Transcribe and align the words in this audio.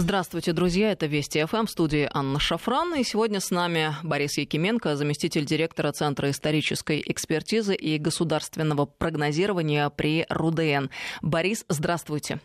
Здравствуйте, 0.00 0.52
друзья. 0.52 0.92
Это 0.92 1.06
Вести 1.06 1.44
ФМ 1.44 1.66
в 1.66 1.70
студии 1.70 2.08
Анна 2.14 2.38
Шафран. 2.38 2.94
И 2.94 3.02
сегодня 3.02 3.40
с 3.40 3.50
нами 3.50 3.96
Борис 4.04 4.38
Якименко, 4.38 4.94
заместитель 4.94 5.44
директора 5.44 5.90
Центра 5.90 6.30
исторической 6.30 7.02
экспертизы 7.04 7.74
и 7.74 7.98
государственного 7.98 8.86
прогнозирования 8.86 9.90
при 9.90 10.24
РУДН. 10.30 10.90
Борис, 11.20 11.64
здравствуйте. 11.68 12.38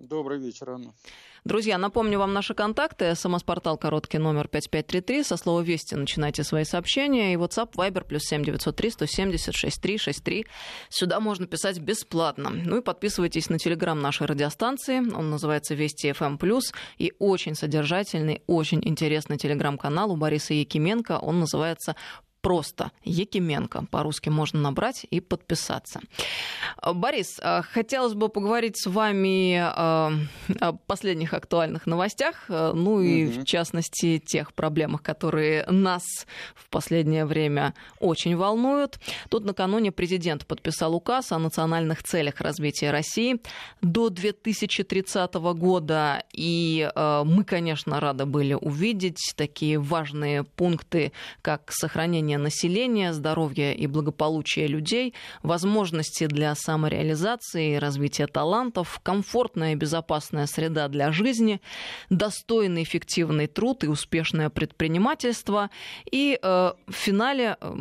Добрый 0.00 0.38
вечер, 0.38 0.70
Анна. 0.70 0.92
Друзья, 1.44 1.78
напомню 1.78 2.18
вам 2.18 2.32
наши 2.32 2.52
контакты. 2.54 3.14
СМС-портал 3.14 3.78
короткий 3.78 4.18
номер 4.18 4.48
5533. 4.48 5.22
Со 5.22 5.36
слова 5.36 5.60
«Вести» 5.60 5.94
начинайте 5.94 6.42
свои 6.42 6.64
сообщения. 6.64 7.32
И 7.32 7.36
WhatsApp, 7.36 7.72
Viber, 7.76 8.04
плюс 8.04 8.22
7903 8.24 8.90
170 8.90 9.54
6363. 9.54 10.46
Сюда 10.88 11.20
можно 11.20 11.46
писать 11.46 11.78
бесплатно. 11.78 12.50
Ну 12.50 12.78
и 12.78 12.82
подписывайтесь 12.82 13.50
на 13.50 13.58
телеграм 13.58 14.00
нашей 14.00 14.26
радиостанции. 14.26 14.98
Он 14.98 15.30
называется 15.30 15.74
«Вести 15.74 16.10
FM+,» 16.10 16.38
и 16.98 17.12
очень 17.18 17.54
содержательный, 17.54 18.42
очень 18.46 18.80
интересный 18.82 19.36
телеграм-канал 19.36 20.10
у 20.10 20.16
Бориса 20.16 20.54
Якименко. 20.54 21.18
Он 21.18 21.38
называется 21.38 21.94
просто 22.44 22.90
Якименко. 23.04 23.86
По-русски 23.90 24.28
можно 24.28 24.60
набрать 24.60 25.06
и 25.10 25.20
подписаться. 25.20 26.00
Борис, 26.92 27.40
а, 27.42 27.62
хотелось 27.62 28.12
бы 28.12 28.28
поговорить 28.28 28.76
с 28.76 28.86
вами 28.86 29.56
а, 29.58 30.12
о 30.60 30.72
последних 30.72 31.32
актуальных 31.32 31.86
новостях, 31.86 32.44
ну 32.48 33.00
и 33.00 33.26
угу. 33.26 33.40
в 33.40 33.44
частности 33.44 34.18
тех 34.18 34.52
проблемах, 34.52 35.02
которые 35.02 35.64
нас 35.68 36.02
в 36.54 36.68
последнее 36.68 37.24
время 37.24 37.72
очень 37.98 38.36
волнуют. 38.36 38.98
Тут 39.30 39.46
накануне 39.46 39.90
президент 39.90 40.46
подписал 40.46 40.94
указ 40.94 41.32
о 41.32 41.38
национальных 41.38 42.02
целях 42.02 42.42
развития 42.42 42.90
России 42.90 43.40
до 43.80 44.10
2030 44.10 45.34
года. 45.34 46.22
И 46.32 46.90
мы, 46.94 47.44
конечно, 47.44 48.00
рады 48.00 48.26
были 48.26 48.52
увидеть 48.52 49.32
такие 49.34 49.78
важные 49.78 50.44
пункты, 50.44 51.12
как 51.40 51.72
сохранение 51.72 52.33
состояние 52.34 52.38
населения, 52.38 53.12
здоровье 53.12 53.74
и 53.74 53.86
благополучие 53.86 54.68
людей, 54.68 55.14
возможности 55.42 56.26
для 56.26 56.54
самореализации 56.54 57.76
развития 57.76 58.26
талантов, 58.26 59.00
комфортная 59.02 59.72
и 59.72 59.76
безопасная 59.76 60.46
среда 60.46 60.88
для 60.88 61.12
жизни, 61.12 61.60
достойный 62.10 62.82
эффективный 62.82 63.46
труд 63.46 63.84
и 63.84 63.88
успешное 63.88 64.50
предпринимательство. 64.50 65.70
И 66.12 66.38
э, 66.42 66.72
в 66.86 66.92
финале 66.92 67.56
э, 67.60 67.74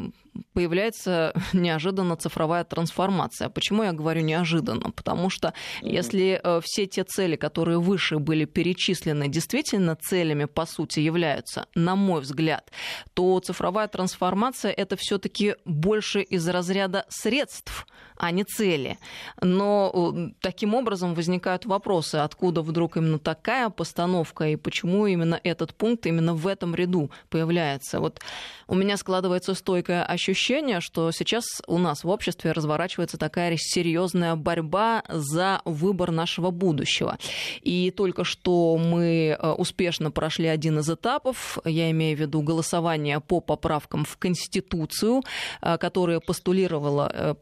появляется 0.54 1.34
неожиданно 1.54 2.16
цифровая 2.16 2.64
трансформация. 2.64 3.50
Почему 3.50 3.84
я 3.84 3.92
говорю 3.92 4.22
неожиданно? 4.22 4.92
Потому 4.92 5.30
что 5.30 5.54
если 5.82 6.40
э, 6.44 6.62
все 6.64 6.86
те 6.86 7.04
цели, 7.04 7.36
которые 7.36 7.80
выше 7.80 8.20
были 8.20 8.46
перечислены, 8.46 9.28
действительно 9.28 9.96
целями, 9.96 10.46
по 10.46 10.66
сути, 10.66 11.00
являются, 11.00 11.68
на 11.76 11.96
мой 11.96 12.22
взгляд, 12.22 12.72
то 13.14 13.40
цифровая 13.40 13.88
трансформация 13.88 14.72
это 14.72 14.96
все-таки 14.96 15.56
больше 15.66 16.22
из 16.22 16.48
разряда 16.48 17.06
средств, 17.10 17.86
а 18.24 18.32
не 18.32 18.46
цели. 18.46 18.98
Но 19.42 19.92
э, 19.94 20.30
таким 20.40 20.76
образом 20.76 21.14
возникают 21.14 21.66
вопросы, 21.66 22.16
откуда 22.16 22.62
вдруг 22.62 22.96
именно 22.96 23.20
такая 23.20 23.70
постановка 23.70 24.48
и 24.48 24.56
почему 24.56 25.08
именно 25.08 25.38
этот 25.44 25.74
пункт 25.74 26.06
именно 26.06 26.34
в 26.34 26.48
этом 26.48 26.74
ряду 26.74 27.12
появляется. 27.30 28.00
Вот 28.00 28.22
у 28.68 28.76
меня 28.76 28.96
складывается 28.96 29.54
стойкое 29.56 30.06
ощущение, 30.06 30.80
что 30.80 31.12
сейчас 31.12 31.44
у 31.68 31.78
нас 31.78 32.06
в 32.06 32.10
обществе 32.10 32.54
разворачивается 32.54 33.18
такая 33.18 33.58
серьезная 33.58 34.36
борьба 34.36 35.04
за 35.10 35.62
выбор 35.66 36.12
нашего 36.12 36.50
будущего. 36.50 37.18
И 37.62 37.92
только 37.92 38.24
что 38.24 38.78
мы 38.78 39.38
э, 39.38 39.52
успешно 39.52 40.12
прошли 40.12 40.48
один 40.48 40.80
из 40.80 40.90
этапов, 40.90 41.60
я 41.66 41.92
имею 41.92 42.16
в 42.16 42.22
виду 42.22 42.42
голосование 42.42 43.20
по 43.20 43.42
поправкам 43.42 44.06
в 44.06 44.16
Конституцию, 44.16 45.24
э, 45.62 45.78
которые 45.78 46.22
постулировало, 46.22 47.34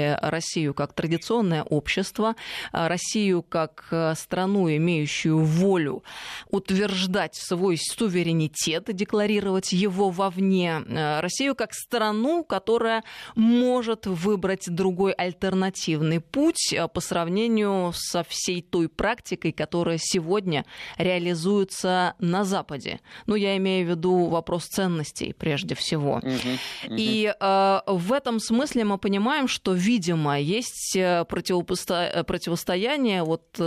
постулировали 0.00 0.18
Россию 0.22 0.74
как 0.74 0.92
традиционное 0.92 1.62
общество, 1.62 2.34
э, 2.72 2.86
Россию 2.86 3.42
как 3.42 3.84
страну, 4.16 4.68
имеющую 4.68 5.38
волю 5.38 6.02
утверждать 6.50 7.34
свой 7.34 7.76
суверенитет, 7.78 8.84
декларировать 8.94 9.72
его 9.72 10.10
вовне 10.10 10.30
вовне 10.30 10.82
э, 10.86 11.20
Россию 11.20 11.54
как 11.54 11.72
страну, 11.74 12.44
которая 12.44 13.02
может 13.34 14.06
выбрать 14.06 14.64
другой 14.68 15.12
альтернативный 15.12 16.20
путь 16.20 16.72
э, 16.72 16.88
по 16.88 17.00
сравнению 17.00 17.92
со 17.94 18.22
всей 18.24 18.62
той 18.62 18.88
практикой, 18.88 19.52
которая 19.52 19.98
сегодня 20.00 20.64
реализуется 20.98 22.14
на 22.18 22.44
Западе. 22.44 23.00
Ну, 23.26 23.34
я 23.34 23.56
имею 23.56 23.86
в 23.86 23.90
виду 23.90 24.26
вопрос 24.26 24.64
ценностей 24.64 25.34
прежде 25.38 25.74
всего. 25.74 26.14
Угу, 26.14 26.28
угу. 26.28 26.94
И 26.96 27.32
э, 27.38 27.80
в 27.86 28.12
этом 28.12 28.40
смысле 28.40 28.84
мы 28.84 28.98
понимаем, 28.98 29.48
что, 29.48 29.74
видимо, 29.80 30.38
есть 30.38 30.94
э, 30.96 31.24
противопосто... 31.24 32.24
противостояние 32.26 33.22
вот 33.22 33.60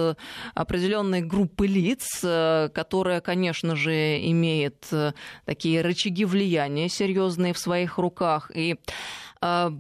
определенной 0.54 1.22
группы 1.22 1.68
лиц, 1.68 2.20
которая, 2.22 3.22
конечно 3.22 3.76
же, 3.76 4.20
имеет 4.30 4.88
такие 5.46 5.82
рычаги 5.82 6.26
влияния 6.26 6.90
серьезные 6.90 7.54
в 7.54 7.58
своих 7.58 7.98
руках. 7.98 8.52
И 8.54 8.76
э, 9.42 9.72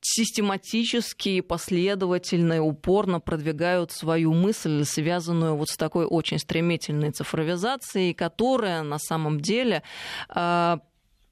систематически 0.00 1.40
последовательно 1.40 2.54
и 2.54 2.58
упорно 2.58 3.20
продвигают 3.20 3.90
свою 3.90 4.34
мысль, 4.34 4.84
связанную 4.84 5.56
вот 5.56 5.68
с 5.68 5.76
такой 5.76 6.04
очень 6.04 6.38
стремительной 6.38 7.10
цифровизацией, 7.10 8.12
которая 8.12 8.82
на 8.82 8.98
самом 8.98 9.40
деле, 9.40 9.82
э, 10.28 10.76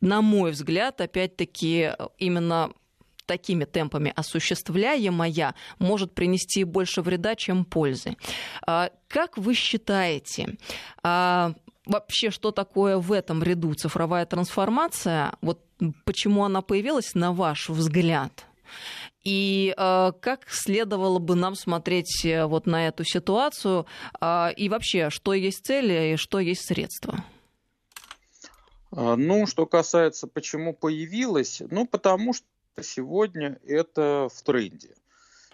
на 0.01 0.23
мой 0.23 0.53
взгляд, 0.53 1.01
опять-таки 1.01 1.93
именно 2.19 2.73
такими 3.27 3.65
темпами 3.65 4.13
осуществляемая, 4.15 5.55
может 5.79 6.15
принести 6.15 6.65
больше 6.65 7.03
вреда, 7.03 7.35
чем 7.35 7.65
пользы. 7.65 8.17
Как 8.65 9.37
вы 9.37 9.55
считаете, 9.55 10.57
вообще, 11.03 12.31
что 12.31 12.51
такое 12.51 12.99
в 12.99 13.13
этом 13.13 13.43
ряду 13.43 13.75
цифровая 13.75 14.27
трансформация? 14.27 15.35
Вот 15.41 15.61
почему 16.05 16.45
она 16.45 16.63
появилась, 16.63 17.15
на 17.15 17.33
ваш 17.33 17.69
взгляд? 17.69 18.47
И 19.25 19.73
э, 19.77 20.13
как 20.21 20.49
следовало 20.49 21.21
бы 21.21 21.37
нам 21.37 21.55
смотреть 21.55 22.25
э, 22.25 22.45
вот 22.47 22.67
на 22.67 22.89
эту 22.89 23.05
ситуацию? 23.05 23.87
Э, 24.21 24.53
и 24.57 24.69
вообще, 24.69 25.11
что 25.11 25.33
есть 25.33 25.65
цели 25.65 26.15
и 26.15 26.17
что 26.17 26.41
есть 26.41 26.67
средства? 26.67 27.25
А, 28.91 29.17
ну, 29.17 29.47
что 29.47 29.67
касается, 29.67 30.27
почему 30.27 30.75
появилась, 30.75 31.63
ну, 31.71 31.87
потому 31.87 32.33
что 32.33 32.47
сегодня 32.81 33.59
это 33.65 34.29
в 34.33 34.43
тренде. 34.43 34.95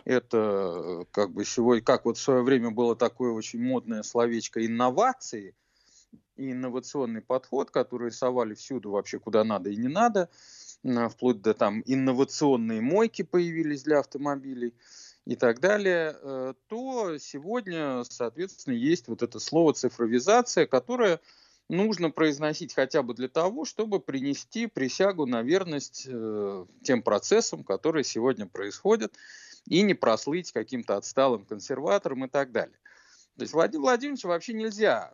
Это 0.04 0.36
э, 0.36 1.04
как 1.10 1.32
бы 1.32 1.44
сегодня, 1.44 1.82
как 1.82 2.04
вот 2.04 2.16
в 2.16 2.20
свое 2.20 2.42
время 2.42 2.70
было 2.70 2.96
такое 2.96 3.32
очень 3.32 3.60
модное 3.60 4.02
словечко 4.02 4.64
инновации– 4.64 5.54
и 6.38 6.52
инновационный 6.52 7.20
подход, 7.20 7.70
который 7.70 8.12
совали 8.12 8.54
всюду 8.54 8.92
вообще 8.92 9.18
куда 9.18 9.44
надо 9.44 9.70
и 9.70 9.76
не 9.76 9.88
надо, 9.88 10.30
вплоть 11.10 11.42
до 11.42 11.52
там 11.52 11.82
инновационные 11.84 12.80
мойки 12.80 13.22
появились 13.22 13.82
для 13.82 13.98
автомобилей 13.98 14.74
и 15.26 15.36
так 15.36 15.60
далее, 15.60 16.16
э, 16.22 16.54
то 16.68 17.18
сегодня, 17.18 18.04
соответственно, 18.08 18.74
есть 18.74 19.08
вот 19.08 19.22
это 19.22 19.40
слово 19.40 19.74
цифровизация, 19.74 20.66
которое 20.66 21.20
нужно 21.68 22.10
произносить 22.10 22.74
хотя 22.74 23.02
бы 23.02 23.14
для 23.14 23.28
того, 23.28 23.64
чтобы 23.64 24.00
принести 24.00 24.66
присягу 24.66 25.26
на 25.26 25.42
верность 25.42 26.06
э, 26.08 26.66
тем 26.82 27.02
процессам, 27.02 27.62
которые 27.62 28.04
сегодня 28.04 28.46
происходят, 28.46 29.14
и 29.66 29.82
не 29.82 29.94
прослыть 29.94 30.50
каким-то 30.52 30.96
отсталым 30.96 31.44
консерватором 31.44 32.24
и 32.24 32.28
так 32.28 32.52
далее. 32.52 32.78
То 33.36 33.42
есть 33.42 33.52
Владимир 33.52 33.82
Владимирович 33.82 34.24
вообще 34.24 34.54
нельзя 34.54 35.12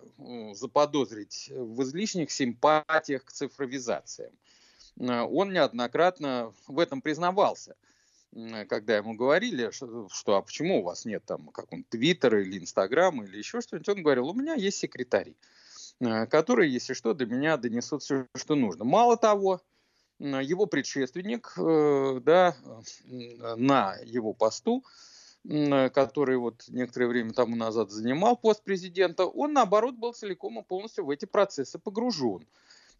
заподозрить 0.52 1.50
в 1.50 1.82
излишних 1.82 2.30
симпатиях 2.30 3.24
к 3.24 3.32
цифровизациям. 3.32 4.32
Э, 5.00 5.22
он 5.22 5.52
неоднократно 5.52 6.52
в 6.68 6.78
этом 6.78 7.02
признавался, 7.02 7.74
когда 8.68 8.96
ему 8.96 9.14
говорили, 9.14 9.70
что, 9.70 10.36
а 10.36 10.42
почему 10.42 10.80
у 10.80 10.82
вас 10.82 11.04
нет 11.04 11.24
там 11.24 11.48
как 11.48 11.72
он 11.72 11.84
Твиттера 11.84 12.42
или 12.42 12.58
Инстаграма 12.58 13.24
или 13.24 13.38
еще 13.38 13.60
что-нибудь, 13.60 13.88
он 13.88 14.02
говорил, 14.02 14.28
у 14.28 14.34
меня 14.34 14.54
есть 14.54 14.78
секретари, 14.78 15.32
э, 15.32 15.63
которые, 16.00 16.72
если 16.72 16.94
что, 16.94 17.14
до 17.14 17.26
меня 17.26 17.56
донесут 17.56 18.02
все, 18.02 18.26
что 18.36 18.54
нужно. 18.54 18.84
Мало 18.84 19.16
того, 19.16 19.60
его 20.18 20.66
предшественник, 20.66 21.52
э, 21.56 22.20
да, 22.22 22.56
на 23.56 23.96
его 24.04 24.32
посту 24.32 24.84
Э, 25.46 25.90
который 25.90 26.38
вот 26.38 26.64
некоторое 26.68 27.06
время 27.06 27.32
тому 27.32 27.54
назад 27.54 27.90
занимал 27.90 28.36
пост 28.36 28.62
президента, 28.64 29.26
он, 29.26 29.52
наоборот, 29.52 29.94
был 29.94 30.14
целиком 30.14 30.58
и 30.58 30.62
полностью 30.62 31.04
в 31.04 31.10
эти 31.10 31.26
процессы 31.26 31.78
погружен 31.78 32.46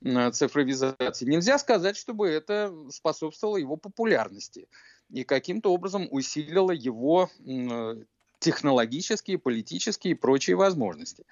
э, 0.05 0.31
цифровизации. 0.31 1.25
Нельзя 1.25 1.59
сказать, 1.59 1.97
чтобы 1.97 2.29
это 2.29 2.71
способствовало 2.91 3.57
его 3.57 3.77
популярности 3.77 4.69
и 5.09 5.25
каким-то 5.25 5.73
образом 5.73 6.07
усилило 6.11 6.73
его 6.73 7.31
э, 7.47 8.03
технологические, 8.45 9.39
политические 9.39 10.13
и 10.13 10.15
прочие 10.15 10.55
возможности. 10.55 11.25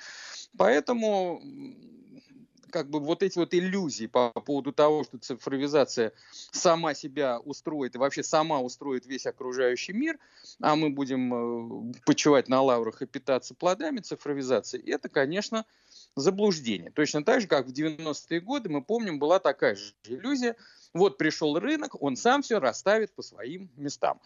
Поэтому 0.57 1.43
как 2.71 2.89
бы 2.89 3.01
вот 3.01 3.23
эти 3.23 3.39
вот 3.39 3.53
иллюзии 3.53 4.07
по 4.07 4.31
поводу 4.31 4.73
того, 4.73 5.05
что 5.05 5.19
цифровизация 5.19 6.13
сама 6.53 6.95
себя 6.95 7.39
устроит 7.39 7.95
и 7.95 7.99
вообще 7.99 8.23
сама 8.23 8.61
устроит 8.61 9.05
весь 9.05 9.27
окружающий 9.27 9.93
мир, 9.93 10.19
а 10.63 10.75
мы 10.75 10.89
будем 10.89 11.91
э, 11.91 11.93
почивать 12.07 12.49
на 12.49 12.63
лаврах 12.63 13.03
и 13.03 13.07
питаться 13.07 13.55
плодами 13.55 14.01
цифровизации, 14.01 14.83
это, 14.91 15.11
конечно, 15.11 15.67
заблуждение. 16.17 16.91
Точно 16.91 17.25
так 17.25 17.41
же, 17.41 17.47
как 17.47 17.67
в 17.67 17.73
90-е 17.73 18.41
годы, 18.41 18.69
мы 18.69 18.83
помним, 18.83 19.19
была 19.19 19.39
такая 19.39 19.75
же 19.75 19.95
иллюзия– 20.05 20.57
вот 20.95 21.17
пришел 21.17 21.59
рынок, 21.59 22.01
он 22.03 22.17
сам 22.17 22.43
все 22.43 22.59
расставит 22.59 23.15
по 23.15 23.23
своим 23.23 23.71
местам. 23.77 24.21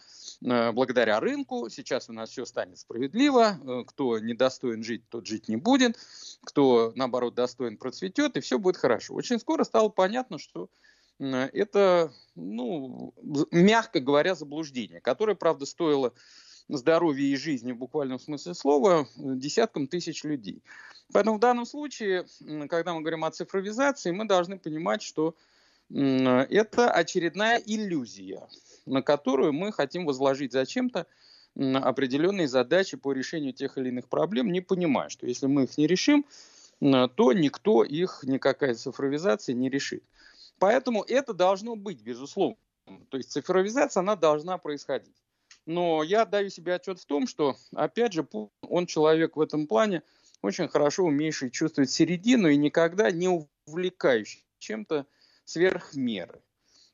Э, 0.45 0.71
благодаря 0.71 1.19
рынку 1.19 1.69
сейчас 1.69 2.09
у 2.09 2.13
нас 2.13 2.29
все 2.29 2.45
станет 2.45 2.77
справедливо. 2.77 3.57
Э, 3.63 3.83
кто 3.87 4.19
недостоин 4.19 4.83
жить, 4.83 5.07
тот 5.09 5.25
жить 5.25 5.47
не 5.47 5.55
будет. 5.55 5.97
Кто, 6.43 6.91
наоборот, 6.95 7.35
достоин, 7.35 7.77
процветет, 7.77 8.35
и 8.35 8.41
все 8.41 8.59
будет 8.59 8.75
хорошо. 8.75 9.13
Очень 9.13 9.39
скоро 9.39 9.63
стало 9.63 9.89
понятно, 9.89 10.37
что 10.37 10.69
это, 11.19 12.13
ну, 12.35 13.11
мягко 13.49 13.99
говоря, 13.99 14.35
заблуждение, 14.35 15.01
которое, 15.01 15.33
правда, 15.33 15.65
стоило 15.65 16.13
здоровья 16.69 17.25
и 17.25 17.35
жизни 17.35 17.71
в 17.71 17.77
буквальном 17.77 18.19
смысле 18.19 18.53
слова 18.53 19.07
десяткам 19.15 19.87
тысяч 19.87 20.23
людей. 20.23 20.61
Поэтому 21.13 21.37
в 21.37 21.39
данном 21.39 21.65
случае, 21.65 22.25
когда 22.69 22.93
мы 22.93 23.01
говорим 23.01 23.23
о 23.23 23.31
цифровизации, 23.31 24.11
мы 24.11 24.25
должны 24.25 24.59
понимать, 24.59 25.01
что 25.01 25.35
это 25.89 26.91
очередная 26.91 27.61
иллюзия, 27.65 28.45
на 28.85 29.01
которую 29.01 29.53
мы 29.53 29.71
хотим 29.71 30.05
возложить 30.05 30.51
зачем-то 30.51 31.07
определенные 31.55 32.47
задачи 32.47 32.97
по 32.97 33.13
решению 33.13 33.53
тех 33.53 33.77
или 33.77 33.87
иных 33.89 34.09
проблем, 34.09 34.51
не 34.51 34.61
понимая, 34.61 35.09
что 35.09 35.25
если 35.25 35.47
мы 35.47 35.63
их 35.63 35.77
не 35.77 35.87
решим, 35.87 36.25
то 36.79 37.33
никто 37.33 37.83
их, 37.83 38.19
никакая 38.23 38.75
цифровизация 38.75 39.55
не 39.55 39.69
решит. 39.69 40.03
Поэтому 40.59 41.03
это 41.03 41.33
должно 41.33 41.75
быть, 41.75 42.01
безусловно. 42.01 42.57
То 43.09 43.17
есть 43.17 43.31
цифровизация, 43.31 44.01
она 44.01 44.15
должна 44.15 44.57
происходить. 44.57 45.15
Но 45.67 46.01
я 46.01 46.25
даю 46.25 46.49
себе 46.49 46.75
отчет 46.75 46.97
в 46.97 47.05
том, 47.05 47.27
что, 47.27 47.57
опять 47.75 48.13
же, 48.13 48.25
он 48.61 48.85
человек 48.85 49.35
в 49.35 49.41
этом 49.41 49.67
плане 49.67 50.01
очень 50.41 50.69
хорошо 50.69 51.03
умеющий 51.03 51.51
чувствовать 51.51 51.91
середину 51.91 52.47
и 52.47 52.55
никогда 52.55 53.11
не 53.11 53.27
увлекающий 53.67 54.45
чем-то 54.59 55.05
сверх 55.43 55.93
меры. 55.93 56.41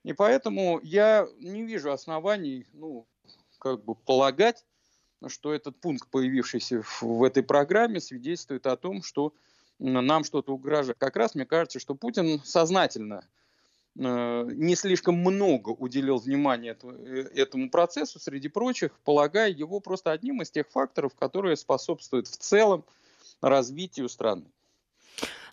И 0.04 0.14
поэтому 0.14 0.80
я 0.82 1.28
не 1.38 1.64
вижу 1.64 1.92
оснований, 1.92 2.66
ну, 2.74 3.08
как 3.60 3.86
бы 3.86 3.94
полагать, 3.94 4.66
что 5.28 5.54
этот 5.54 5.80
пункт, 5.80 6.10
появившийся 6.10 6.82
в, 6.82 7.24
этой 7.24 7.44
программе, 7.44 8.02
свидетельствует 8.02 8.66
о 8.66 8.76
том, 8.76 9.04
что 9.04 9.36
нам 9.78 10.24
что-то 10.24 10.52
угрожает. 10.52 10.98
Как 10.98 11.16
раз 11.16 11.36
мне 11.36 11.46
кажется, 11.46 11.80
что 11.80 11.94
Путин 11.94 12.42
сознательно 12.44 13.24
не 13.96 14.76
слишком 14.76 15.16
много 15.16 15.70
уделил 15.70 16.18
внимания 16.18 16.70
этому, 16.70 16.94
э, 16.94 17.30
этому 17.36 17.70
процессу, 17.70 18.20
среди 18.20 18.48
прочих, 18.48 18.92
полагая 19.04 19.52
его 19.52 19.80
просто 19.80 20.12
одним 20.12 20.42
из 20.42 20.50
тех 20.50 20.68
факторов, 20.70 21.14
которые 21.16 21.56
способствуют 21.56 22.28
в 22.28 22.38
целом 22.38 22.86
развитию 23.42 24.10
страны. 24.10 24.46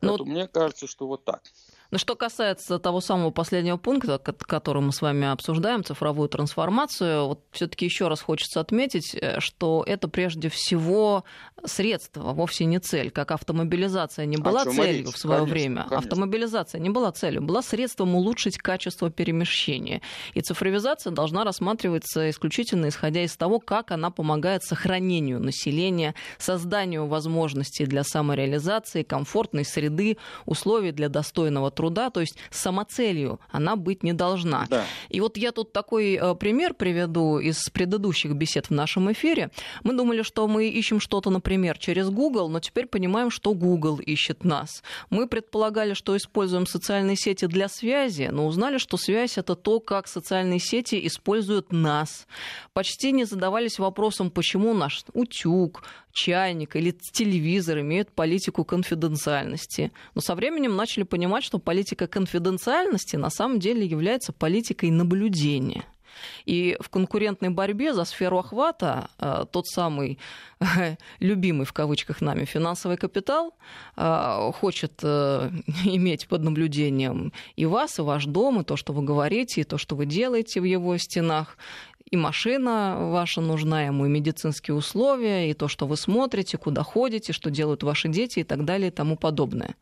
Но... 0.00 0.16
Ну 0.16 0.25
мне 0.25 0.48
кажется, 0.48 0.87
что 0.87 1.06
вот 1.06 1.25
так. 1.25 1.42
Но 1.90 1.98
что 1.98 2.14
касается 2.14 2.78
того 2.78 3.00
самого 3.00 3.31
последнего 3.31 3.76
пункта, 3.76 4.19
который 4.19 4.82
мы 4.82 4.92
с 4.92 5.02
вами 5.02 5.26
обсуждаем, 5.26 5.84
цифровую 5.84 6.28
трансформацию, 6.28 7.26
вот 7.26 7.40
все-таки 7.50 7.84
еще 7.84 8.08
раз 8.08 8.20
хочется 8.20 8.60
отметить, 8.60 9.14
э, 9.14 9.40
что 9.40 9.82
это 9.87 10.08
прежде 10.08 10.48
всего 10.48 11.25
средство, 11.64 12.32
вовсе 12.32 12.64
не 12.64 12.78
цель, 12.78 13.10
как 13.10 13.32
автомобилизация 13.32 14.26
не 14.26 14.37
была 14.37 14.64
целью 14.64 15.06
речь? 15.06 15.14
в 15.14 15.19
свое 15.19 15.40
конечно, 15.40 15.54
время. 15.54 15.82
Конечно. 15.82 15.98
Автомобилизация 15.98 16.81
не 16.81 16.90
была 16.90 17.12
целью, 17.12 17.42
была 17.42 17.62
средством 17.62 18.14
улучшить 18.14 18.58
качество 18.58 19.10
перемещения. 19.10 20.00
И 20.34 20.40
цифровизация 20.40 21.12
должна 21.12 21.44
рассматриваться 21.44 22.31
исключительно 22.31 22.88
исходя 22.88 23.25
из 23.25 23.37
того, 23.37 23.58
как 23.58 23.90
она 23.90 24.10
помогает 24.10 24.62
сохранению 24.62 25.40
населения, 25.40 26.14
созданию 26.38 27.06
возможностей 27.06 27.87
для 27.87 28.04
самореализации, 28.04 29.02
комфортной 29.02 29.64
среды, 29.64 30.19
условий 30.46 30.92
для 30.92 31.08
достойного 31.08 31.70
труда, 31.70 31.80
то 31.88 32.21
есть 32.21 32.37
самоцелью 32.50 33.41
она 33.50 33.77
быть 33.77 34.03
не 34.03 34.12
должна. 34.12 34.67
Да. 34.69 34.85
И 35.09 35.21
вот 35.21 35.37
я 35.37 35.53
тут 35.53 35.73
такой 35.73 36.15
э, 36.15 36.35
пример 36.35 36.75
приведу 36.75 37.38
из 37.38 37.71
предыдущих 37.71 38.32
бесед 38.32 38.67
в 38.67 38.71
нашем 38.73 39.11
эфире. 39.12 39.50
Мы 39.82 39.94
думали, 39.94 40.23
что 40.23 40.47
мы 40.49 40.69
ищем 40.69 41.00
что-то, 41.00 41.31
например, 41.31 41.79
через 41.79 42.11
Google, 42.11 42.49
но 42.49 42.61
теперь 42.61 42.87
понимаем, 42.87 43.31
что 43.31 43.55
Google 43.55 43.99
ищет 43.99 44.44
нас. 44.44 44.82
Мы 45.09 45.27
предполагали, 45.27 45.94
что 45.94 46.17
используем 46.17 46.67
социальные 46.67 47.17
сети 47.17 47.47
для 47.47 47.69
связи, 47.69 48.29
но 48.33 48.47
узнали, 48.47 48.79
что 48.79 48.97
связь 48.97 49.38
это 49.38 49.55
то, 49.55 49.81
как 49.81 50.09
социальные 50.09 50.59
сети 50.59 51.06
используют 51.06 51.73
нас. 51.73 52.26
Почти 52.73 53.12
не 53.12 53.25
задавались 53.25 53.79
вопросом, 53.79 54.31
почему 54.31 54.75
наш 54.75 55.05
утюг, 55.12 55.83
чайник 56.12 56.77
или 56.77 56.91
телевизор 56.91 57.81
имеют 57.81 58.11
политику 58.12 58.65
конфиденциальности. 58.65 59.93
Но 60.15 60.21
со 60.21 60.35
временем 60.35 60.77
начали 60.77 61.05
понимать, 61.05 61.45
что 61.45 61.59
политика 61.59 62.07
конфиденциальности 62.07 63.17
на 63.17 63.31
самом 63.31 63.59
деле 63.61 63.87
является 63.87 64.33
политикой 64.33 64.91
наблюдения. 64.91 65.85
И 66.45 66.77
в 66.81 66.89
конкурентной 66.89 67.51
борьбе 67.51 67.95
за 67.95 68.05
сферу 68.05 68.39
охвата 68.39 69.11
э, 69.19 69.45
тот 69.51 69.67
самый 69.67 70.19
любимый 71.21 71.65
в 71.65 71.73
кавычках 71.73 72.21
нами 72.21 72.45
финансовый 72.45 72.97
капитал 72.97 73.55
э, 73.97 74.51
хочет 74.55 75.01
э, 75.03 75.51
иметь 75.85 76.29
под 76.29 76.43
наблюдением 76.43 77.33
и 77.57 77.67
вас, 77.67 77.99
и 77.99 78.03
ваш 78.03 78.27
дом, 78.27 78.61
и 78.61 78.65
то, 78.65 78.77
что 78.77 78.93
вы 78.93 79.03
говорите, 79.03 79.61
и 79.61 79.65
то, 79.65 79.79
что 79.79 79.97
вы 79.97 80.07
делаете 80.07 80.61
в 80.61 80.65
его 80.65 80.97
стенах 80.99 81.57
и 82.11 82.17
машина 82.17 82.97
ваша 82.99 83.41
нужна 83.41 83.85
ему, 83.85 84.07
и 84.07 84.09
медицинские 84.09 84.75
условия, 84.75 85.51
и 85.51 85.55
то, 85.55 85.69
что 85.69 85.87
вы 85.87 85.97
смотрите, 85.97 86.59
куда 86.59 86.83
ходите, 86.83 87.33
что 87.33 87.51
делают 87.51 87.83
ваши 87.83 88.09
дети 88.09 88.41
и 88.41 88.45
так 88.45 88.65
далее 88.65 88.89
и 88.89 88.91
тому 88.91 89.17
подобное. 89.17 89.77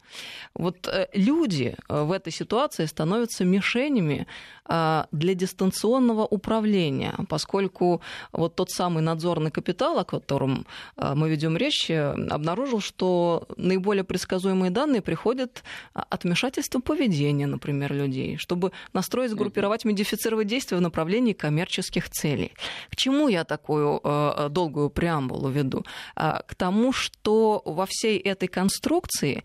Вот 0.54 0.88
э, 0.88 1.08
люди 1.14 1.74
э, 1.88 2.02
в 2.02 2.12
этой 2.12 2.32
ситуации 2.32 2.84
становятся 2.86 3.44
мишенями 3.44 4.26
для 4.68 5.34
дистанционного 5.34 6.26
управления, 6.26 7.14
поскольку 7.28 8.02
вот 8.32 8.54
тот 8.54 8.70
самый 8.70 9.02
надзорный 9.02 9.50
капитал, 9.50 9.98
о 9.98 10.04
котором 10.04 10.66
а, 10.96 11.14
мы 11.14 11.30
ведем 11.30 11.56
речь, 11.56 11.90
э, 11.90 12.12
обнаружил, 12.30 12.80
что 12.80 13.46
наиболее 13.56 14.04
предсказуемые 14.04 14.70
данные 14.70 15.00
приходят 15.00 15.62
от 15.94 16.24
вмешательства 16.24 16.80
поведения, 16.80 17.46
например, 17.46 17.92
людей, 17.92 18.36
чтобы 18.36 18.72
настроить, 18.92 19.30
сгруппировать, 19.30 19.84
модифицировать 19.84 20.46
действия 20.46 20.76
в 20.76 20.80
направлении 20.80 21.32
коммерческих 21.32 22.10
целей. 22.10 22.52
К 22.90 22.96
чему 22.96 23.28
я 23.28 23.44
такую 23.44 24.00
э, 24.04 24.48
долгую 24.50 24.90
преамбулу 24.90 25.48
веду? 25.48 25.84
А, 26.14 26.42
к 26.46 26.54
тому, 26.54 26.92
что 26.92 27.62
во 27.64 27.86
всей 27.86 28.18
этой 28.18 28.48
конструкции 28.48 29.42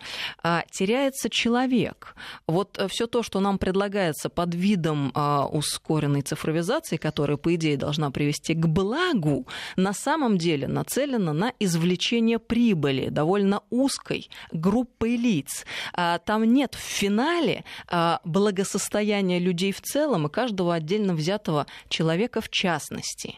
теряется 0.72 1.30
человек. 1.30 2.15
Вот 2.48 2.77
э, 2.77 2.88
все 2.89 3.08
то, 3.08 3.24
что 3.24 3.39
нам 3.39 3.58
предлагается 3.58 4.30
под 4.30 4.56
видом 4.56 5.12
а, 5.12 5.12
ускоренной 5.13 6.22
цифровизации, 6.22 6.98
которая, 6.98 7.38
по 7.38 7.53
идее, 7.55 7.77
должна 7.77 8.12
привести 8.12 8.53
к 8.53 8.65
благу, 8.67 9.48
на 9.75 9.93
самом 9.93 10.38
деле 10.38 10.67
нацелена 10.67 11.34
на 11.34 11.53
извлечение 11.60 12.39
прибыли 12.39 13.10
довольно 13.10 13.62
узкой 13.70 14.29
группы 14.51 15.10
лиц. 15.10 15.65
А, 15.93 16.20
там 16.20 16.43
нет 16.43 16.75
в 16.75 16.79
финале 16.79 17.63
а, 17.88 18.20
благосостояния 18.24 19.39
людей 19.39 19.72
в 19.72 19.82
целом 19.82 20.27
и 20.27 20.29
каждого 20.29 20.74
отдельно 20.74 21.13
взятого 21.13 21.67
человека 21.89 22.41
в 22.41 22.50
частности. 22.50 23.36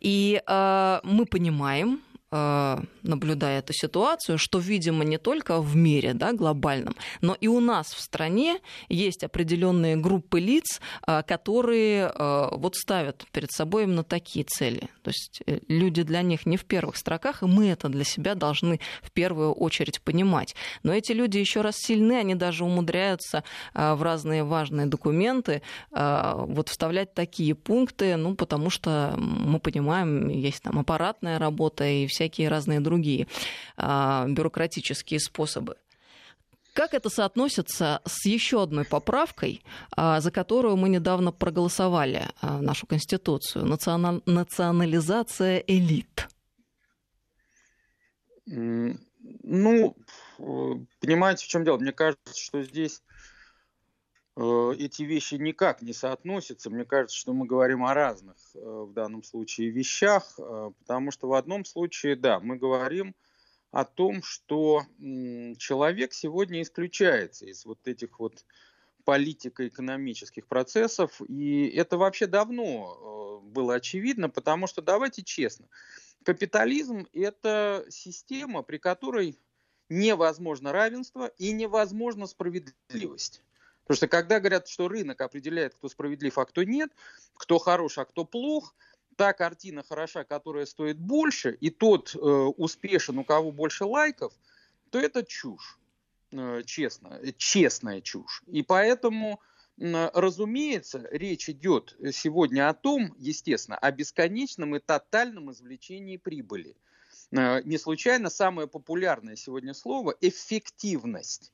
И 0.00 0.42
мы 0.46 1.26
понимаем, 1.26 2.00
Э, 2.00 2.03
наблюдая 2.34 3.60
эту 3.60 3.72
ситуацию, 3.72 4.38
что, 4.38 4.58
видимо, 4.58 5.04
не 5.04 5.18
только 5.18 5.60
в 5.60 5.76
мире 5.76 6.14
да, 6.14 6.32
глобальном, 6.32 6.96
но 7.20 7.36
и 7.40 7.46
у 7.46 7.60
нас 7.60 7.94
в 7.94 8.00
стране 8.00 8.58
есть 8.88 9.22
определенные 9.22 9.96
группы 9.96 10.40
лиц, 10.40 10.80
э, 11.06 11.22
которые 11.22 12.12
э, 12.12 12.48
вот 12.52 12.74
ставят 12.76 13.24
перед 13.30 13.52
собой 13.52 13.84
именно 13.84 14.02
такие 14.02 14.44
цели. 14.44 14.88
То 15.02 15.10
есть 15.10 15.42
люди 15.68 16.02
для 16.02 16.22
них 16.22 16.46
не 16.46 16.56
в 16.56 16.64
первых 16.64 16.96
строках, 16.96 17.42
и 17.42 17.46
мы 17.46 17.68
это 17.68 17.88
для 17.88 18.04
себя 18.04 18.34
должны 18.34 18.80
в 19.02 19.12
первую 19.12 19.52
очередь 19.52 20.00
понимать. 20.00 20.56
Но 20.82 20.92
эти 20.92 21.12
люди 21.12 21.38
еще 21.38 21.60
раз 21.60 21.76
сильны, 21.76 22.14
они 22.14 22.34
даже 22.34 22.64
умудряются 22.64 23.44
в 23.74 24.02
разные 24.02 24.44
важные 24.44 24.86
документы 24.86 25.62
вот 25.90 26.68
вставлять 26.68 27.14
такие 27.14 27.54
пункты, 27.54 28.16
ну, 28.16 28.34
потому 28.34 28.70
что 28.70 29.14
мы 29.16 29.60
понимаем, 29.60 30.28
есть 30.28 30.62
там 30.62 30.78
аппаратная 30.78 31.38
работа 31.38 31.84
и 31.84 32.06
вся 32.06 32.23
всякие 32.24 32.48
разные 32.48 32.80
другие 32.80 33.26
а, 33.76 34.26
бюрократические 34.28 35.20
способы. 35.20 35.76
Как 36.72 36.94
это 36.94 37.08
соотносится 37.08 38.00
с 38.04 38.26
еще 38.26 38.62
одной 38.62 38.84
поправкой, 38.84 39.62
а, 39.96 40.20
за 40.20 40.30
которую 40.30 40.76
мы 40.76 40.88
недавно 40.88 41.32
проголосовали 41.32 42.28
а, 42.40 42.60
нашу 42.60 42.86
Конституцию? 42.86 43.66
Национализация 43.66 45.58
элит. 45.58 46.28
Ну, 48.46 49.96
понимаете, 51.00 51.44
в 51.44 51.48
чем 51.48 51.64
дело? 51.64 51.78
Мне 51.78 51.92
кажется, 51.92 52.34
что 52.34 52.62
здесь 52.62 53.02
Э, 53.13 53.13
эти 54.36 55.02
вещи 55.02 55.36
никак 55.36 55.80
не 55.80 55.92
соотносятся. 55.92 56.70
Мне 56.70 56.84
кажется, 56.84 57.16
что 57.16 57.32
мы 57.32 57.46
говорим 57.46 57.84
о 57.84 57.94
разных 57.94 58.36
э, 58.54 58.58
в 58.58 58.92
данном 58.92 59.22
случае 59.22 59.70
вещах, 59.70 60.34
э, 60.38 60.72
потому 60.80 61.12
что 61.12 61.28
в 61.28 61.34
одном 61.34 61.64
случае, 61.64 62.16
да, 62.16 62.40
мы 62.40 62.56
говорим 62.56 63.14
о 63.70 63.84
том, 63.84 64.22
что 64.22 64.82
человек 65.58 66.12
сегодня 66.12 66.62
исключается 66.62 67.46
из 67.46 67.64
вот 67.64 67.78
этих 67.86 68.20
вот 68.20 68.44
политико-экономических 69.04 70.46
процессов, 70.46 71.20
и 71.28 71.66
это 71.66 71.96
вообще 71.98 72.26
давно 72.26 73.40
было 73.42 73.74
очевидно, 73.74 74.30
потому 74.30 74.68
что, 74.68 74.80
давайте 74.80 75.24
честно, 75.24 75.66
капитализм– 76.24 77.08
это 77.12 77.84
система, 77.90 78.62
при 78.62 78.78
которой 78.78 79.36
невозможно 79.88 80.72
равенство 80.72 81.26
и 81.36 81.52
невозможно 81.52 82.26
справедливость. 82.26 83.42
Потому 83.84 83.96
что 83.96 84.08
когда 84.08 84.40
говорят, 84.40 84.66
что 84.68 84.88
рынок 84.88 85.20
определяет, 85.20 85.74
кто 85.74 85.88
справедлив, 85.88 86.36
а 86.38 86.44
кто 86.46 86.62
нет, 86.62 86.90
кто 87.34 87.58
хорош, 87.58 87.98
а 87.98 88.04
кто 88.04 88.24
плох, 88.24 88.74
та 89.16 89.32
картина 89.32 89.82
хороша, 89.82 90.24
которая 90.24 90.66
стоит 90.66 90.98
больше, 90.98 91.56
и 91.60 91.70
тот 91.70 92.14
э, 92.14 92.18
успешен, 92.18 93.18
у 93.18 93.24
кого 93.24 93.52
больше 93.52 93.84
лайков, 93.84 94.32
то 94.90 94.98
это 94.98 95.22
чушь, 95.22 95.78
э, 96.32 96.62
честно, 96.64 97.20
честная 97.36 98.00
чушь. 98.00 98.42
И 98.46 98.62
поэтому, 98.62 99.40
э, 99.78 100.10
разумеется, 100.14 101.06
речь 101.10 101.50
идет 101.50 101.96
сегодня 102.12 102.70
о 102.70 102.74
том, 102.74 103.14
естественно, 103.18 103.76
о 103.76 103.92
бесконечном 103.92 104.76
и 104.76 104.80
тотальном 104.80 105.52
извлечении 105.52 106.16
прибыли. 106.16 106.74
Э, 107.32 107.62
не 107.64 107.78
случайно 107.78 108.30
самое 108.30 108.66
популярное 108.66 109.36
сегодня 109.36 109.74
слово– 109.74 110.16
эффективность 110.20 111.52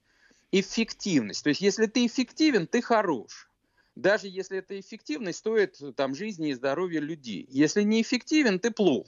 эффективность. 0.52 1.44
То 1.44 1.50
есть, 1.50 1.60
если 1.60 1.86
ты 1.86 2.06
эффективен, 2.06 2.66
ты 2.66 2.82
хорош. 2.82 3.48
Даже 3.96 4.28
если 4.28 4.58
эта 4.58 4.78
эффективность 4.78 5.38
стоит 5.38 5.80
там, 5.96 6.14
жизни 6.14 6.50
и 6.50 6.54
здоровья 6.54 7.00
людей. 7.00 7.46
Если 7.50 7.82
не 7.82 8.02
эффективен, 8.02 8.58
ты 8.58 8.70
плох. 8.70 9.06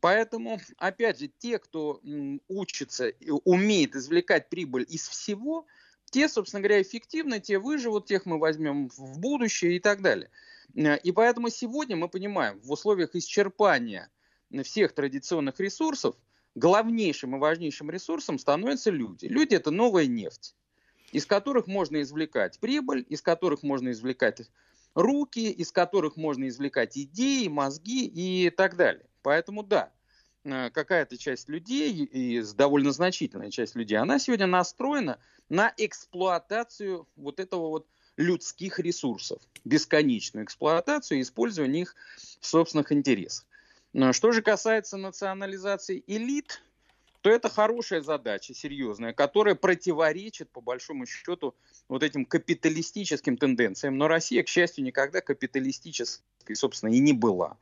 Поэтому, 0.00 0.60
опять 0.78 1.20
же, 1.20 1.28
те, 1.28 1.58
кто 1.58 2.00
учится, 2.48 3.12
умеет 3.44 3.94
извлекать 3.94 4.48
прибыль 4.48 4.86
из 4.88 5.06
всего, 5.06 5.66
те, 6.10 6.28
собственно 6.28 6.60
говоря, 6.60 6.82
эффективны, 6.82 7.40
те 7.40 7.58
выживут, 7.58 8.06
тех 8.06 8.26
мы 8.26 8.38
возьмем 8.38 8.88
в 8.88 9.18
будущее 9.18 9.76
и 9.76 9.80
так 9.80 10.02
далее. 10.02 10.30
И 10.74 11.12
поэтому 11.12 11.50
сегодня 11.50 11.96
мы 11.96 12.08
понимаем, 12.08 12.60
в 12.60 12.72
условиях 12.72 13.14
исчерпания 13.14 14.10
всех 14.64 14.92
традиционных 14.92 15.60
ресурсов, 15.60 16.16
главнейшим 16.54 17.36
и 17.36 17.38
важнейшим 17.38 17.90
ресурсом 17.90 18.38
становятся 18.38 18.90
люди. 18.90 19.26
Люди– 19.26 19.54
это 19.56 19.70
новая 19.70 20.06
нефть 20.06 20.54
из 21.12 21.26
которых 21.26 21.66
можно 21.66 22.02
извлекать 22.02 22.58
прибыль, 22.58 23.06
из 23.08 23.22
которых 23.22 23.62
можно 23.62 23.90
извлекать 23.90 24.42
руки, 24.94 25.50
из 25.50 25.70
которых 25.70 26.16
можно 26.16 26.48
извлекать 26.48 26.98
идеи, 26.98 27.46
мозги 27.48 28.06
и 28.06 28.50
так 28.50 28.76
далее. 28.76 29.06
Поэтому 29.22 29.62
да, 29.62 29.92
э, 30.44 30.70
какая-то 30.70 31.16
часть 31.16 31.48
людей, 31.48 31.92
и 31.92 32.42
довольно 32.56 32.92
значительная 32.92 33.50
часть 33.50 33.76
людей, 33.76 33.96
она 33.96 34.18
сегодня 34.18 34.46
настроена 34.46 35.18
на 35.48 35.72
эксплуатацию 35.76 37.06
вот 37.16 37.40
этого 37.40 37.68
вот 37.68 37.86
людских 38.16 38.78
ресурсов, 38.78 39.40
бесконечную 39.64 40.44
эксплуатацию 40.44 41.18
и 41.18 41.22
использование 41.22 41.82
их 41.82 41.94
в 42.40 42.46
собственных 42.46 42.92
интересах. 42.92 43.46
Что 44.12 44.32
же 44.32 44.42
касается 44.42 44.96
национализации 44.96 46.02
элит, 46.06 46.62
то 47.22 47.30
это 47.30 47.48
хорошая 47.48 48.02
задача, 48.02 48.52
серьезная, 48.52 49.12
которая 49.12 49.54
противоречит, 49.54 50.50
по 50.50 50.60
большому 50.60 51.06
счету, 51.06 51.54
вот 51.88 52.02
этим 52.02 52.24
капиталистическим 52.24 53.36
тенденциям. 53.36 53.96
Но 53.96 54.08
Россия, 54.08 54.42
к 54.42 54.48
счастью, 54.48 54.84
никогда 54.84 55.20
капиталистической, 55.20 56.54
собственно, 56.54 56.90
и 56.92 56.98
не 56.98 57.12
была. 57.12 57.56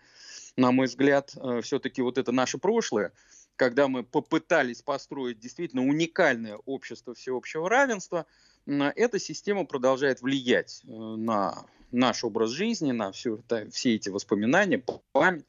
На 0.57 0.73
мой 0.73 0.87
взгляд, 0.87 1.35
э, 1.37 1.61
все-таки 1.63 2.01
вот 2.01 2.17
это 2.17 2.33
наше 2.33 2.57
прошлое, 2.57 3.13
когда 3.57 3.87
мы 3.87 4.03
попытались 4.03 4.81
построить 4.81 5.39
действительно 5.39 5.87
уникальное 5.87 6.57
общество 6.65 7.15
всеобщего 7.15 7.69
равенства, 7.69 8.25
эта 8.67 9.19
система 9.19 9.67
продолжает 9.67 10.23
влиять 10.23 10.81
э, 10.85 10.89
на 10.91 11.67
наш 11.93 12.25
образ 12.25 12.51
жизни, 12.51 12.93
на 12.93 13.13
все, 13.13 13.39
все 13.71 13.95
эти 13.95 14.09
воспоминания, 14.09 14.83
память. 15.13 15.45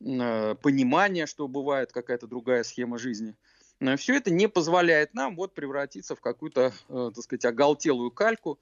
Э, 0.00 0.54
понимание, 0.60 1.26
что 1.26 1.48
бывает 1.48 1.92
какая-то 1.92 2.26
другая 2.26 2.62
схема 2.64 2.98
жизни. 2.98 3.34
Все 3.96 4.16
это 4.16 4.30
не 4.30 4.48
позволяет 4.48 5.14
нам 5.14 5.36
вот 5.36 5.52
превратиться 5.54 6.14
в 6.14 6.20
какую-то, 6.20 6.72
э, 6.88 7.10
так 7.14 7.24
сказать, 7.24 7.44
оголтелую 7.44 8.10
кальку 8.10 8.58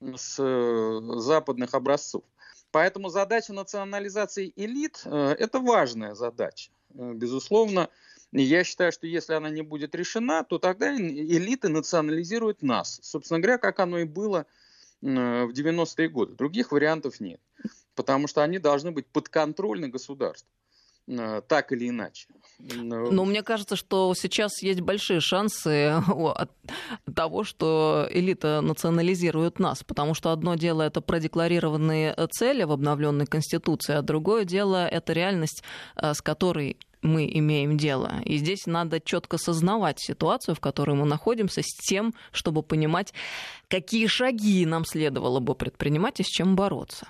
с 0.00 0.36
э, 0.38 1.00
западных 1.18 1.74
образцов. 1.74 2.24
Поэтому 2.70 3.10
задача 3.10 3.52
национализации 3.52 4.52
элит– 4.56 5.02
это 5.04 5.60
важная 5.60 6.14
задача. 6.14 6.70
Безусловно, 6.88 7.90
я 8.32 8.64
считаю, 8.64 8.92
что 8.92 9.06
если 9.06 9.34
она 9.34 9.50
не 9.50 9.60
будет 9.60 9.94
решена, 9.94 10.42
то 10.42 10.58
тогда 10.58 10.96
элиты 10.96 11.68
национализируют 11.68 12.62
нас. 12.62 12.98
Собственно 13.02 13.40
говоря, 13.40 13.58
как 13.58 13.78
оно 13.78 13.98
и 13.98 14.04
было 14.04 14.46
в 15.02 15.06
90-е 15.50 16.08
годы. 16.08 16.34
Других 16.34 16.72
вариантов 16.72 17.20
нет 17.20 17.40
потому 17.94 18.28
что 18.28 18.42
они 18.42 18.58
должны 18.58 18.90
быть 18.90 19.06
подконтрольны 19.06 19.88
государству 19.88 20.48
э, 21.08 21.42
так 21.46 21.72
или 21.72 21.88
иначе. 21.88 22.28
Но 22.58 23.24
мне 23.24 23.42
кажется, 23.42 23.76
что 23.76 24.14
сейчас 24.14 24.62
есть 24.62 24.80
большие 24.80 25.20
шансы 25.20 25.88
от 26.08 26.50
того, 27.14 27.44
что 27.44 28.08
элита 28.10 28.60
национализирует 28.60 29.58
нас, 29.58 29.82
потому 29.82 30.14
что 30.14 30.30
одно 30.30 30.54
дело 30.54 30.82
это 30.82 31.00
продекларированные 31.00 32.14
цели 32.30 32.62
в 32.64 32.72
обновленной 32.72 33.26
Конституции, 33.26 33.94
а 33.94 34.02
другое 34.02 34.44
дело 34.44 34.86
это 34.86 35.12
реальность, 35.12 35.62
э, 35.96 36.14
с 36.14 36.22
которой 36.22 36.76
мы 37.02 37.28
имеем 37.32 37.76
дело. 37.76 38.20
И 38.24 38.36
здесь 38.36 38.66
надо 38.66 39.00
четко 39.00 39.36
сознавать 39.36 40.00
ситуацию, 40.00 40.54
в 40.54 40.60
которой 40.60 40.96
мы 40.96 41.04
находимся, 41.04 41.62
с 41.62 41.86
тем, 41.88 42.14
чтобы 42.30 42.62
понимать, 42.62 43.12
какие 43.68 44.06
шаги 44.06 44.64
нам 44.64 44.84
следовало 44.84 45.40
бы 45.40 45.54
предпринимать 45.54 46.20
и 46.20 46.22
с 46.22 46.28
чем 46.28 46.56
бороться. 46.56 47.06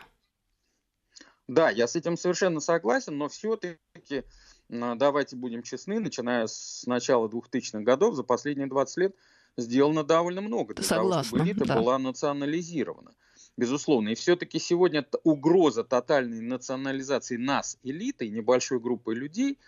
Да, 1.53 1.71
я 1.71 1.87
с 1.87 1.97
этим 1.97 2.17
совершенно 2.17 2.61
согласен, 2.61 3.19
но 3.19 3.29
все-таки 3.29 4.25
давайте 4.69 5.37
будем 5.37 5.63
честны, 5.63 6.01
начиная 6.01 6.47
с 6.47 6.85
начала 6.87 7.29
2000-х 7.29 7.81
годов, 7.81 8.15
за 8.15 8.23
последние 8.23 8.69
20 8.69 8.97
лет 8.97 9.15
сделано 9.59 10.03
довольно 10.03 10.41
много 10.41 10.73
для 10.73 10.83
Согласна, 10.83 11.11
того, 11.11 11.25
чтобы 11.25 11.45
элита 11.45 11.67
да. 11.67 11.77
была 11.77 11.99
национализирована. 11.99 13.13
Безусловно. 13.59 14.09
И 14.09 14.15
все-таки 14.15 14.59
сегодня 14.59 15.07
угроза 15.25 15.85
тотальной 15.85 16.41
национализации 16.41 17.37
нас, 17.37 17.79
элиты, 17.83 18.31
небольшой 18.31 18.81
группы 18.81 19.15
людей, 19.15 19.59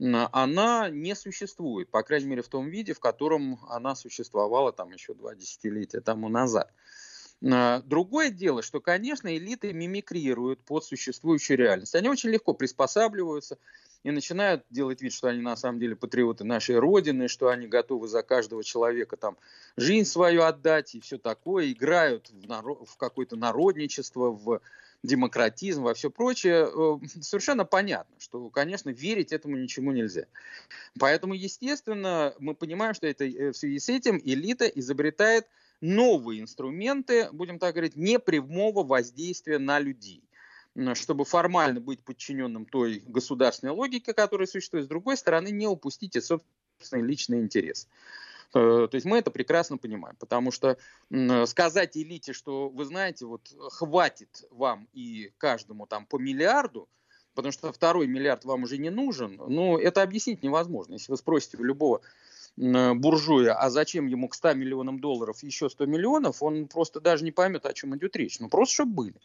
она 0.00 0.90
не 0.90 1.14
существует, 1.14 1.90
по 1.90 2.02
крайней 2.02 2.26
мере, 2.26 2.42
в 2.42 2.48
том 2.48 2.68
виде, 2.68 2.92
в 2.92 2.98
котором 2.98 3.60
она 3.68 3.94
существовала 3.94 4.72
там 4.72 4.90
еще 4.90 5.14
два 5.14 5.36
десятилетия 5.36 6.00
тому 6.00 6.28
назад. 6.28 6.72
А, 7.42 7.80
другое 7.82 8.30
дело, 8.30 8.62
что, 8.62 8.80
конечно, 8.80 9.34
элиты 9.34 9.72
мимикрируют 9.72 10.60
под 10.60 10.84
существующую 10.84 11.56
реальность. 11.56 11.94
Они 11.94 12.08
очень 12.08 12.30
легко 12.30 12.52
приспосабливаются 12.52 13.58
и 14.02 14.10
начинают 14.10 14.64
делать 14.70 15.00
вид, 15.02 15.12
что 15.12 15.28
они 15.28 15.40
на 15.40 15.56
самом 15.56 15.78
деле 15.78 15.96
патриоты 15.96 16.44
нашей 16.44 16.78
Родины, 16.78 17.28
что 17.28 17.48
они 17.48 17.66
готовы 17.66 18.08
за 18.08 18.22
каждого 18.22 18.62
человека 18.64 19.16
там 19.16 19.36
жизнь 19.76 20.08
свою 20.08 20.42
отдать 20.42 20.94
и 20.94 21.00
все 21.00 21.18
такое, 21.18 21.72
играют 21.72 22.30
в, 22.30 22.46
народ, 22.46 22.88
в 22.88 22.96
какое-то 22.96 23.36
народничество, 23.36 24.30
в 24.30 24.60
демократизм, 25.02 25.82
во 25.82 25.94
все 25.94 26.10
прочее, 26.10 26.68
э, 26.70 27.06
совершенно 27.22 27.64
понятно, 27.64 28.14
что, 28.18 28.50
конечно, 28.50 28.90
верить 28.90 29.32
этому 29.32 29.56
ничему 29.56 29.92
нельзя. 29.92 30.26
Поэтому, 30.98 31.32
естественно, 31.32 32.34
мы 32.38 32.54
понимаем, 32.54 32.92
что 32.92 33.06
это, 33.06 33.24
э, 33.24 33.52
в 33.52 33.56
связи 33.56 33.78
с 33.78 33.88
этим 33.88 34.20
элита 34.22 34.66
изобретает 34.66 35.46
новые 35.80 36.40
инструменты, 36.40 37.30
будем 37.32 37.58
так 37.58 37.74
говорить, 37.74 37.96
непрямого 37.96 38.82
воздействия 38.82 39.58
на 39.58 39.78
людей 39.78 40.24
чтобы 40.94 41.24
формально 41.24 41.80
быть 41.80 42.02
подчиненным 42.04 42.64
той 42.64 43.02
государственной 43.06 43.72
логике, 43.72 44.14
которая 44.14 44.46
существует, 44.46 44.84
с 44.84 44.88
другой 44.88 45.16
стороны, 45.16 45.50
не 45.50 45.66
упустить 45.66 46.14
и 46.14 46.20
собственный 46.20 47.04
личный 47.04 47.40
интерес. 47.40 47.88
Э, 48.54 48.88
то 48.90 48.94
есть 48.94 49.04
мы 49.04 49.18
это 49.18 49.30
прекрасно 49.30 49.78
понимаем, 49.78 50.16
потому 50.16 50.50
что 50.50 50.78
сказать 51.46 51.96
элите, 51.96 52.32
что 52.32 52.68
вы 52.68 52.84
знаете, 52.84 53.26
вот 53.26 53.52
хватит 53.70 54.44
вам 54.50 54.88
и 54.92 55.32
каждому 55.38 55.86
там 55.86 56.06
по 56.06 56.18
миллиарду, 56.18 56.88
потому 57.34 57.52
что 57.52 57.72
второй 57.72 58.06
миллиард 58.06 58.44
вам 58.44 58.64
уже 58.64 58.78
не 58.78 58.90
нужен, 58.90 59.40
ну 59.48 59.78
это 59.78 60.02
объяснить 60.02 60.42
невозможно. 60.42 60.94
Если 60.94 61.10
вы 61.12 61.18
спросите 61.18 61.58
у 61.58 61.64
любого 61.64 62.00
буржуя, 62.56 63.54
а 63.54 63.70
зачем 63.70 64.06
ему 64.06 64.28
к 64.28 64.34
100 64.34 64.54
миллионам 64.54 65.00
долларов 65.00 65.42
еще 65.42 65.70
100 65.70 65.86
миллионов, 65.86 66.42
он 66.42 66.68
просто 66.68 67.00
даже 67.00 67.24
не 67.24 67.30
поймет, 67.30 67.64
о 67.66 67.72
чем 67.72 67.96
идет 67.96 68.16
речь. 68.16 68.38
Ну, 68.40 68.48
просто 68.48 68.74
чтобы 68.74 68.92
были. 68.92 69.20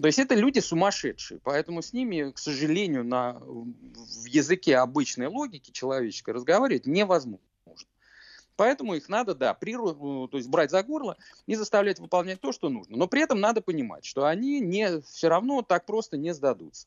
То 0.00 0.06
есть 0.06 0.18
это 0.18 0.34
люди 0.34 0.58
сумасшедшие, 0.58 1.40
поэтому 1.42 1.80
с 1.82 1.92
ними, 1.92 2.30
к 2.30 2.38
сожалению, 2.38 3.04
на, 3.04 3.34
в 3.34 4.24
языке 4.26 4.76
обычной 4.76 5.28
логики 5.28 5.70
человеческой 5.70 6.34
разговаривать 6.34 6.86
невозможно. 6.86 7.40
Поэтому 8.56 8.94
их 8.94 9.08
надо, 9.08 9.34
да, 9.34 9.52
при, 9.52 9.74
то 9.74 10.36
есть 10.36 10.48
брать 10.48 10.70
за 10.70 10.82
горло 10.82 11.16
и 11.46 11.54
заставлять 11.56 11.98
выполнять 11.98 12.40
то, 12.40 12.52
что 12.52 12.68
нужно. 12.68 12.96
Но 12.96 13.08
при 13.08 13.22
этом 13.22 13.40
надо 13.40 13.60
понимать, 13.60 14.04
что 14.04 14.26
они 14.26 14.60
не, 14.60 15.00
все 15.00 15.28
равно 15.28 15.62
так 15.62 15.86
просто 15.86 16.16
не 16.16 16.32
сдадутся. 16.32 16.86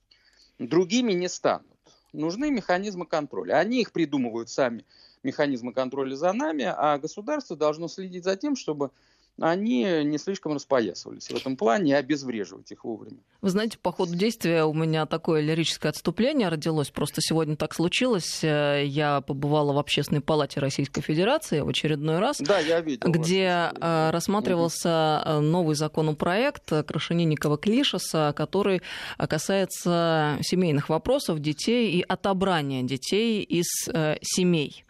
Другими 0.59 1.11
не 1.11 1.27
станут. 1.27 1.67
Нужны 2.13 2.51
механизмы 2.51 3.05
контроля. 3.05 3.55
Они 3.55 3.81
их 3.81 3.91
придумывают 3.91 4.49
сами, 4.49 4.85
механизмы 5.27 5.73
контроля 5.73 6.15
за 6.15 6.31
нами, 6.33 6.65
а 6.65 6.97
государство 6.97 7.55
должно 7.55 7.87
следить 7.89 8.23
за 8.23 8.35
тем, 8.37 8.55
чтобы 8.55 8.91
они 9.39 9.83
не 10.03 10.17
слишком 10.17 10.53
распоясывались 10.53 11.27
в 11.27 11.35
этом 11.35 11.57
плане 11.57 11.91
и 11.91 11.95
обезвреживать 11.95 12.71
их 12.71 12.83
вовремя. 12.83 13.17
Вы 13.41 13.49
знаете, 13.49 13.77
по 13.77 13.91
ходу 13.91 14.15
действия 14.15 14.63
у 14.63 14.73
меня 14.73 15.05
такое 15.05 15.41
лирическое 15.41 15.91
отступление 15.91 16.49
родилось. 16.49 16.89
Просто 16.89 17.21
сегодня 17.21 17.55
так 17.55 17.75
случилось. 17.75 18.43
Э, 18.43 18.83
я 18.83 19.21
побывала 19.21 19.73
в 19.73 19.77
Общественной 19.77 20.21
палате 20.21 20.59
Российской 20.59 21.01
Федерации 21.01 21.59
в 21.59 21.69
очередной 21.69 22.19
раз, 22.19 22.39
да, 22.39 22.59
я 22.59 22.81
видел 22.81 23.11
где 23.11 23.71
э, 23.73 24.09
рассматривался 24.11 25.23
угу. 25.23 25.41
новый 25.41 25.75
законопроект 25.75 26.71
Крашенинникова-Клишеса, 26.71 28.33
который 28.33 28.81
касается 29.17 30.39
семейных 30.41 30.89
вопросов 30.89 31.39
детей 31.39 31.91
и 31.91 32.01
отобрания 32.01 32.83
детей 32.83 33.43
из 33.43 33.67
семей. 34.21 34.83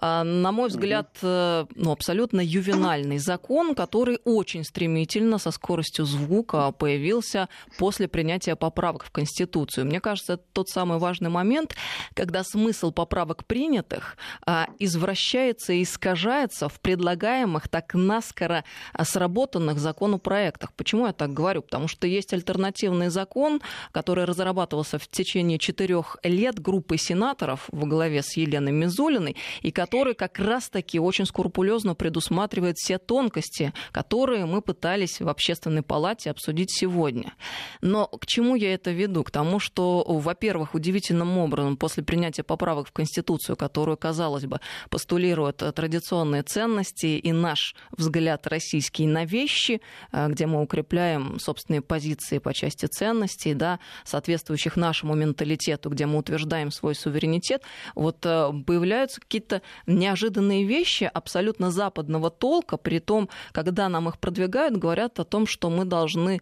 На 0.00 0.52
мой 0.52 0.68
взгляд, 0.68 1.08
угу. 1.22 1.68
ну, 1.74 1.92
абсолютно 1.92 2.40
ювенальный 2.40 3.18
закон, 3.18 3.74
который 3.78 4.18
очень 4.24 4.64
стремительно, 4.64 5.38
со 5.38 5.52
скоростью 5.52 6.04
звука 6.04 6.72
появился 6.72 7.48
после 7.78 8.08
принятия 8.08 8.56
поправок 8.56 9.04
в 9.04 9.12
Конституцию. 9.12 9.86
Мне 9.86 10.00
кажется, 10.00 10.32
это 10.32 10.42
тот 10.52 10.68
самый 10.68 10.98
важный 10.98 11.30
момент, 11.30 11.76
когда 12.14 12.42
смысл 12.42 12.90
поправок 12.90 13.44
принятых 13.44 14.16
а, 14.44 14.66
извращается 14.80 15.74
и 15.74 15.84
искажается 15.84 16.68
в 16.68 16.80
предлагаемых 16.80 17.68
так 17.68 17.94
наскоро 17.94 18.64
сработанных 19.00 19.78
законопроектах. 19.78 20.72
Почему 20.72 21.06
я 21.06 21.12
так 21.12 21.32
говорю? 21.32 21.62
Потому 21.62 21.86
что 21.86 22.08
есть 22.08 22.32
альтернативный 22.32 23.10
закон, 23.10 23.60
который 23.92 24.24
разрабатывался 24.24 24.98
в 24.98 25.06
течение 25.06 25.60
четырех 25.60 26.16
лет 26.24 26.58
группой 26.58 26.98
сенаторов 26.98 27.68
во 27.70 27.86
главе 27.86 28.24
с 28.24 28.36
Еленой 28.36 28.72
Мизулиной, 28.72 29.36
и 29.62 29.70
который 29.70 30.14
как 30.14 30.40
раз-таки 30.40 30.98
очень 30.98 31.26
скрупулезно 31.26 31.94
предусматривает 31.94 32.76
все 32.76 32.98
тонкости 32.98 33.67
которые 33.92 34.46
мы 34.46 34.62
пытались 34.62 35.20
в 35.20 35.28
общественной 35.28 35.82
палате 35.82 36.30
обсудить 36.30 36.70
сегодня. 36.70 37.34
Но 37.80 38.06
к 38.06 38.26
чему 38.26 38.54
я 38.54 38.74
это 38.74 38.90
веду? 38.90 39.24
К 39.24 39.30
тому, 39.30 39.58
что, 39.58 40.04
во-первых, 40.06 40.74
удивительным 40.74 41.38
образом 41.38 41.76
после 41.76 42.02
принятия 42.02 42.42
поправок 42.42 42.88
в 42.88 42.92
Конституцию, 42.92 43.56
которую, 43.56 43.96
казалось 43.96 44.46
бы, 44.46 44.60
постулируют 44.90 45.62
традиционные 45.74 46.42
ценности 46.42 47.06
и 47.06 47.32
наш 47.32 47.74
взгляд 47.90 48.46
российский 48.46 49.06
на 49.06 49.24
вещи, 49.24 49.80
э, 50.12 50.28
где 50.28 50.46
мы 50.46 50.62
укрепляем 50.62 51.38
собственные 51.38 51.82
позиции 51.82 52.38
по 52.38 52.54
части 52.54 52.86
ценностей, 52.86 53.54
да, 53.54 53.78
соответствующих 54.04 54.76
нашему 54.76 55.14
менталитету, 55.14 55.90
где 55.90 56.06
мы 56.06 56.18
утверждаем 56.18 56.70
свой 56.70 56.94
суверенитет, 56.94 57.62
вот 57.94 58.24
э, 58.24 58.52
появляются 58.66 59.20
какие-то 59.20 59.62
неожиданные 59.86 60.64
вещи 60.64 61.10
абсолютно 61.12 61.70
западного 61.70 62.30
толка, 62.30 62.76
при 62.76 62.98
том, 62.98 63.28
когда 63.58 63.88
нам 63.88 64.08
их 64.08 64.18
продвигают, 64.18 64.76
говорят 64.76 65.18
о 65.18 65.24
том, 65.24 65.44
что 65.48 65.68
мы 65.68 65.84
должны 65.84 66.40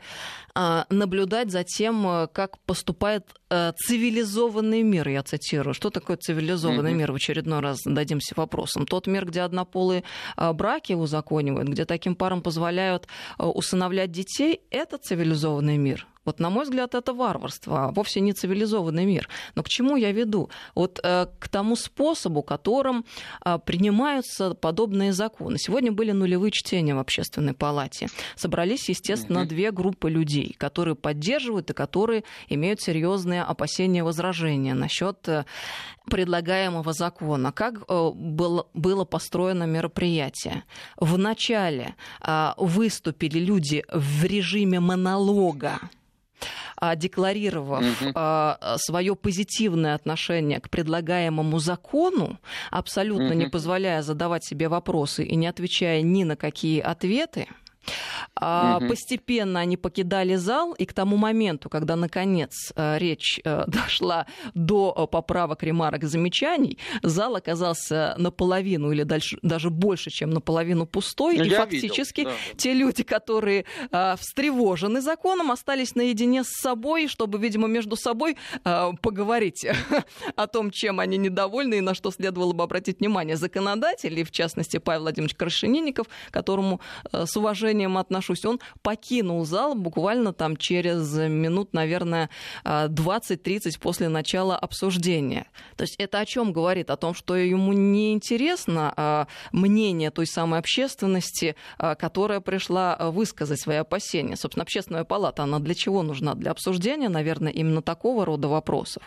а, 0.55 0.85
наблюдать 0.91 1.51
за 1.51 1.65
тем, 1.65 2.07
э, 2.07 2.29
как 2.31 2.59
поступает 2.67 3.25
цивилизованный 3.49 4.83
мир, 4.83 5.09
я 5.09 5.23
цитирую. 5.23 5.75
Что 5.75 5.91
такое 5.91 6.17
цивилизованный 6.17 6.93
mm-hmm. 6.93 6.97
мир? 6.97 7.13
В 7.13 7.17
очередной 7.17 7.61
раз 7.61 7.79
дадимся 7.85 8.35
вопросом. 8.37 8.87
Тот 8.87 9.07
мир, 9.07 9.27
где 9.27 9.43
однополые 9.43 10.03
а, 10.37 10.53
браки 10.53 10.95
узаконивают, 10.95 11.69
где 11.69 11.85
таким 11.85 12.17
парам 12.17 12.43
позволяют 12.43 13.07
э, 13.39 13.45
усыновлять 13.45 14.11
детей, 14.11 14.61
это 14.71 14.99
цивилизованный 14.99 15.77
мир. 15.77 16.07
Вот, 16.27 16.41
на 16.41 16.51
мой 16.51 16.65
взгляд, 16.65 16.95
это 16.95 17.15
варварство, 17.15 17.85
а 17.85 17.91
вовсе 17.93 18.21
не 18.21 18.33
цивилизованный 18.33 19.07
мир. 19.07 19.29
Но 19.55 19.63
к 19.63 19.69
чему 19.69 19.97
я 19.97 20.11
веду? 20.11 20.51
Вот 20.75 21.01
э, 21.03 21.27
к 21.39 21.49
тому 21.49 21.77
способу, 21.77 22.43
которым 22.43 23.07
э, 23.45 23.59
принимаются 23.65 24.55
подобные 24.55 25.13
законы. 25.13 25.57
Сегодня 25.57 25.93
были 25.93 26.11
нулевые 26.11 26.51
чтения 26.51 26.97
в 26.97 26.99
общественной 26.99 27.55
палате. 27.55 28.09
Собрались, 28.35 28.89
естественно, 28.89 29.41
mm-hmm. 29.41 29.49
две 29.49 29.71
группы 29.71 30.11
людей, 30.11 30.55
которые 30.59 30.97
поддерживают 30.97 31.71
и 31.71 31.75
которые 31.75 32.25
имеют 32.49 32.81
серьезные 32.81 33.36
опасения 33.45 34.01
и 34.01 34.03
возражения 34.03 34.75
насчет 34.75 35.29
э, 35.29 35.45
предлагаемого 36.11 36.93
закона. 36.93 37.53
Как 37.53 37.75
э, 37.89 38.11
было, 38.15 38.67
было 38.75 39.05
построено 39.05 39.65
мероприятие? 39.65 40.65
Вначале 40.97 41.95
э, 42.21 42.53
выступили 42.57 43.39
люди 43.39 43.85
в 43.93 44.25
режиме 44.25 44.81
монолога 44.81 45.79
а, 46.77 46.95
декларировав 46.95 47.83
угу. 47.83 48.13
свое 48.77 49.17
позитивное 49.17 49.95
отношение 49.95 50.61
к 50.61 50.69
предлагаемому 50.69 51.59
закону, 51.59 52.39
абсолютно 52.71 53.29
угу. 53.29 53.35
не 53.35 53.47
позволяя 53.47 54.03
задавать 54.03 54.45
себе 54.45 54.69
вопросы 54.69 55.25
и 55.25 55.37
не 55.37 55.47
отвечая 55.47 56.03
ни 56.03 56.25
на 56.25 56.37
какие 56.37 56.81
ответы, 56.81 57.49
Угу. 58.41 58.89
Постепенно 58.89 59.61
они 59.61 59.77
покидали 59.79 60.35
зал, 60.35 60.75
и 60.75 60.85
к 60.85 60.93
тому 60.93 61.17
моменту, 61.17 61.71
когда, 61.71 61.97
наконец, 61.97 62.73
э, 62.77 62.99
речь 62.99 63.41
э, 63.45 63.65
дошла 63.67 64.27
до 64.55 64.95
э, 64.97 65.07
поправок, 65.07 65.63
ремарок, 65.63 66.05
замечаний, 66.05 66.79
зал 67.03 67.37
оказался 67.37 68.15
наполовину 68.19 68.93
или 68.93 69.05
дальше, 69.05 69.39
даже 69.43 69.71
больше, 69.71 70.11
чем 70.11 70.31
наполовину 70.31 70.87
пустой. 70.87 71.39
Ну, 71.39 71.45
и 71.45 71.49
фактически 71.49 72.21
видел, 72.21 72.33
да. 72.33 72.59
те 72.59 72.75
люди, 72.75 73.03
которые 73.03 73.65
встревожены 74.19 75.01
законом, 75.01 75.51
остались 75.51 75.95
наедине 75.95 76.45
с 76.45 76.61
собой, 76.61 77.09
чтобы, 77.09 77.39
видимо, 77.39 77.69
между 77.69 77.97
собой 77.97 78.37
поговорить 79.01 79.67
о 80.37 80.47
том, 80.47 80.71
чем 80.71 81.01
они 81.01 81.17
недовольны 81.17 81.79
и 81.79 81.81
на 81.81 81.95
что 81.95 82.11
следовало 82.11 82.53
бы 82.53 82.65
обратить 82.65 83.01
внимание. 83.01 83.37
Законодатели, 83.37 84.23
в 84.23 84.31
частности, 84.31 84.79
Павел 84.79 85.03
Владимирович 85.03 85.37
Крашенинников, 85.37 86.07
которому 86.31 86.81
с 87.13 87.37
уважением 87.37 87.76
отношусь, 87.85 88.27
отношусь, 88.27 88.45
он 88.45 88.61
покинул 88.83 89.45
зал 89.45 89.75
буквально 89.75 90.33
там 90.33 90.57
через 90.57 91.15
минут, 91.15 91.73
наверное, 91.73 92.31
20-30 92.65 93.79
после 93.81 94.09
начала 94.09 94.57
обсуждения. 94.57 95.47
То 95.77 95.83
есть 95.83 95.97
это 95.99 96.21
о 96.21 96.27
чем 96.27 96.53
говорит? 96.53 96.91
О 96.91 96.97
том, 96.97 97.15
что 97.15 97.37
ему 97.37 97.73
не 97.73 98.13
интересно 98.13 98.93
а, 98.97 99.27
мнение 99.53 100.11
той 100.11 100.27
самой 100.27 100.61
общественности, 100.61 101.57
а, 101.79 101.95
которая 101.95 102.41
пришла 102.41 102.97
высказать 103.11 103.61
свои 103.61 103.77
опасения. 103.77 104.37
Собственно, 104.37 104.63
общественная 104.63 105.05
палата, 105.05 105.43
она 105.43 105.59
для 105.59 105.75
чего 105.75 106.03
нужна? 106.03 106.35
Для 106.35 106.51
обсуждения, 106.51 107.09
наверное, 107.09 107.53
именно 107.53 107.83
такого 107.83 108.25
рода 108.25 108.49
вопросов. 108.49 109.03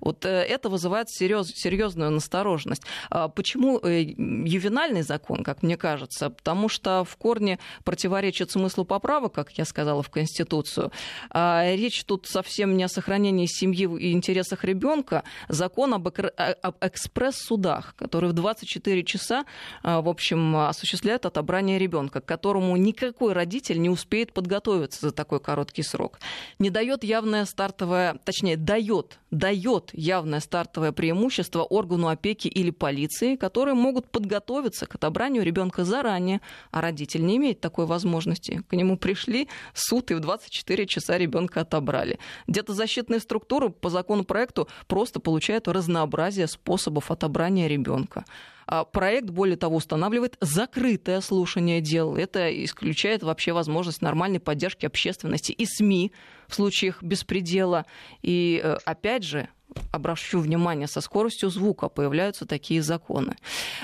Вот 0.00 0.24
э, 0.24 0.28
это 0.28 0.68
вызывает 0.68 1.10
серьез, 1.10 1.48
серьезную 1.54 2.10
настороженность. 2.10 2.82
А 3.10 3.28
почему 3.28 3.78
э, 3.78 4.02
ювенальный 4.02 5.02
закон, 5.02 5.44
как 5.44 5.62
мне 5.62 5.76
кажется? 5.76 6.30
Потому 6.30 6.68
что 6.68 7.04
в 7.04 7.16
корне 7.16 7.58
противоречит 7.84 8.50
смыслу 8.50 8.84
поправок, 8.84 9.34
как 9.34 9.52
я 9.52 9.64
сказала, 9.64 10.02
в 10.02 10.10
Конституцию. 10.10 10.92
А 11.30 11.64
речь 11.74 12.04
тут 12.04 12.26
совсем 12.26 12.76
не 12.76 12.84
о 12.84 12.88
сохранении 12.88 13.46
семьи 13.46 13.88
и 13.98 14.12
интересах 14.12 14.64
ребенка. 14.64 15.24
Закон 15.48 15.94
об, 15.94 16.08
об 16.08 16.76
экспресс-судах, 16.80 17.94
который 17.96 18.30
в 18.30 18.32
24 18.32 19.04
часа, 19.04 19.44
а, 19.82 20.00
в 20.00 20.08
общем, 20.08 20.56
осуществляет 20.56 21.26
отобрание 21.26 21.78
ребенка, 21.78 22.20
к 22.20 22.24
которому 22.24 22.76
никакой 22.76 23.32
родитель 23.32 23.80
не 23.80 23.90
успеет 23.90 24.32
подготовиться 24.32 25.00
за 25.08 25.12
такой 25.12 25.40
короткий 25.40 25.82
срок. 25.82 26.18
Не 26.58 26.70
дает 26.70 27.04
явное 27.04 27.44
стартовое, 27.44 28.18
точнее, 28.24 28.56
дает, 28.56 29.18
дает 29.30 29.49
явное 29.50 30.40
стартовое 30.40 30.92
преимущество 30.92 31.62
органу 31.62 32.08
опеки 32.08 32.48
или 32.48 32.70
полиции, 32.70 33.36
которые 33.36 33.74
могут 33.74 34.10
подготовиться 34.10 34.86
к 34.86 34.94
отобранию 34.94 35.42
ребенка 35.42 35.84
заранее, 35.84 36.40
а 36.70 36.80
родитель 36.80 37.24
не 37.24 37.36
имеет 37.36 37.60
такой 37.60 37.86
возможности. 37.86 38.62
К 38.68 38.72
нему 38.74 38.96
пришли, 38.96 39.48
суд 39.74 40.10
и 40.10 40.14
в 40.14 40.20
24 40.20 40.86
часа 40.86 41.18
ребенка 41.18 41.62
отобрали. 41.62 42.18
Где-то 42.46 42.72
защитные 42.74 43.20
структуры 43.20 43.70
по 43.70 43.90
закону 43.90 44.24
проекту 44.24 44.68
просто 44.86 45.20
получают 45.20 45.68
разнообразие 45.68 46.46
способов 46.46 47.10
отобрания 47.10 47.68
ребенка. 47.68 48.24
А 48.72 48.84
проект, 48.84 49.30
более 49.30 49.56
того, 49.56 49.78
устанавливает 49.78 50.36
закрытое 50.40 51.20
слушание 51.22 51.80
дел. 51.80 52.14
Это 52.14 52.64
исключает 52.64 53.24
вообще 53.24 53.52
возможность 53.52 54.00
нормальной 54.00 54.38
поддержки 54.38 54.86
общественности 54.86 55.50
и 55.50 55.66
СМИ 55.66 56.12
в 56.46 56.54
случаях 56.54 57.02
беспредела. 57.02 57.84
И, 58.22 58.60
э, 58.62 58.76
опять 58.84 59.24
же, 59.24 59.48
обращу 59.92 60.40
внимание, 60.40 60.86
со 60.86 61.00
скоростью 61.00 61.50
звука 61.50 61.88
появляются 61.88 62.46
такие 62.46 62.82
законы. 62.82 63.36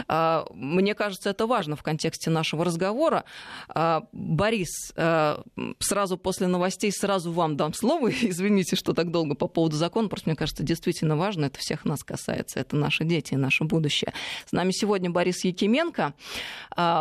А, 0.09 0.47
мне 0.55 0.95
кажется, 0.95 1.31
это 1.31 1.47
важно 1.47 1.77
в 1.77 1.83
контексте 1.83 2.31
нашего 2.31 2.65
разговора. 2.65 3.25
А, 3.69 4.07
Борис, 4.13 4.93
а, 4.97 5.43
сразу 5.79 6.17
после 6.17 6.47
новостей 6.47 6.93
сразу 6.93 7.33
вам 7.33 7.57
дам 7.57 7.75
слово. 7.75 8.11
Извините, 8.23 8.77
что 8.77 8.93
так 8.93 9.11
долго 9.11 9.35
по 9.35 9.49
поводу 9.49 9.77
закона. 9.77 10.09
Просто 10.09 10.31
мне 10.31 10.37
кажется, 10.37 10.63
действительно 10.63 11.17
важно. 11.17 11.47
Это 11.47 11.59
всех 11.59 11.85
нас 11.85 12.03
касается. 12.03 12.61
Это 12.61 12.77
наши 12.77 13.05
дети 13.05 13.35
и 13.35 13.37
наше 13.37 13.65
будущее. 13.65 14.13
С 14.47 14.53
нами 14.53 14.71
сегодня 14.73 15.11
Борис 15.11 15.45
Якименко, 15.45 16.15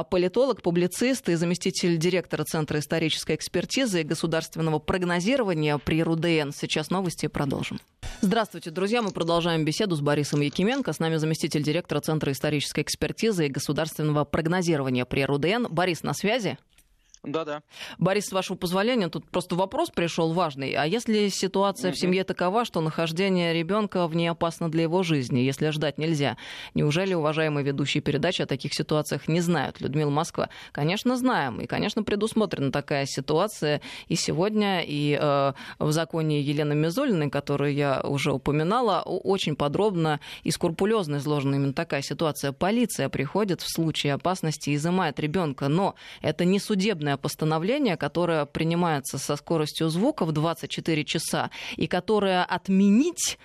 политолог, 0.09 0.61
публицист 0.61 1.29
и 1.29 1.35
заместитель 1.35 1.97
директора 1.97 2.43
Центра 2.43 2.79
исторической 2.79 3.35
экспертизы 3.35 4.01
и 4.01 4.03
государственного 4.03 4.79
прогнозирования 4.79 5.77
при 5.77 6.03
РУДН. 6.03 6.51
Сейчас 6.55 6.89
новости 6.89 7.25
и 7.25 7.29
продолжим. 7.29 7.79
Здравствуйте, 8.21 8.71
друзья. 8.71 9.01
Мы 9.01 9.11
продолжаем 9.11 9.65
беседу 9.65 9.95
с 9.95 10.01
Борисом 10.01 10.41
Якименко. 10.41 10.93
С 10.93 10.99
нами 10.99 11.17
заместитель 11.17 11.63
директора 11.63 12.01
Центра 12.01 12.31
исторической 12.31 12.81
экспертизы 12.81 13.47
и 13.47 13.49
государственного 13.49 14.25
прогнозирования 14.25 15.05
при 15.05 15.25
РУДН. 15.25 15.67
Борис, 15.69 16.03
на 16.03 16.13
связи? 16.13 16.57
Да-да. 17.25 17.61
Борис, 17.97 18.25
с 18.25 18.31
вашего 18.31 18.57
позволения, 18.57 19.09
тут 19.09 19.29
просто 19.29 19.55
вопрос 19.55 19.89
пришел 19.89 20.33
важный. 20.33 20.73
А 20.73 20.85
если 20.85 21.29
ситуация 21.29 21.91
в 21.91 21.97
семье 21.97 22.23
такова, 22.23 22.65
что 22.65 22.81
нахождение 22.81 23.53
ребенка 23.53 24.07
в 24.07 24.15
ней 24.15 24.27
опасно 24.27 24.69
для 24.69 24.83
его 24.83 25.03
жизни, 25.03 25.39
если 25.39 25.69
ждать 25.69 25.97
нельзя, 25.97 26.37
неужели 26.73 27.13
уважаемые 27.13 27.63
ведущие 27.63 28.01
передачи 28.01 28.41
о 28.41 28.45
таких 28.45 28.73
ситуациях 28.73 29.27
не 29.27 29.41
знают? 29.41 29.81
Людмила 29.81 30.09
Москва, 30.09 30.49
конечно, 30.71 31.17
знаем. 31.17 31.61
И, 31.61 31.67
конечно, 31.67 32.03
предусмотрена 32.03 32.71
такая 32.71 33.05
ситуация 33.05 33.81
и 34.07 34.15
сегодня, 34.15 34.81
и 34.81 35.17
э, 35.19 35.53
в 35.79 35.91
законе 35.91 36.41
Елены 36.41 36.75
Мизулиной, 36.75 37.29
которую 37.29 37.73
я 37.73 38.01
уже 38.01 38.31
упоминала, 38.31 39.01
очень 39.01 39.55
подробно 39.55 40.19
и 40.43 40.51
скрупулезно 40.51 41.17
изложена 41.17 41.55
именно 41.55 41.73
такая 41.73 42.01
ситуация. 42.01 42.51
Полиция 42.51 43.09
приходит 43.09 43.61
в 43.61 43.71
случае 43.71 44.13
опасности 44.13 44.69
и 44.69 44.75
изымает 44.75 45.19
ребенка, 45.19 45.67
но 45.67 45.95
это 46.21 46.45
не 46.45 46.59
судебная 46.59 47.14
постановление, 47.17 47.97
которое 47.97 48.45
принимается 48.45 49.17
со 49.17 49.35
скоростью 49.35 49.89
звука 49.89 50.25
в 50.25 50.31
24 50.31 51.03
часа, 51.05 51.49
и 51.75 51.87
которое 51.87 52.43
отменить 52.43 53.37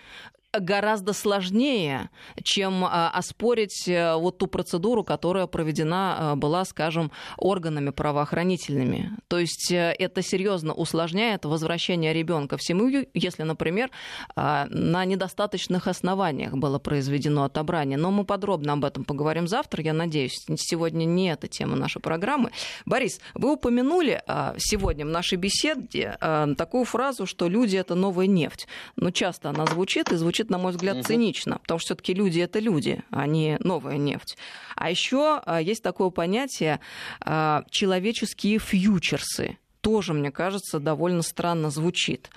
гораздо 0.53 1.13
сложнее, 1.13 2.11
чем 2.43 2.85
а, 2.85 3.11
оспорить 3.11 3.87
э, 3.87 4.15
вот 4.17 4.39
ту 4.39 4.47
процедуру, 4.49 5.05
которая 5.05 5.47
проведена 5.47 6.33
а, 6.33 6.37
была, 6.37 6.65
скажем, 6.65 7.13
органами 7.37 7.91
правоохранительными. 7.91 9.17
То 9.29 9.39
есть 9.39 9.71
э, 9.71 9.95
это 9.97 10.23
серьезно 10.23 10.75
усложняет 10.75 11.45
возвращение 11.45 12.13
ребенка 12.13 12.57
в 12.57 12.63
семью, 12.63 13.07
если, 13.15 13.45
например, 13.45 13.91
а, 14.35 14.67
на 14.71 15.05
недостаточных 15.05 15.87
основаниях 15.87 16.55
было 16.55 16.81
произведено 16.81 17.45
отобрание. 17.45 17.97
Но 17.97 18.11
мы 18.11 18.25
подробно 18.25 18.73
об 18.73 18.85
этом 18.85 19.05
поговорим 19.05 19.47
завтра, 19.47 19.85
я 19.85 19.93
надеюсь. 19.93 20.45
Сегодня 20.57 21.05
не 21.05 21.31
эта 21.31 21.47
тема 21.47 21.77
нашей 21.77 22.03
программы. 22.03 22.51
Борис, 22.87 23.21
вы 23.35 23.53
упомянули 23.53 24.23
сегодня 24.59 25.05
в 25.07 25.09
нашей 25.09 25.39
беседе 25.39 26.17
такую 26.21 26.85
фразу, 26.85 27.27
что 27.27 27.49
люди— 27.49 27.77
это 27.77 27.95
новая 27.95 28.27
нефть. 28.27 28.67
Но 28.97 29.11
часто 29.11 29.51
она 29.51 29.67
звучит 29.67 30.11
и 30.13 30.17
звучит 30.17 30.40
звучит, 30.41 30.51
на 30.51 30.59
мой 30.59 30.73
взгляд, 30.73 30.97
угу. 30.97 31.05
цинично, 31.05 31.59
потому 31.59 31.79
что 31.79 31.87
все-таки 31.89 32.15
люди 32.15 32.41
это 32.41 32.61
люди, 32.61 33.03
а 33.11 33.27
не 33.27 33.59
новая 33.61 33.99
нефть. 33.99 34.37
А 34.77 34.91
еще 34.91 35.41
а, 35.45 35.61
есть 35.61 35.83
такое 35.83 36.11
понятие 36.11 36.81
а, 37.21 37.65
человеческие 37.71 38.59
фьючерсы. 38.59 39.59
Тоже, 39.81 40.13
мне 40.13 40.31
кажется, 40.31 40.79
довольно 40.79 41.23
странно 41.23 41.71
звучит. 41.71 42.31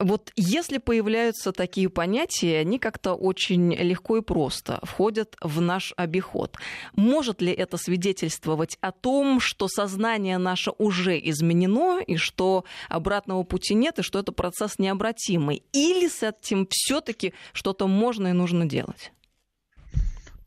Вот 0.00 0.32
если 0.34 0.78
появляются 0.78 1.52
такие 1.52 1.90
понятия, 1.90 2.60
они 2.60 2.78
как-то 2.78 3.12
очень 3.12 3.74
легко 3.74 4.16
и 4.16 4.22
просто 4.22 4.80
входят 4.82 5.36
в 5.42 5.60
наш 5.60 5.92
обиход. 5.94 6.56
Может 6.96 7.42
ли 7.42 7.52
это 7.52 7.76
свидетельствовать 7.76 8.78
о 8.80 8.92
том, 8.92 9.40
что 9.40 9.68
сознание 9.68 10.38
наше 10.38 10.72
уже 10.78 11.18
изменено, 11.18 12.00
и 12.00 12.16
что 12.16 12.64
обратного 12.88 13.42
пути 13.42 13.74
нет, 13.74 13.98
и 13.98 14.02
что 14.02 14.18
это 14.18 14.32
процесс 14.32 14.78
необратимый? 14.78 15.62
Или 15.72 16.08
с 16.08 16.22
этим 16.22 16.66
все-таки 16.70 17.34
что-то 17.52 17.86
можно 17.86 18.28
и 18.28 18.32
нужно 18.32 18.64
делать? 18.64 19.12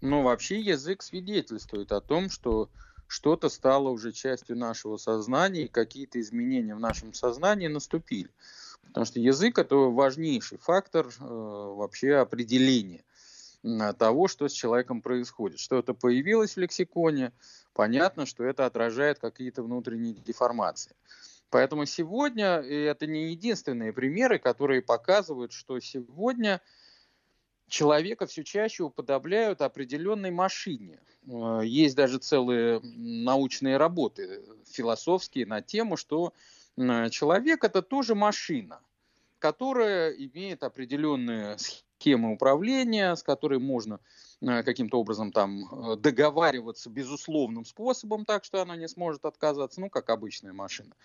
Ну, 0.01 0.23
вообще 0.23 0.59
язык 0.59 1.03
свидетельствует 1.03 1.91
о 1.91 2.01
том, 2.01 2.31
что 2.31 2.69
что-то 3.05 3.49
стало 3.49 3.89
уже 3.89 4.13
частью 4.13 4.57
нашего 4.57 4.97
сознания, 4.97 5.65
и 5.65 5.67
какие-то 5.67 6.19
изменения 6.19 6.73
в 6.73 6.79
нашем 6.79 7.13
сознании 7.13 7.67
наступили. 7.67 8.31
Потому 8.93 9.07
что 9.07 9.19
язык 9.19 9.57
это 9.57 9.75
важнейший 9.75 10.59
фактор 10.59 11.07
э, 11.07 11.11
вообще 11.19 12.17
определения 12.17 13.03
того, 13.97 14.27
что 14.27 14.47
с 14.47 14.51
человеком 14.51 15.01
происходит. 15.01 15.57
Что 15.57 15.79
это 15.79 15.95
появилось 15.95 16.55
в 16.55 16.59
лексиконе, 16.59 17.31
понятно, 17.73 18.27
что 18.27 18.43
это 18.43 18.67
отражает 18.67 19.17
какие-то 19.17 19.63
внутренние 19.63 20.13
деформации. 20.13 20.95
Поэтому 21.49 21.85
сегодня, 21.85 22.59
и 22.59 22.75
это 22.75 23.07
не 23.07 23.31
единственные 23.31 23.93
примеры, 23.93 24.37
которые 24.37 24.83
показывают, 24.83 25.53
что 25.53 25.79
сегодня 25.79 26.61
человека 27.69 28.27
все 28.27 28.43
чаще 28.43 28.83
уподобляют 28.83 29.61
определенной 29.63 30.29
машине. 30.29 30.99
Э, 31.25 31.61
есть 31.63 31.95
даже 31.95 32.19
целые 32.19 32.79
научные 32.83 33.77
работы 33.77 34.43
философские 34.67 35.47
на 35.47 35.63
тему, 35.63 35.97
что 35.97 36.31
человек 36.75 37.63
это 37.63 37.81
тоже 37.81 38.15
машина, 38.15 38.81
которая 39.43 40.11
имеет 40.11 40.63
определенные 40.63 41.57
схемы 41.57 42.31
управления, 42.31 43.13
с 43.13 43.23
которой 43.23 43.59
можно 43.59 43.99
э, 44.39 44.63
каким-то 44.63 45.01
образом 45.01 45.33
там 45.33 45.65
э, 45.65 45.97
договариваться 45.97 46.89
безусловным 46.89 47.65
способом, 47.65 48.23
так 48.23 48.45
что 48.45 48.61
она 48.61 48.77
не 48.77 48.87
сможет 48.87 49.25
отказаться, 49.25 49.81
ну, 49.81 49.89
как 49.89 50.09
обычная 50.09 50.53
машина. 50.53 50.95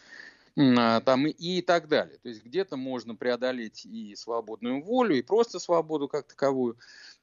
А, 0.56 1.00
там 1.00 1.26
и, 1.26 1.30
и 1.30 1.62
так 1.62 1.88
далее. 1.88 2.18
То 2.18 2.28
есть 2.28 2.44
где-то 2.44 2.76
можно 2.76 3.16
преодолеть 3.16 3.84
и 3.84 4.14
свободную 4.14 4.84
волю, 4.84 5.16
и 5.16 5.22
просто 5.22 5.58
свободу 5.58 6.06
как 6.06 6.28
таковую. 6.28 6.76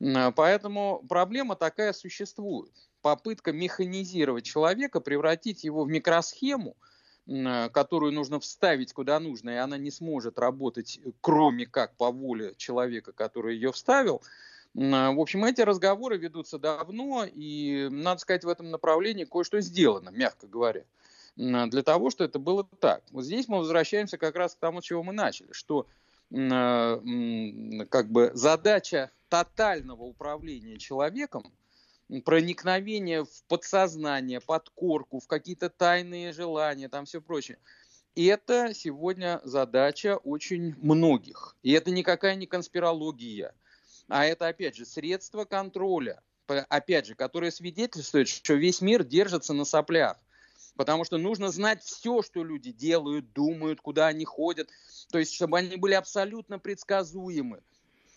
А, 0.03 0.31
поэтому 0.31 1.01
проблема 1.07 1.55
такая 1.55 1.93
существует. 1.93 2.73
Попытка 3.01 3.53
механизировать 3.53 4.43
человека, 4.43 4.99
превратить 4.99 5.63
его 5.63 5.85
в 5.85 5.87
микросхему– 5.87 6.75
которую 7.27 8.13
нужно 8.13 8.39
вставить 8.39 8.93
куда 8.93 9.19
нужно, 9.19 9.49
и 9.49 9.55
она 9.55 9.77
не 9.77 9.89
сможет 9.89 10.37
работать, 10.37 10.99
э, 11.03 11.09
кроме 11.21 11.65
как 11.65 11.95
по 11.95 12.11
воле 12.11 12.53
человека, 12.57 13.13
который 13.13 13.55
ее 13.55 13.71
вставил. 13.71 14.21
Э, 14.75 15.09
в 15.11 15.19
общем, 15.19 15.43
эти 15.43 15.61
разговоры 15.61 16.17
ведутся 16.17 16.59
давно, 16.59 17.25
и, 17.25 17.87
надо 17.89 18.21
сказать, 18.21 18.43
в 18.43 18.49
этом 18.49 18.69
направлении 18.69 19.23
кое-что 19.23 19.59
сделано, 19.61 20.09
мягко 20.09 20.45
говоря, 20.45 20.83
для 21.35 21.83
того, 21.83 22.11
чтобы 22.11 22.29
это 22.29 22.39
было 22.39 22.65
так. 22.79 23.01
Вот 23.11 23.25
здесь 23.25 23.47
мы 23.47 23.57
возвращаемся 23.57 24.17
как 24.17 24.35
раз 24.35 24.53
к 24.55 24.59
тому, 24.59 24.81
с 24.81 24.85
чего 24.85 25.03
мы 25.03 25.11
начали, 25.11 25.51
что 25.51 25.87
как 26.29 28.09
бы 28.09 28.31
задача 28.33 29.11
тотального 29.29 30.03
управления 30.03 30.77
человеком– 30.77 31.51
проникновение 32.23 33.25
в 33.25 33.43
подсознание, 33.47 34.39
под 34.41 34.69
корку, 34.69 35.19
в 35.19 35.27
какие-то 35.27 35.69
тайные 35.69 36.33
желания, 36.33 36.89
там 36.89 37.05
все 37.05 37.21
прочее. 37.21 37.57
И 38.15 38.25
это 38.25 38.73
сегодня 38.73 39.41
задача 39.43 40.17
очень 40.17 40.75
многих. 40.77 41.57
И 41.63 41.71
это 41.71 41.91
никакая 41.91 42.35
не 42.35 42.47
конспирология, 42.47 43.53
а 44.07 44.25
это, 44.25 44.47
опять 44.47 44.75
же, 44.75 44.85
средство 44.85 45.45
контроля, 45.45 46.21
опять 46.47 47.07
же, 47.07 47.15
которое 47.15 47.51
свидетельствует, 47.51 48.27
что 48.27 48.53
весь 48.53 48.81
мир 48.81 49.03
держится 49.03 49.53
на 49.53 49.65
соплях. 49.65 50.17
Потому 50.75 51.05
что 51.05 51.17
нужно 51.17 51.51
знать 51.51 51.83
все, 51.83 52.21
что 52.21 52.43
люди 52.43 52.71
делают, 52.71 53.31
думают, 53.33 53.81
куда 53.81 54.07
они 54.07 54.25
ходят. 54.25 54.69
То 55.09 55.19
есть, 55.19 55.33
чтобы 55.33 55.57
они 55.57 55.77
были 55.77 55.93
абсолютно 55.93 56.59
предсказуемы. 56.59 57.61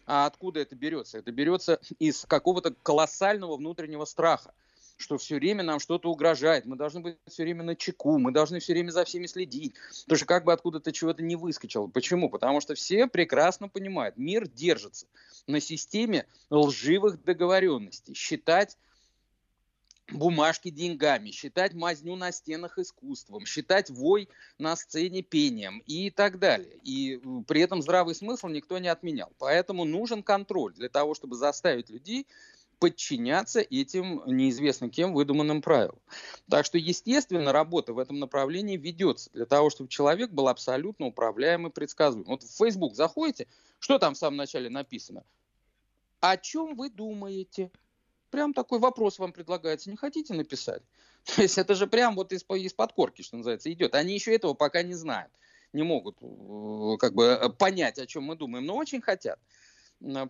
А 0.08 0.24
откуда 0.24 0.60
это 0.60 0.74
берется? 0.74 1.18
Это 1.18 1.30
берется 1.30 1.80
из 1.98 2.24
какого-то 2.24 2.74
колоссального 2.82 3.56
внутреннего 3.56 4.06
страха 4.06 4.54
что 5.00 5.16
все 5.16 5.36
время 5.36 5.62
нам 5.62 5.78
что-то 5.78 6.10
угрожает, 6.10 6.66
мы 6.66 6.74
должны 6.74 6.98
быть 6.98 7.18
все 7.28 7.44
время 7.44 7.62
на 7.62 7.76
чеку, 7.76 8.18
мы 8.18 8.32
должны 8.32 8.58
все 8.58 8.72
время 8.72 8.90
за 8.90 9.04
всеми 9.04 9.26
следить, 9.26 9.74
потому 10.02 10.16
что 10.16 10.26
как 10.26 10.42
бы 10.42 10.52
откуда-то 10.52 10.90
чего-то 10.90 11.22
не 11.22 11.36
выскочило. 11.36 11.86
Почему? 11.86 12.28
Потому 12.28 12.60
что 12.60 12.74
все 12.74 13.06
прекрасно 13.06 13.68
понимают, 13.68 14.16
мир 14.16 14.48
держится 14.48 15.06
на 15.46 15.60
системе 15.60 16.26
лживых 16.50 17.22
договоренностей. 17.22 18.12
Считать 18.14 18.76
бумажки 20.10 20.70
деньгами, 20.70 21.30
считать 21.30 21.74
мазню 21.74 22.16
на 22.16 22.32
стенах 22.32 22.78
искусством, 22.78 23.44
считать 23.46 23.90
вой 23.90 24.28
на 24.58 24.76
сцене 24.76 25.22
пением 25.22 25.82
и 25.86 26.10
так 26.10 26.38
далее. 26.38 26.78
И 26.82 27.20
при 27.46 27.60
этом 27.60 27.82
здравый 27.82 28.14
смысл 28.14 28.48
никто 28.48 28.78
не 28.78 28.88
отменял. 28.88 29.30
Поэтому 29.38 29.84
нужен 29.84 30.22
контроль 30.22 30.74
для 30.74 30.88
того, 30.88 31.14
чтобы 31.14 31.36
заставить 31.36 31.90
людей 31.90 32.26
подчиняться 32.78 33.60
этим 33.60 34.22
неизвестно 34.26 34.88
кем 34.88 35.12
выдуманным 35.12 35.62
правилам. 35.62 35.98
Так 36.48 36.64
что, 36.64 36.78
естественно, 36.78 37.52
работа 37.52 37.92
в 37.92 37.98
этом 37.98 38.18
направлении 38.18 38.76
ведется 38.76 39.30
для 39.32 39.46
того, 39.46 39.68
чтобы 39.68 39.90
человек 39.90 40.30
был 40.30 40.48
абсолютно 40.48 41.06
управляемый, 41.06 41.72
предсказуемый. 41.72 42.28
Вот 42.28 42.44
в 42.44 42.56
Facebook 42.56 42.94
заходите, 42.94 43.46
что 43.80 43.98
там 43.98 44.14
в 44.14 44.18
самом 44.18 44.36
начале 44.36 44.70
написано? 44.70 45.24
О 46.20 46.36
чем 46.36 46.76
вы 46.76 46.88
думаете? 46.88 47.70
Прям 48.30 48.52
такой 48.52 48.78
вопрос 48.78 49.18
вам 49.18 49.32
предлагается. 49.32 49.90
Не 49.90 49.96
хотите 49.96 50.34
написать? 50.34 50.82
То 51.24 51.42
есть 51.42 51.58
это 51.58 51.74
же 51.74 51.86
прям 51.86 52.14
вот 52.14 52.32
из-под, 52.32 52.58
из-под 52.58 52.92
корки, 52.92 53.22
что 53.22 53.36
называется, 53.36 53.72
идет. 53.72 53.94
Они 53.94 54.14
еще 54.14 54.34
этого 54.34 54.54
пока 54.54 54.82
не 54.82 54.94
знают. 54.94 55.32
Не 55.72 55.82
могут 55.82 56.16
э, 56.22 56.96
как 56.98 57.14
бы 57.14 57.24
э, 57.24 57.48
понять, 57.50 57.98
о 57.98 58.06
чем 58.06 58.24
мы 58.24 58.36
думаем, 58.36 58.64
но 58.64 58.76
очень 58.76 59.00
хотят. 59.02 59.38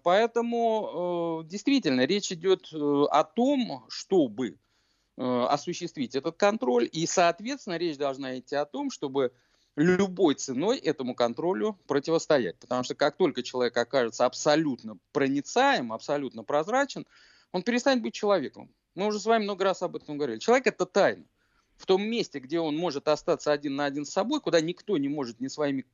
Поэтому 0.03 1.43
э, 1.45 1.49
действительно 1.49 2.07
речь 2.07 2.33
идет 2.33 2.73
о 2.73 3.25
том, 3.25 3.85
чтобы 3.89 4.57
осуществить 5.17 6.15
этот 6.15 6.37
контроль. 6.37 6.89
И, 6.93 7.05
соответственно, 7.07 7.77
речь 7.77 7.97
должна 7.97 8.39
идти 8.39 8.55
о 8.55 8.65
том, 8.65 8.89
чтобы 8.91 9.33
любой 9.75 10.35
ценой 10.35 10.79
этому 10.79 11.15
контролю 11.15 11.79
противостоять. 11.87 12.59
Потому 12.59 12.85
что 12.85 12.95
как 12.95 13.17
только 13.17 13.43
человек 13.43 13.77
окажется 13.77 14.27
абсолютно 14.27 14.97
проницаем, 15.13 15.93
абсолютно 15.93 16.45
прозрачен, 16.45 17.05
он 17.53 17.63
перестанет 17.63 18.03
быть 18.03 18.15
человеком. 18.15 18.73
Мы 18.95 19.07
уже 19.07 19.21
с 19.21 19.27
вами 19.27 19.45
много 19.45 19.65
раз 19.65 19.83
об 19.83 19.97
этом 19.97 20.17
говорили. 20.17 20.39
Человек– 20.39 20.67
это 20.69 20.87
тайна. 20.87 21.25
В 21.77 21.87
том 21.87 22.03
месте, 22.03 22.41
где 22.41 22.59
он 22.59 22.77
может 22.77 23.07
остаться 23.07 23.53
один 23.53 23.77
на 23.77 23.85
один 23.85 24.05
с 24.05 24.11
собой, 24.11 24.41
куда 24.41 24.61
никто 24.61 24.99
не 24.99 25.09
может 25.09 25.41
ни 25.41 25.47
своими 25.47 25.87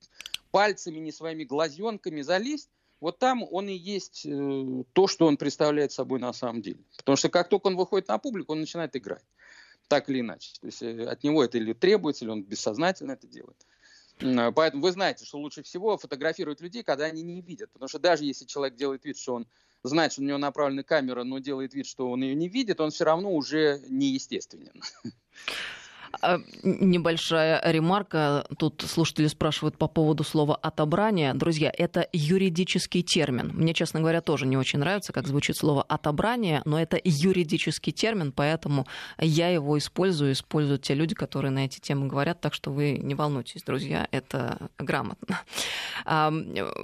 пальцами, 0.51 0.99
ни 0.99 1.11
своими 1.11 1.45
глазенками 1.45 2.23
залезть, 2.23 2.71
вот 3.01 3.19
там 3.19 3.45
он 3.51 3.69
и 3.69 3.75
есть 3.75 4.25
э, 4.25 4.85
то, 4.95 5.07
что 5.09 5.27
он 5.27 5.37
представляет 5.37 5.93
собой 5.93 6.21
на 6.21 6.33
самом 6.33 6.63
деле. 6.63 6.79
Потому 6.97 7.17
что 7.17 7.29
как 7.29 7.51
только 7.51 7.67
он 7.67 7.77
выходит 7.77 8.09
на 8.09 8.17
публику, 8.17 8.53
он 8.53 8.61
начинает 8.61 8.97
играть. 8.97 9.25
Так 9.89 10.09
или 10.09 10.21
иначе. 10.21 10.55
То 10.61 10.67
есть 10.67 10.83
э, 10.83 11.05
от 11.05 11.23
него 11.23 11.45
это 11.45 11.59
или 11.59 11.75
требуется, 11.75 12.25
или 12.25 12.33
он 12.33 12.45
бессознательно 12.45 13.13
это 13.13 13.27
делает. 13.27 13.67
Э, 14.21 14.53
поэтому 14.53 14.83
вы 14.83 14.93
знаете, 14.93 15.27
что 15.27 15.39
лучше 15.39 15.63
всего 15.63 15.99
фотографировать 15.99 16.63
людей, 16.63 16.83
когда 16.83 17.05
они 17.05 17.23
не 17.23 17.43
видят. 17.43 17.71
Потому 17.73 17.89
что 17.89 17.99
даже 17.99 18.25
если 18.25 18.47
человек 18.47 18.77
делает 18.77 19.05
вид, 19.05 19.19
что 19.19 19.35
он 19.35 19.47
знает, 19.89 20.13
что 20.13 20.23
на 20.23 20.29
него 20.29 20.39
направлена 20.39 20.83
камера, 20.83 21.25
но 21.25 21.39
делает 21.39 21.75
вид, 21.75 21.87
что 21.87 22.11
он 22.11 22.23
ее 22.23 22.35
не 22.35 22.49
видит, 22.49 22.81
он 22.81 22.91
все 22.91 23.05
равно 23.05 23.33
уже 23.33 23.81
неестественен. 23.89 24.83
А, 26.21 26.41
небольшая 26.63 27.61
ремарка. 27.65 28.47
Тут 28.59 28.85
слушатели 28.87 29.27
спрашивают 29.27 29.77
по 29.79 29.89
поводу 29.89 30.25
слова 30.25 30.57
«отобрание». 30.57 31.35
Друзья, 31.35 31.73
это 31.77 32.09
юридический 32.13 33.03
термин. 33.03 33.53
Мне, 33.55 33.75
честно 33.75 34.01
говоря, 34.01 34.21
тоже 34.21 34.47
не 34.47 34.57
очень 34.57 34.79
нравится, 34.79 35.13
как 35.13 35.27
звучит 35.27 35.57
слово 35.57 35.83
«отобрание», 35.83 36.63
но 36.65 36.81
это 36.81 37.01
юридический 37.03 37.93
термин, 37.93 38.33
поэтому 38.33 38.87
я 39.19 39.49
его 39.49 39.79
использую, 39.79 40.33
используют 40.33 40.83
те 40.83 40.95
люди, 40.95 41.15
которые 41.15 41.51
на 41.51 41.65
эти 41.65 41.81
темы 41.81 42.07
говорят, 42.07 42.41
так 42.41 42.55
что 42.55 42.71
вы 42.71 42.99
не 42.99 43.15
волнуйтесь, 43.15 43.63
друзья, 43.63 44.09
это 44.11 44.71
грамотно. 44.79 45.41
А, 46.05 46.33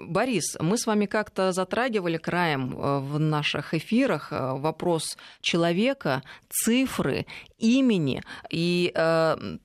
Борис, 0.06 0.56
мы 0.60 0.78
с 0.78 0.86
вами 0.86 1.06
как-то 1.06 1.52
затрагивали 1.52 2.16
краем 2.16 2.74
э, 2.76 2.98
в 3.00 3.18
наших 3.18 3.74
эфирах 3.74 4.32
э, 4.32 4.52
вопрос 4.54 5.16
человека, 5.40 6.22
цифры, 6.48 7.26
имени 7.60 8.22
и 8.50 8.90
э, 8.94 9.00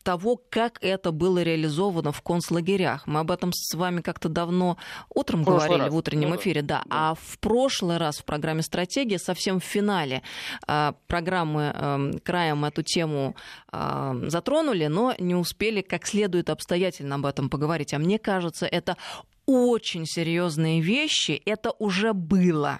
того, 0.04 0.42
как 0.50 0.78
это 0.82 1.12
было 1.12 1.42
реализовано 1.44 2.12
в 2.12 2.22
концлагерях. 2.22 3.06
Мы 3.08 3.20
об 3.20 3.32
этом 3.32 3.52
с 3.54 3.76
вами 3.76 4.02
как-то 4.02 4.30
давно 4.30 4.78
утром 5.14 5.44
говорили 5.44 5.82
раз. 5.82 5.94
в 5.94 5.96
утреннем 5.96 6.30
ну, 6.30 6.36
эфире, 6.38 6.62
да. 6.62 6.84
да. 6.86 7.12
А 7.12 7.16
в 7.16 7.40
прошлый 7.40 7.98
раз 7.98 8.18
в 8.18 8.26
программе 8.26 8.62
«Стратегия» 8.62 9.20
совсем 9.20 9.60
в 9.60 9.64
финале 9.64 10.22
э, 10.68 10.94
программы 11.08 11.74
э, 11.74 12.12
краем 12.24 12.66
эту 12.66 12.84
тему 12.84 13.36
э, 13.72 14.22
затронули, 14.28 14.88
но 14.88 15.14
не 15.20 15.36
успели 15.36 15.82
как 15.82 16.08
следует 16.08 16.50
обстоятельно 16.50 17.16
об 17.16 17.26
этом 17.26 17.50
поговорить. 17.50 17.94
А 17.94 18.00
мне 18.00 18.20
кажется, 18.20 18.66
это 18.66 18.98
очень 19.46 20.06
серьезные 20.06 20.82
вещи, 20.82 21.42
это 21.46 21.72
уже 21.80 22.14
было. 22.14 22.80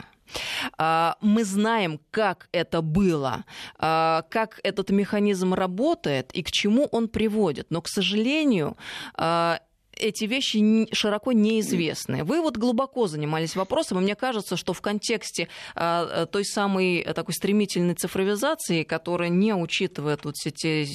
А, 0.78 1.18
мы 1.22 1.44
знаем, 1.44 2.00
как 2.12 2.50
это 2.52 2.82
было, 2.82 3.46
а, 3.78 4.24
как 4.30 4.60
этот 4.64 4.90
механизм 4.90 5.54
работает 5.54 6.32
и 6.34 6.44
к 6.44 6.52
чему 6.52 6.86
он 6.92 7.08
приводит. 7.08 7.68
Но, 7.70 7.82
к 7.82 7.88
сожалению, 7.88 8.78
а, 9.16 9.60
эти 9.98 10.26
вещи 10.26 10.94
широко 10.94 11.32
неизвестны. 11.32 12.26
Вы 12.26 12.42
вот 12.42 12.58
глубоко 12.58 13.08
занимались 13.08 13.56
вопросом, 13.56 14.00
и 14.00 14.02
мне 14.02 14.16
кажется, 14.16 14.58
что 14.58 14.74
в 14.74 14.82
контексте 14.82 15.48
той 15.74 16.44
самой 16.44 17.02
такой 17.16 17.34
стремительной 17.34 17.94
цифровизации, 17.94 18.84
которая 18.84 19.30
не 19.30 19.56
учитывает 19.56 20.26
вот 20.26 20.36
все 20.36 20.52
те 20.52 20.86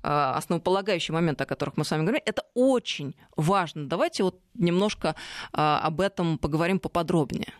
основополагающие 0.00 1.12
моменты, 1.12 1.44
о 1.44 1.46
которых 1.46 1.76
мы 1.76 1.84
с 1.84 1.90
вами 1.90 2.00
говорим, 2.00 2.22
это 2.24 2.44
очень 2.54 3.14
важно. 3.36 3.86
Давайте 3.86 4.22
вот 4.22 4.40
немножко 4.54 5.16
об 5.52 6.00
этом 6.00 6.38
поговорим 6.38 6.78
поподробнее. 6.78 7.52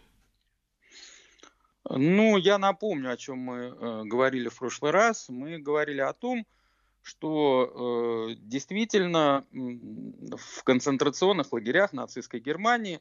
Ну, 1.88 2.36
я 2.36 2.58
напомню, 2.58 3.12
о 3.12 3.16
чем 3.16 3.38
мы 3.38 3.56
э, 3.56 4.02
говорили 4.04 4.48
в 4.48 4.58
прошлый 4.58 4.90
раз. 4.92 5.28
Мы 5.28 5.58
говорили 5.58 6.00
о 6.00 6.12
том, 6.12 6.46
что 7.02 8.28
э, 8.30 8.34
действительно 8.38 9.44
в 9.50 10.62
концентрационных 10.64 11.52
лагерях 11.52 11.92
нацистской 11.92 12.40
Германии 12.40 13.00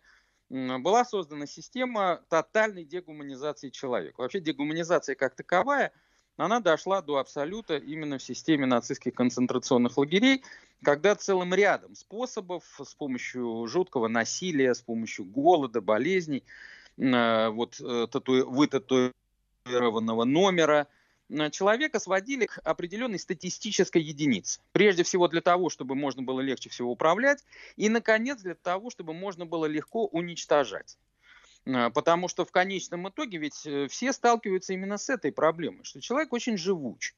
была 0.50 1.06
создана 1.06 1.46
система 1.46 2.22
тотальной 2.30 2.86
дегуманизации 2.86 3.70
человека. 3.70 4.22
Вообще 4.22 4.40
дегуманизация 4.40 5.16
как 5.16 5.36
таковая, 5.36 5.92
она 6.38 6.60
дошла 6.60 7.02
до 7.02 7.18
абсолюта 7.18 7.78
именно 7.78 8.18
в 8.18 8.24
системе 8.24 8.66
нацистских 8.66 9.14
концентрационных 9.14 9.98
лагерей, 9.98 10.44
когда 10.82 11.14
целым 11.16 11.54
рядом 11.54 11.94
способов 11.96 12.64
с 12.82 12.96
помощью 12.96 13.68
жуткого 13.68 14.08
насилия, 14.08 14.74
с 14.74 14.82
помощью 14.82 15.26
голода, 15.26 15.82
болезней, 15.82 16.44
Э, 16.44 16.48
вот 17.00 17.80
э, 17.80 18.08
тату... 18.12 18.50
вытатуированного 18.52 20.26
номера, 20.26 20.88
э, 21.30 21.50
человека 21.50 22.00
сводили 22.00 22.46
к 22.46 22.60
определенной 22.60 23.20
статистической 23.20 24.02
единице. 24.02 24.60
Прежде 24.74 25.04
всего 25.04 25.30
для 25.30 25.42
того, 25.42 25.70
чтобы 25.70 25.96
можно 25.96 26.24
было 26.24 26.42
легче 26.42 26.70
всего 26.70 26.92
управлять, 26.92 27.46
и, 27.78 27.88
наконец, 27.88 28.42
для 28.42 28.56
того, 28.56 28.90
чтобы 28.90 29.14
можно 29.14 29.46
было 29.46 29.66
легко 29.66 30.06
уничтожать. 30.08 30.98
Потому 31.66 32.30
что 32.30 32.46
в 32.46 32.52
конечном 32.52 33.10
итоге 33.10 33.38
ведь 33.38 33.68
все 33.92 34.14
сталкиваются 34.14 34.74
именно 34.74 34.98
с 34.98 35.10
этой 35.10 35.32
проблемой, 35.32 35.84
что 35.84 36.02
человек 36.02 36.34
очень 36.34 36.58
живуч. 36.58 37.14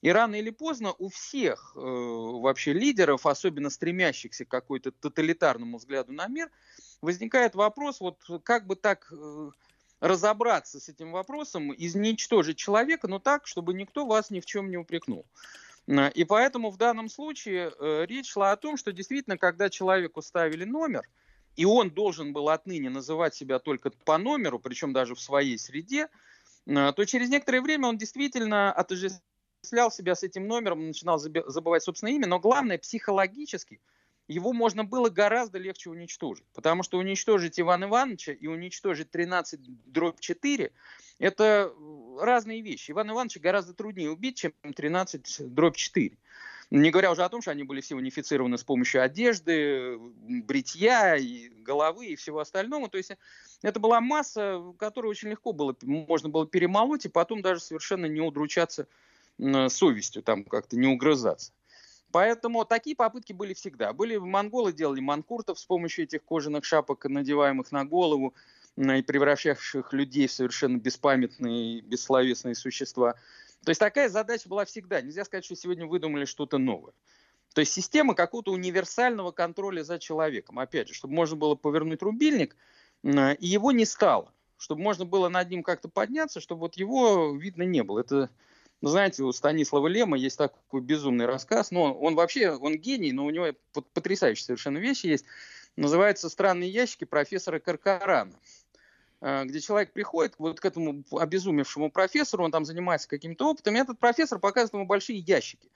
И 0.00 0.10
рано 0.10 0.36
или 0.36 0.50
поздно 0.50 0.94
у 0.98 1.08
всех 1.08 1.72
э, 1.74 1.80
вообще 1.80 2.72
лидеров, 2.72 3.26
особенно 3.26 3.68
стремящихся 3.68 4.44
к 4.44 4.48
какой-то 4.48 4.92
тоталитарному 4.92 5.78
взгляду 5.78 6.12
на 6.12 6.28
мир, 6.28 6.50
возникает 7.02 7.56
вопрос, 7.56 8.00
вот 8.00 8.20
как 8.44 8.66
бы 8.66 8.76
так 8.76 9.12
э, 9.12 9.50
разобраться 10.00 10.78
с 10.78 10.88
этим 10.88 11.10
вопросом, 11.10 11.74
изничтожить 11.76 12.58
человека, 12.58 13.08
но 13.08 13.18
так, 13.18 13.48
чтобы 13.48 13.74
никто 13.74 14.06
вас 14.06 14.30
ни 14.30 14.38
в 14.38 14.46
чем 14.46 14.70
не 14.70 14.76
упрекнул. 14.76 15.26
Э, 15.88 16.12
и 16.12 16.22
поэтому 16.22 16.70
в 16.70 16.76
данном 16.76 17.08
случае 17.08 17.72
э, 17.76 18.06
речь 18.06 18.30
шла 18.30 18.52
о 18.52 18.56
том, 18.56 18.76
что 18.76 18.92
действительно, 18.92 19.36
когда 19.36 19.68
человеку 19.68 20.22
ставили 20.22 20.62
номер, 20.62 21.08
и 21.56 21.64
он 21.64 21.90
должен 21.90 22.32
был 22.32 22.50
отныне 22.50 22.88
называть 22.88 23.34
себя 23.34 23.58
только 23.58 23.90
по 23.90 24.16
номеру, 24.16 24.60
причем 24.60 24.92
даже 24.92 25.16
в 25.16 25.20
своей 25.20 25.58
среде, 25.58 26.08
то 26.66 27.04
через 27.04 27.30
некоторое 27.30 27.62
время 27.62 27.88
он 27.88 27.98
действительно 27.98 28.72
отождествлял 28.72 29.22
отождествлял 29.68 29.90
себя 29.90 30.14
с 30.14 30.22
этим 30.22 30.46
номером, 30.46 30.86
начинал 30.86 31.18
забывать 31.18 31.82
собственное 31.82 32.14
имя, 32.14 32.26
но 32.26 32.38
главное, 32.38 32.78
психологически 32.78 33.80
его 34.26 34.52
можно 34.52 34.84
было 34.84 35.08
гораздо 35.08 35.58
легче 35.58 35.90
уничтожить. 35.90 36.44
Потому 36.54 36.82
что 36.82 36.98
уничтожить 36.98 37.58
Ивана 37.58 37.84
Ивановича 37.84 38.32
и 38.32 38.46
уничтожить 38.46 39.10
13 39.10 39.60
дробь 39.86 40.20
4– 40.20 40.72
это 41.18 41.72
разные 42.20 42.60
вещи. 42.60 42.90
Ивана 42.90 43.12
Ивановича 43.12 43.40
гораздо 43.40 43.72
труднее 43.72 44.10
убить, 44.10 44.36
чем 44.36 44.52
13 44.74 45.52
дробь 45.54 45.76
4. 45.76 46.16
Не 46.70 46.90
говоря 46.90 47.10
уже 47.10 47.24
о 47.24 47.28
том, 47.30 47.40
что 47.40 47.50
они 47.50 47.62
были 47.62 47.80
все 47.80 47.94
унифицированы 47.94 48.58
с 48.58 48.64
помощью 48.64 49.02
одежды, 49.02 49.96
бритья, 49.98 51.16
и 51.16 51.48
головы 51.48 52.08
и 52.08 52.16
всего 52.16 52.40
остального. 52.40 52.90
То 52.90 52.98
есть 52.98 53.12
это 53.62 53.80
была 53.80 54.02
масса, 54.02 54.62
которую 54.78 55.10
очень 55.10 55.30
легко 55.30 55.52
было, 55.52 55.74
можно 55.82 56.28
было 56.28 56.46
перемолоть, 56.46 57.06
и 57.06 57.08
потом 57.08 57.40
даже 57.40 57.60
совершенно 57.60 58.04
не 58.04 58.20
удручаться 58.20 58.86
совестью 59.68 60.22
там 60.22 60.44
как-то 60.44 60.76
не 60.76 60.86
угрызаться. 60.86 61.52
Поэтому 62.10 62.64
такие 62.64 62.96
попытки 62.96 63.32
были 63.32 63.52
всегда. 63.54 63.92
Были 63.92 64.16
монголы 64.16 64.72
делали 64.72 65.00
манкуртов 65.00 65.58
с 65.58 65.64
помощью 65.66 66.04
этих 66.04 66.24
кожаных 66.24 66.64
шапок, 66.64 67.04
надеваемых 67.04 67.70
на 67.70 67.84
голову 67.84 68.34
и 68.76 69.02
превращавших 69.02 69.92
людей 69.92 70.26
в 70.26 70.32
совершенно 70.32 70.78
беспамятные, 70.78 71.82
бессловесные 71.82 72.54
существа. 72.54 73.14
То 73.64 73.70
есть 73.70 73.80
такая 73.80 74.08
задача 74.08 74.48
была 74.48 74.64
всегда. 74.64 75.00
Нельзя 75.02 75.24
сказать, 75.24 75.44
что 75.44 75.56
сегодня 75.56 75.86
выдумали 75.86 76.24
что-то 76.24 76.58
новое. 76.58 76.94
То 77.54 77.60
есть 77.60 77.72
система 77.72 78.14
какого-то 78.14 78.52
универсального 78.52 79.32
контроля 79.32 79.82
за 79.82 79.98
человеком. 79.98 80.58
Опять 80.58 80.88
же, 80.88 80.94
чтобы 80.94 81.14
можно 81.14 81.36
было 81.36 81.56
повернуть 81.56 82.02
рубильник, 82.02 82.56
и 83.02 83.46
его 83.46 83.72
не 83.72 83.84
стало. 83.84 84.32
чтобы 84.58 84.82
можно 84.82 85.04
было 85.04 85.28
над 85.28 85.48
ним 85.48 85.62
как-то 85.62 85.88
подняться, 85.88 86.40
чтобы 86.40 86.62
вот 86.62 86.76
его 86.76 87.34
видно 87.34 87.62
не 87.62 87.82
было. 87.82 88.00
Это, 88.00 88.28
ну, 88.80 88.88
знаете, 88.90 89.24
у 89.24 89.32
Станислава 89.32 89.88
Лема 89.88 90.16
есть 90.16 90.38
такой 90.38 90.80
безумный 90.80 91.26
рассказ, 91.26 91.70
но 91.70 91.92
он 91.92 92.14
вообще, 92.14 92.52
он 92.52 92.76
гений, 92.76 93.12
но 93.12 93.24
у 93.24 93.30
него 93.30 93.48
потрясающие 93.72 94.44
совершенно 94.44 94.78
вещи 94.78 95.06
есть. 95.06 95.24
Называется 95.76 96.28
«Странные 96.28 96.70
ящики 96.70 97.04
профессора 97.04 97.58
Каркарана» 97.58 98.34
э, 99.20 99.44
где 99.44 99.60
человек 99.60 99.92
приходит 99.92 100.34
вот 100.38 100.60
к 100.60 100.64
этому 100.64 101.04
обезумевшему 101.10 101.90
профессору, 101.90 102.44
он 102.44 102.52
там 102.52 102.64
занимается 102.64 103.08
каким-то 103.08 103.50
опытом, 103.50 103.74
и 103.74 103.80
этот 103.80 103.98
профессор 103.98 104.38
показывает 104.38 104.74
ему 104.74 104.86
большие 104.86 105.18
ящики. 105.18 105.68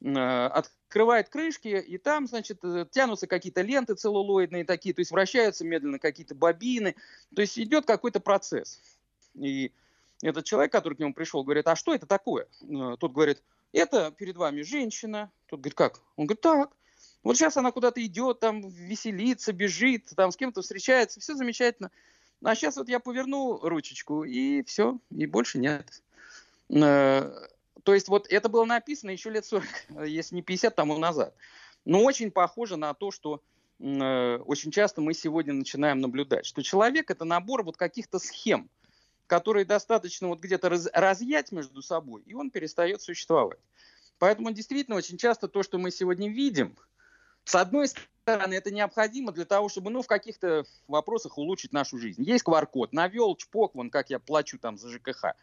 Э, 0.00 0.46
открывает 0.46 1.28
крышки, 1.28 1.68
и 1.68 1.98
там, 1.98 2.26
значит, 2.26 2.58
э, 2.64 2.86
тянутся 2.90 3.26
какие-то 3.26 3.62
ленты 3.62 3.94
целлулоидные 3.94 4.64
такие, 4.64 4.94
то 4.94 5.00
есть 5.00 5.10
вращаются 5.10 5.64
медленно 5.64 5.98
какие-то 5.98 6.34
бобины, 6.34 6.94
то 7.34 7.40
есть 7.40 7.58
идет 7.58 7.84
какой-то 7.84 8.20
процесс. 8.20 8.80
И 9.34 9.72
этот 10.22 10.44
человек, 10.44 10.72
который 10.72 10.94
к 10.94 10.98
нему 10.98 11.14
пришел, 11.14 11.44
говорит, 11.44 11.66
а 11.68 11.76
что 11.76 11.94
это 11.94 12.06
такое? 12.06 12.46
Э, 12.62 12.96
тот 12.98 13.12
говорит, 13.12 13.42
это 13.72 14.10
перед 14.10 14.36
вами 14.36 14.62
женщина. 14.62 15.30
Тот 15.46 15.60
говорит, 15.60 15.76
как? 15.76 16.00
Он 16.16 16.26
говорит, 16.26 16.40
так. 16.40 16.70
Вот 17.22 17.36
сейчас 17.36 17.56
она 17.56 17.72
куда-то 17.72 18.04
идет, 18.04 18.40
там 18.40 18.68
веселится, 18.68 19.52
бежит, 19.52 20.10
там 20.16 20.30
с 20.30 20.36
кем-то 20.36 20.62
встречается, 20.62 21.20
все 21.20 21.34
замечательно. 21.34 21.90
А 22.42 22.54
сейчас 22.54 22.76
вот 22.76 22.88
я 22.88 23.00
поверну 23.00 23.58
ручечку, 23.60 24.24
и 24.24 24.62
все, 24.62 24.98
и 25.10 25.26
больше 25.26 25.58
нет. 25.58 26.02
То 26.68 27.94
есть 27.94 28.08
вот 28.08 28.26
это 28.30 28.48
было 28.48 28.64
написано 28.64 29.10
еще 29.10 29.30
лет 29.30 29.44
40, 29.44 29.64
если 30.06 30.34
не 30.34 30.42
50 30.42 30.74
тому 30.74 30.98
назад. 30.98 31.34
Но 31.84 32.04
очень 32.04 32.30
похоже 32.30 32.76
на 32.76 32.92
то, 32.92 33.10
что 33.10 33.40
э, 33.78 34.36
очень 34.44 34.70
часто 34.70 35.00
мы 35.00 35.14
сегодня 35.14 35.54
начинаем 35.54 36.00
наблюдать, 36.00 36.44
что 36.44 36.62
человек 36.62 37.10
это 37.10 37.24
набор 37.24 37.62
вот 37.62 37.76
каких-то 37.76 38.18
схем, 38.18 38.68
которые 39.28 39.64
достаточно 39.64 40.26
вот 40.26 40.40
где-то 40.40 40.70
раз, 40.70 40.88
разъять 40.92 41.52
между 41.52 41.82
собой, 41.82 42.22
и 42.26 42.34
он 42.34 42.50
перестает 42.50 43.00
существовать. 43.00 43.60
Поэтому 44.18 44.50
действительно 44.50 44.96
очень 44.96 45.18
часто 45.18 45.46
то, 45.46 45.62
что 45.62 45.78
мы 45.78 45.92
сегодня 45.92 46.28
видим, 46.28 46.76
с 47.44 47.54
одной 47.54 47.88
стороны, 47.88 48.54
это 48.54 48.72
необходимо 48.72 49.30
для 49.30 49.44
того, 49.44 49.68
чтобы 49.68 49.90
ну, 49.90 50.02
в 50.02 50.06
каких-то 50.06 50.64
вопросах 50.88 51.38
улучшить 51.38 51.72
нашу 51.72 51.98
жизнь. 51.98 52.22
Есть 52.22 52.44
QR-код, 52.44 52.92
навел, 52.92 53.36
чпок, 53.36 53.74
вон 53.74 53.90
как 53.90 54.10
я 54.10 54.18
плачу 54.18 54.58
там 54.58 54.76
за 54.76 54.88
ЖКХ 54.88 55.36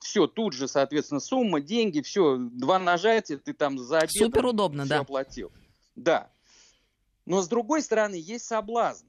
все, 0.00 0.26
тут 0.26 0.52
же, 0.52 0.68
соответственно, 0.68 1.20
сумма, 1.20 1.62
деньги, 1.62 2.02
все, 2.02 2.36
два 2.36 2.78
нажатия, 2.78 3.38
ты 3.38 3.54
там 3.54 3.78
за 3.78 4.00
обед 4.00 4.10
Супер 4.10 4.44
удобно, 4.44 4.84
да. 4.84 5.00
оплатил. 5.00 5.50
Да. 5.96 6.30
Но 7.24 7.40
с 7.40 7.48
другой 7.48 7.80
стороны, 7.80 8.16
есть 8.16 8.44
соблазн 8.44 9.06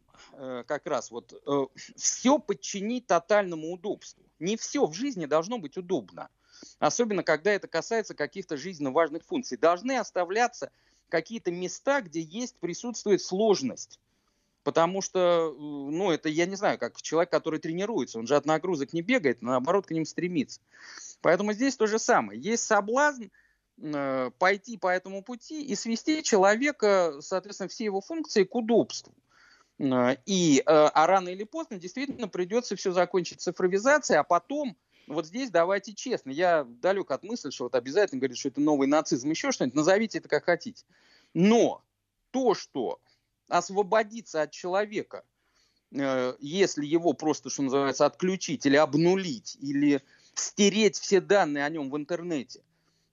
как 0.68 0.86
раз 0.86 1.12
вот 1.12 1.34
э, 1.34 1.80
все 1.96 2.40
подчинить 2.40 3.08
тотальному 3.08 3.72
удобству. 3.72 4.24
Не 4.40 4.58
все 4.58 4.86
в 4.86 4.94
жизни 4.94 5.26
должно 5.26 5.58
быть 5.58 5.78
удобно. 5.78 6.30
Особенно, 6.80 7.24
когда 7.24 7.52
это 7.52 7.68
касается 7.68 8.14
каких-то 8.14 8.58
жизненно 8.58 8.92
важных 8.92 9.24
функций. 9.24 9.58
Должны 9.58 9.98
оставляться 9.98 10.72
какие-то 11.10 11.52
места, 11.52 12.02
где 12.02 12.22
есть, 12.22 12.56
присутствует 12.58 13.22
сложность. 13.22 14.00
Потому 14.64 15.02
что, 15.02 15.54
э, 15.54 15.60
ну, 15.60 16.12
это, 16.12 16.28
я 16.28 16.46
не 16.46 16.56
знаю, 16.56 16.80
как 16.80 17.02
человек, 17.02 17.30
который 17.30 17.60
тренируется, 17.60 18.18
он 18.18 18.28
же 18.28 18.36
от 18.36 18.46
нагрузок 18.46 18.94
не 18.94 19.02
бегает, 19.02 19.42
наоборот, 19.42 19.86
к 19.86 19.92
ним 19.92 20.06
стремится. 20.06 20.60
Поэтому 21.22 21.54
здесь 21.54 21.76
то 21.76 21.86
же 21.86 22.00
самое. 22.00 22.40
Есть 22.42 22.64
соблазн 22.64 23.26
э, 23.78 24.32
пойти 24.40 24.78
по 24.78 24.88
этому 24.88 25.22
пути 25.22 25.64
и 25.64 25.76
свести 25.76 26.24
человека, 26.24 27.18
соответственно, 27.22 27.70
все 27.70 27.86
его 27.86 28.02
функции 28.02 28.44
к 28.44 28.56
удобству. 28.56 29.14
Э, 29.80 30.16
и, 30.26 30.60
э, 30.60 30.64
а 30.66 31.08
рано 31.08 31.30
или 31.30 31.44
поздно 31.44 31.78
действительно 31.78 32.28
придется 32.28 32.76
все 32.76 32.92
закончить 32.92 33.42
цифровизацией, 33.42 34.20
а 34.20 34.24
потом, 34.24 34.76
вот 35.08 35.26
здесь 35.26 35.52
давайте 35.52 35.94
честно, 35.94 36.32
я 36.32 36.64
далек 36.64 37.12
от 37.12 37.24
мысли, 37.24 37.50
что 37.50 37.66
вот 37.66 37.76
обязательно 37.76 38.20
говорит, 38.20 38.38
что 38.38 38.50
это 38.50 38.62
новый 38.62 38.88
нацизм, 38.88 39.30
еще 39.30 39.52
что-нибудь, 39.52 39.76
назовите 39.76 40.20
это 40.20 40.30
как 40.30 40.46
хотите. 40.46 40.86
Но 41.34 41.84
то, 42.32 42.54
что 42.54 43.00
освободиться 43.48 44.42
от 44.42 44.52
человека, 44.52 45.24
э, 45.92 46.36
если 46.40 46.86
его 46.86 47.14
просто, 47.14 47.50
что 47.50 47.64
называется, 47.64 48.06
отключить 48.06 48.66
или 48.66 48.78
обнулить, 48.78 49.58
или 49.60 50.02
стереть 50.34 50.98
все 50.98 51.22
данные 51.22 51.66
о 51.66 51.70
нем 51.70 51.90
в 51.90 51.98
интернете, 51.98 52.62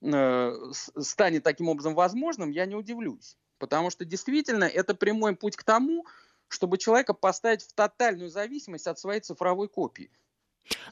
э, 0.01 0.53
станет 0.72 1.42
таким 1.42 1.68
образом 1.68 1.94
возможным, 1.94 2.51
я 2.51 2.66
не 2.66 2.75
удивлюсь. 2.75 3.37
Потому 3.59 3.90
что 3.90 4.05
действительно 4.05 4.64
это 4.64 4.94
прямой 4.94 5.37
путь 5.37 5.55
к 5.55 5.62
тому, 5.62 6.05
чтобы 6.53 6.79
человека 6.79 7.15
поставить 7.15 7.62
в 7.62 7.73
тотальную 7.73 8.31
зависимость 8.31 8.87
от 8.87 8.99
своей 8.99 9.21
цифровой 9.21 9.69
копии. 9.69 10.11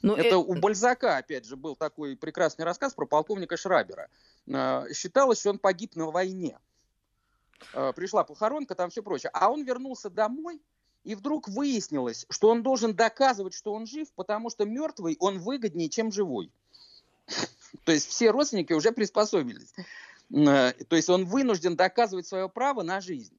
Но 0.01 0.15
ну, 0.15 0.15
это 0.15 0.35
э... 0.35 0.37
у 0.37 0.55
Бальзака, 0.55 1.17
опять 1.17 1.45
же, 1.45 1.55
был 1.55 1.75
такой 1.75 2.15
прекрасный 2.17 2.65
рассказ 2.65 2.93
про 2.93 3.05
полковника 3.05 3.57
Шрабера. 3.57 4.09
Считалось, 4.93 5.39
что 5.39 5.51
он 5.51 5.59
погиб 5.59 5.95
на 5.95 6.11
войне. 6.11 6.57
Э, 7.73 7.93
пришла 7.95 8.23
похоронка, 8.23 8.75
там 8.75 8.89
все 8.89 9.03
прочее. 9.03 9.29
А 9.33 9.51
он 9.51 9.63
вернулся 9.63 10.09
домой, 10.09 10.61
и 11.03 11.15
вдруг 11.15 11.47
выяснилось, 11.47 12.25
что 12.29 12.49
он 12.49 12.63
должен 12.63 12.95
доказывать, 12.95 13.53
что 13.53 13.73
он 13.73 13.85
жив, 13.85 14.11
потому 14.13 14.49
что 14.49 14.65
мертвый 14.65 15.15
он 15.19 15.39
выгоднее, 15.39 15.89
чем 15.89 16.11
живой. 16.11 16.51
То 17.85 17.91
есть 17.91 18.09
все 18.09 18.31
родственники 18.31 18.73
уже 18.73 18.91
приспособились. 18.91 19.73
Э, 20.33 20.73
то 20.87 20.95
есть 20.95 21.09
он 21.09 21.25
вынужден 21.25 21.75
доказывать 21.75 22.27
свое 22.27 22.49
право 22.49 22.83
на 22.83 23.01
жизнь. 23.01 23.37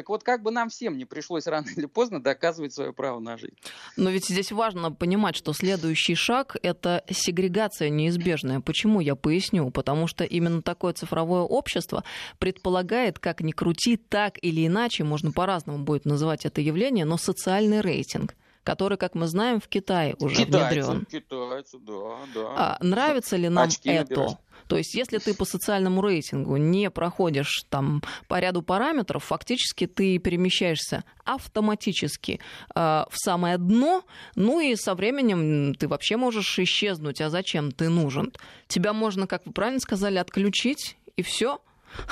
Так 0.00 0.08
вот, 0.08 0.22
как 0.22 0.42
бы 0.42 0.50
нам 0.50 0.70
всем 0.70 0.96
не 0.96 1.04
пришлось 1.04 1.46
рано 1.46 1.66
или 1.76 1.84
поздно 1.84 2.22
доказывать 2.22 2.72
свое 2.72 2.90
право 2.94 3.20
на 3.20 3.36
жизнь. 3.36 3.54
Но 3.98 4.08
ведь 4.08 4.24
здесь 4.24 4.50
важно 4.50 4.90
понимать, 4.90 5.36
что 5.36 5.52
следующий 5.52 6.14
шаг— 6.14 6.56
это 6.62 7.04
сегрегация 7.10 7.90
неизбежная. 7.90 8.60
Почему? 8.60 9.00
Я 9.00 9.14
поясню. 9.14 9.68
Потому 9.68 10.06
что 10.06 10.24
именно 10.24 10.62
такое 10.62 10.94
цифровое 10.94 11.42
общество 11.42 12.02
предполагает, 12.38 13.18
как 13.18 13.42
ни 13.42 13.52
крути, 13.52 13.98
так 13.98 14.38
или 14.40 14.66
иначе, 14.66 15.04
можно 15.04 15.32
по-разному 15.32 15.84
будет 15.84 16.06
называть 16.06 16.46
это 16.46 16.62
явление, 16.62 17.04
но 17.04 17.18
социальный 17.18 17.82
рейтинг 17.82 18.34
который, 18.62 18.98
как 18.98 19.14
мы 19.14 19.26
знаем, 19.26 19.58
в 19.58 19.68
Китае 19.68 20.14
уже 20.18 20.44
китайцы, 20.44 20.84
внедрен. 20.84 21.06
Китайцы, 21.06 21.78
да, 21.78 22.18
да. 22.34 22.46
А, 22.56 22.78
нравится 22.82 23.36
ли 23.36 23.48
нам 23.48 23.66
Очки 23.66 23.88
это? 23.88 24.10
Набирать. 24.10 24.38
То 24.70 24.76
есть, 24.76 24.94
если 24.94 25.18
ты 25.18 25.34
по 25.34 25.44
социальному 25.44 26.00
рейтингу 26.00 26.56
не 26.56 26.90
проходишь 26.90 27.64
там 27.70 28.04
по 28.28 28.38
ряду 28.38 28.62
параметров, 28.62 29.24
фактически 29.24 29.88
ты 29.88 30.18
перемещаешься 30.18 31.02
автоматически 31.24 32.38
э, 32.76 32.80
в 33.10 33.16
самое 33.16 33.58
дно, 33.58 34.04
ну 34.36 34.60
и 34.60 34.76
со 34.76 34.94
временем 34.94 35.74
ты 35.74 35.88
вообще 35.88 36.16
можешь 36.16 36.56
исчезнуть. 36.60 37.20
А 37.20 37.30
зачем 37.30 37.72
ты 37.72 37.88
нужен? 37.88 38.32
Тебя 38.68 38.92
можно, 38.92 39.26
как 39.26 39.44
вы 39.44 39.52
правильно 39.52 39.80
сказали, 39.80 40.18
отключить 40.18 40.96
и 41.16 41.22
все. 41.22 41.60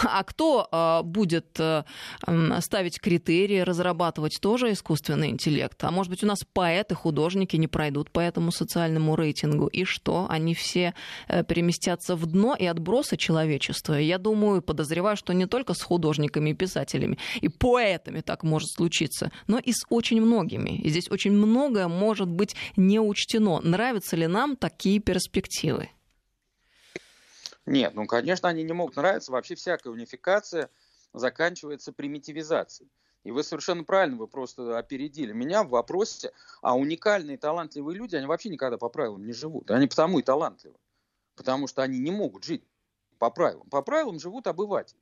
А 0.02 0.22
кто 0.24 0.68
э, 0.70 1.02
будет 1.04 1.58
э, 1.58 1.84
ставить 2.60 3.00
критерии, 3.00 3.60
разрабатывать 3.60 4.38
тоже 4.40 4.72
искусственный 4.72 5.30
интеллект? 5.30 5.82
А 5.84 5.90
может 5.90 6.10
быть, 6.10 6.24
у 6.24 6.26
нас 6.26 6.40
поэты, 6.52 6.94
художники 6.94 7.56
не 7.56 7.68
пройдут 7.68 8.10
по 8.10 8.20
этому 8.20 8.52
социальному 8.52 9.16
рейтингу? 9.16 9.66
И 9.66 9.84
что? 9.84 10.26
Они 10.28 10.54
все 10.54 10.94
э, 11.28 11.44
переместятся 11.44 12.16
в 12.16 12.26
дно 12.26 12.56
и 12.58 12.66
отбросы 12.66 13.16
человечества? 13.16 13.94
Я 13.94 14.18
думаю, 14.18 14.62
подозреваю, 14.62 15.16
что 15.16 15.32
не 15.32 15.46
только 15.46 15.74
с 15.74 15.82
художниками 15.82 16.50
и 16.50 16.54
писателями, 16.54 17.18
и 17.40 17.48
поэтами 17.48 18.20
так 18.20 18.42
может 18.42 18.70
случиться, 18.70 19.30
но 19.46 19.58
и 19.58 19.72
с 19.72 19.84
очень 19.88 20.20
многими. 20.20 20.78
И 20.78 20.88
здесь 20.88 21.10
очень 21.10 21.32
многое 21.32 21.88
может 21.88 22.28
быть 22.28 22.56
не 22.76 23.00
учтено. 23.00 23.60
Нравятся 23.60 24.16
ли 24.16 24.26
нам 24.26 24.56
такие 24.56 25.00
перспективы? 25.00 25.90
Нет, 27.68 27.94
ну, 27.94 28.06
конечно, 28.06 28.48
они 28.48 28.62
не 28.62 28.72
могут 28.72 28.96
нравиться. 28.96 29.30
Вообще 29.30 29.54
всякая 29.54 29.90
унификация 29.90 30.70
заканчивается 31.12 31.92
примитивизацией. 31.92 32.90
И 33.24 33.30
вы 33.30 33.42
совершенно 33.42 33.84
правильно, 33.84 34.16
вы 34.16 34.26
просто 34.26 34.78
опередили 34.78 35.32
меня 35.32 35.62
в 35.62 35.68
вопросе, 35.68 36.32
а 36.62 36.76
уникальные 36.76 37.36
талантливые 37.36 37.96
люди, 37.96 38.16
они 38.16 38.26
вообще 38.26 38.48
никогда 38.48 38.78
по 38.78 38.88
правилам 38.88 39.26
не 39.26 39.32
живут. 39.32 39.70
Они 39.70 39.86
потому 39.86 40.18
и 40.18 40.22
талантливы. 40.22 40.76
Потому 41.34 41.66
что 41.66 41.82
они 41.82 41.98
не 41.98 42.10
могут 42.10 42.44
жить 42.44 42.64
по 43.18 43.30
правилам. 43.30 43.68
По 43.68 43.82
правилам 43.82 44.18
живут 44.18 44.46
обыватели. 44.46 45.00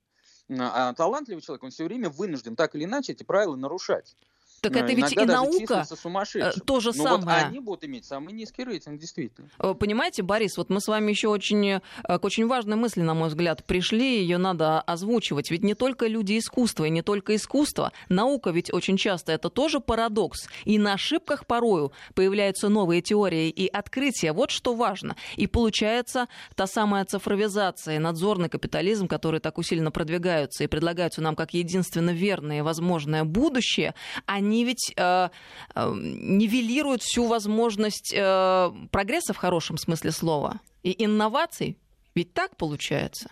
А 0.58 0.92
талантливый 0.94 1.42
человек, 1.42 1.62
он 1.62 1.70
все 1.70 1.84
время 1.84 2.08
вынужден 2.08 2.56
так 2.56 2.74
или 2.74 2.84
иначе 2.84 3.12
эти 3.12 3.22
правила 3.22 3.54
нарушать. 3.54 4.16
Так 4.60 4.76
это 4.76 4.92
ведь 4.92 5.12
и 5.12 5.24
наука 5.24 5.86
э, 6.34 6.52
то 6.64 6.80
же 6.80 6.92
ну, 6.94 7.04
самое. 7.04 7.24
Вот 7.24 7.46
они 7.48 7.60
будут 7.60 7.84
иметь 7.84 8.04
самый 8.04 8.32
низкий 8.32 8.64
рейтинг, 8.64 9.00
действительно. 9.00 9.48
Э, 9.58 9.74
понимаете, 9.74 10.22
Борис, 10.22 10.56
вот 10.56 10.70
мы 10.70 10.80
с 10.80 10.88
вами 10.88 11.10
еще 11.10 11.28
очень, 11.28 11.66
э, 11.68 11.80
к 12.04 12.24
очень 12.24 12.46
важной 12.46 12.76
мысли, 12.76 13.02
на 13.02 13.14
мой 13.14 13.28
взгляд, 13.28 13.64
пришли, 13.64 14.20
ее 14.20 14.38
надо 14.38 14.80
озвучивать. 14.80 15.50
Ведь 15.50 15.62
не 15.62 15.74
только 15.74 16.06
люди 16.06 16.38
искусства, 16.38 16.84
и 16.84 16.90
не 16.90 17.02
только 17.02 17.36
искусство. 17.36 17.92
Наука 18.08 18.50
ведь 18.50 18.72
очень 18.72 18.96
часто 18.96 19.32
это 19.32 19.50
тоже 19.50 19.80
парадокс. 19.80 20.48
И 20.64 20.78
на 20.78 20.94
ошибках 20.94 21.46
порою 21.46 21.92
появляются 22.14 22.68
новые 22.68 23.02
теории 23.02 23.50
и 23.50 23.66
открытия. 23.68 24.32
Вот 24.32 24.50
что 24.50 24.74
важно. 24.74 25.16
И 25.36 25.46
получается 25.46 26.28
та 26.54 26.66
самая 26.66 27.04
цифровизация, 27.04 27.98
надзорный 27.98 28.48
капитализм, 28.48 29.08
которые 29.08 29.40
так 29.40 29.58
усиленно 29.58 29.90
продвигаются 29.90 30.64
и 30.64 30.66
предлагаются 30.66 31.20
нам 31.20 31.36
как 31.36 31.54
единственно 31.54 32.10
верное 32.10 32.58
и 32.58 32.62
возможное 32.62 33.24
будущее, 33.24 33.94
они 34.26 34.45
они 34.46 34.64
ведь 34.64 34.92
э, 34.96 35.28
э, 35.74 35.92
нивелируют 35.94 37.02
всю 37.02 37.26
возможность 37.26 38.14
э, 38.14 38.72
прогресса 38.90 39.32
в 39.32 39.36
хорошем 39.36 39.76
смысле 39.76 40.12
слова 40.12 40.60
и 40.82 41.04
инноваций. 41.04 41.78
Ведь 42.14 42.32
так 42.32 42.56
получается? 42.56 43.30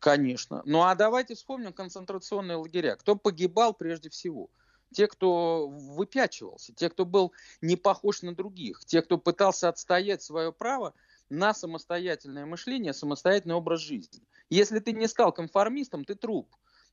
Конечно. 0.00 0.62
Ну 0.64 0.82
а 0.82 0.94
давайте 0.94 1.34
вспомним 1.34 1.72
концентрационные 1.72 2.56
лагеря. 2.56 2.96
Кто 2.96 3.14
погибал 3.14 3.74
прежде 3.74 4.08
всего? 4.08 4.48
те, 4.90 5.06
кто 5.06 5.68
выпячивался, 5.68 6.72
те, 6.72 6.88
кто 6.88 7.04
был 7.04 7.34
не 7.60 7.76
похож 7.76 8.22
на 8.22 8.34
других, 8.34 8.80
те, 8.86 9.02
кто 9.02 9.18
пытался 9.18 9.68
отстоять 9.68 10.22
свое 10.22 10.50
право 10.50 10.94
на 11.28 11.52
самостоятельное 11.52 12.46
мышление, 12.46 12.94
самостоятельный 12.94 13.54
образ 13.54 13.80
жизни. 13.80 14.22
Если 14.48 14.78
ты 14.78 14.92
не 14.92 15.06
стал 15.06 15.30
конформистом, 15.30 16.06
ты 16.06 16.14
труп. 16.14 16.48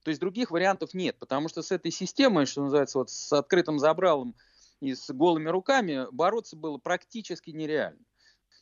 То 0.05 0.09
есть 0.09 0.21
других 0.21 0.51
вариантов 0.51 0.93
нет, 0.93 1.17
потому 1.17 1.49
что 1.49 1.63
с 1.63 1.71
этой 1.71 1.89
системой, 1.89 2.45
что 2.45 2.61
называется, 2.61 2.99
вот 2.99 3.09
с 3.09 3.33
открытым 3.33 3.79
забралом 3.79 4.35
и 4.79 4.93
с 4.93 5.09
голыми 5.09 5.49
руками 5.49 6.05
бороться 6.11 6.55
было 6.55 6.77
практически 6.77 7.49
нереально. 7.49 8.05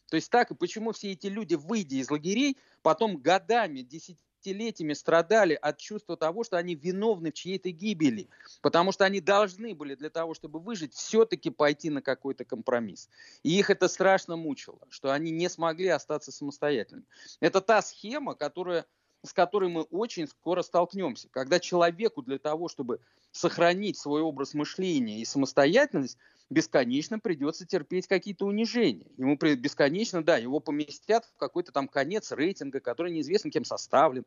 То 0.09 0.15
есть 0.15 0.31
так 0.31 0.51
и 0.51 0.55
почему 0.55 0.93
все 0.93 1.11
эти 1.11 1.27
люди, 1.27 1.55
выйдя 1.55 1.97
из 1.97 2.09
лагерей, 2.09 2.57
потом 2.81 3.17
годами, 3.17 3.81
десятилетиями, 3.81 4.93
страдали 4.93 5.53
от 5.53 5.79
чувства 5.79 6.15
того, 6.15 6.45
что 6.45 6.55
они 6.55 6.75
виновны 6.75 7.31
в 7.31 7.33
чьей-то 7.33 7.71
гибели, 7.71 8.29
потому 8.61 8.93
что 8.93 9.03
они 9.03 9.19
должны 9.19 9.75
были 9.75 9.95
для 9.95 10.09
того, 10.09 10.35
чтобы 10.35 10.61
выжить, 10.61 10.93
все-таки 10.93 11.49
пойти 11.49 11.89
на 11.89 12.01
какой-то 12.01 12.45
компромисс. 12.45 13.09
И 13.43 13.59
их 13.59 13.69
это 13.69 13.89
страшно 13.89 14.37
мучило, 14.37 14.79
что 14.87 15.11
они 15.11 15.29
не 15.31 15.49
смогли 15.49 15.89
остаться 15.89 16.31
самостоятельными. 16.31 17.05
Это 17.41 17.59
та 17.59 17.81
схема, 17.81 18.33
которая 18.33 18.85
с 19.23 19.33
которой 19.33 19.69
мы 19.69 19.83
очень 19.83 20.27
скоро 20.27 20.61
столкнемся. 20.61 21.29
Когда 21.29 21.59
человеку 21.59 22.21
для 22.21 22.37
того, 22.37 22.67
чтобы 22.67 22.99
сохранить 23.31 23.97
свой 23.97 24.21
образ 24.21 24.53
мышления 24.53 25.21
и 25.21 25.25
самостоятельность, 25.25 26.17
бесконечно 26.49 27.19
придется 27.19 27.65
терпеть 27.65 28.07
какие-то 28.07 28.45
унижения. 28.45 29.07
Ему 29.17 29.37
бесконечно, 29.37 30.23
да, 30.23 30.37
его 30.37 30.59
поместят 30.59 31.25
в 31.25 31.37
какой-то 31.37 31.71
там 31.71 31.87
конец 31.87 32.31
рейтинга, 32.31 32.79
который 32.79 33.11
неизвестно 33.11 33.49
кем 33.49 33.65
составлен, 33.65 34.25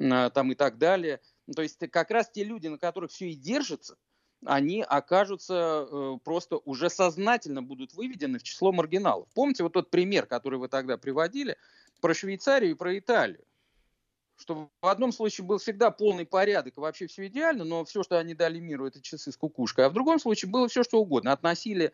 а, 0.00 0.30
там 0.30 0.50
и 0.50 0.54
так 0.54 0.78
далее. 0.78 1.20
То 1.54 1.62
есть 1.62 1.78
как 1.90 2.10
раз 2.10 2.30
те 2.30 2.42
люди, 2.42 2.68
на 2.68 2.78
которых 2.78 3.10
все 3.10 3.28
и 3.28 3.34
держится, 3.34 3.96
они 4.44 4.82
окажутся 4.82 5.86
э, 5.90 6.18
просто 6.22 6.58
уже 6.58 6.90
сознательно 6.90 7.60
будут 7.60 7.94
выведены 7.94 8.38
в 8.38 8.44
число 8.44 8.70
маргиналов. 8.70 9.28
Помните 9.34 9.64
вот 9.64 9.72
тот 9.72 9.90
пример, 9.90 10.26
который 10.26 10.60
вы 10.60 10.68
тогда 10.68 10.96
приводили 10.96 11.56
про 12.00 12.14
Швейцарию 12.14 12.72
и 12.72 12.74
про 12.74 12.96
Италию? 12.96 13.44
Что 14.38 14.70
в 14.80 14.86
одном 14.86 15.12
случае 15.12 15.46
был 15.46 15.58
всегда 15.58 15.90
полный 15.90 16.24
порядок, 16.24 16.76
вообще 16.76 17.06
все 17.06 17.26
идеально, 17.26 17.64
но 17.64 17.84
все, 17.84 18.02
что 18.02 18.18
они 18.18 18.34
дали 18.34 18.60
миру, 18.60 18.86
это 18.86 19.02
часы 19.02 19.32
с 19.32 19.36
кукушкой. 19.36 19.86
А 19.86 19.88
в 19.88 19.92
другом 19.92 20.18
случае 20.18 20.50
было 20.50 20.68
все, 20.68 20.84
что 20.84 21.00
угодно. 21.00 21.32
Относили 21.32 21.92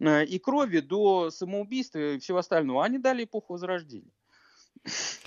э, 0.00 0.24
и 0.24 0.38
крови 0.38 0.80
до 0.80 1.30
самоубийства 1.30 1.98
и 1.98 2.18
всего 2.18 2.38
остального. 2.38 2.84
Они 2.84 2.98
дали 2.98 3.24
эпоху 3.24 3.54
Возрождения. 3.54 4.10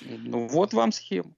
Ну, 0.01 0.47
вот 0.47 0.73
вам 0.73 0.91
схема. 0.91 1.31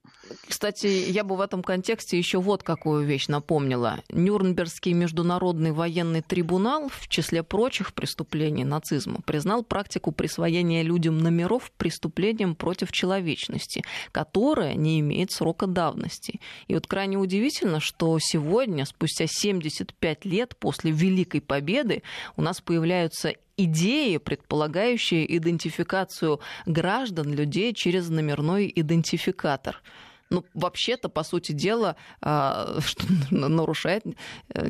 Кстати, 0.47 0.88
я 0.88 1.24
бы 1.24 1.36
в 1.36 1.41
этом 1.41 1.63
контексте 1.63 2.17
еще 2.17 2.39
вот 2.39 2.63
какую 2.63 3.05
вещь 3.05 3.28
напомнила. 3.28 4.01
Нюрнбергский 4.09 4.93
международный 4.93 5.72
военный 5.72 6.22
трибунал, 6.22 6.89
в 6.89 7.07
числе 7.07 7.43
прочих 7.43 7.93
преступлений 7.93 8.63
нацизма, 8.63 9.22
признал 9.26 9.63
практику 9.63 10.11
присвоения 10.11 10.84
людям 10.84 11.17
номеров 11.17 11.72
преступлением 11.78 12.55
против 12.55 12.91
человечности, 12.91 13.84
которое 14.11 14.76
не 14.76 14.99
имеет 14.99 15.32
срока 15.32 15.65
давности. 15.65 16.39
И 16.67 16.74
вот 16.74 16.88
крайне 16.88 17.17
удивительно, 17.17 17.80
что 17.80 18.17
сегодня, 18.20 18.86
спустя 18.86 19.26
75 19.28 20.26
лет 20.26 20.55
после 20.57 20.91
Великой 20.91 21.41
Победы, 21.41 22.03
у 22.36 22.41
нас 22.41 22.61
появляются 22.61 23.34
идеи, 23.64 24.18
предполагающие 24.18 25.38
идентификацию 25.38 26.39
граждан, 26.66 27.34
людей 27.34 27.74
через 27.74 28.10
номерной 28.10 28.72
идентификатор 28.76 29.82
ну, 30.30 30.45
вообще-то, 30.53 31.10
по 31.10 31.24
сути 31.24 31.51
дела, 31.51 31.95
а, 32.22 32.80
что 32.86 33.05
нарушает 33.32 34.05
э, 34.53 34.68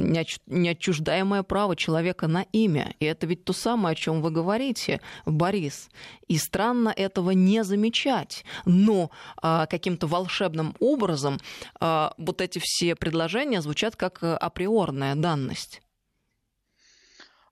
неотчуждаемое 0.47 1.43
право 1.43 1.75
человека 1.75 2.27
на 2.27 2.43
имя. 2.51 2.95
И 2.99 3.05
это 3.05 3.27
ведь 3.27 3.43
то 3.43 3.53
самое, 3.53 3.93
о 3.93 3.95
чем 3.95 4.21
вы 4.21 4.31
говорите, 4.31 5.01
Борис. 5.25 5.89
И 6.27 6.37
странно 6.37 6.93
этого 6.95 7.31
не 7.31 7.63
замечать. 7.63 8.45
Но 8.65 9.11
а, 9.41 9.65
каким-то 9.65 10.07
волшебным 10.07 10.75
образом 10.79 11.37
а, 11.79 12.13
вот 12.17 12.41
эти 12.41 12.59
все 12.61 12.95
предложения 12.95 13.61
звучат 13.61 13.95
как 13.95 14.19
априорная 14.23 15.15
данность. 15.15 15.81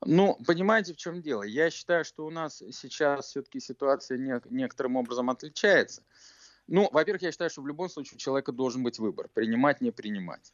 Ну, 0.05 0.37
понимаете, 0.45 0.93
в 0.93 0.97
чем 0.97 1.21
дело? 1.21 1.43
Я 1.43 1.69
считаю, 1.69 2.05
что 2.05 2.25
у 2.25 2.29
нас 2.29 2.61
сейчас 2.71 3.27
все-таки 3.27 3.59
ситуация 3.59 4.17
не, 4.17 4.39
некоторым 4.49 4.95
образом 4.95 5.29
отличается. 5.29 6.03
Ну, 6.67 6.89
во-первых, 6.91 7.21
я 7.21 7.31
считаю, 7.31 7.49
что 7.49 7.61
в 7.61 7.67
любом 7.67 7.89
случае 7.89 8.15
у 8.15 8.19
человека 8.19 8.51
должен 8.51 8.83
быть 8.83 8.99
выбор, 8.99 9.29
принимать, 9.33 9.81
не 9.81 9.91
принимать. 9.91 10.53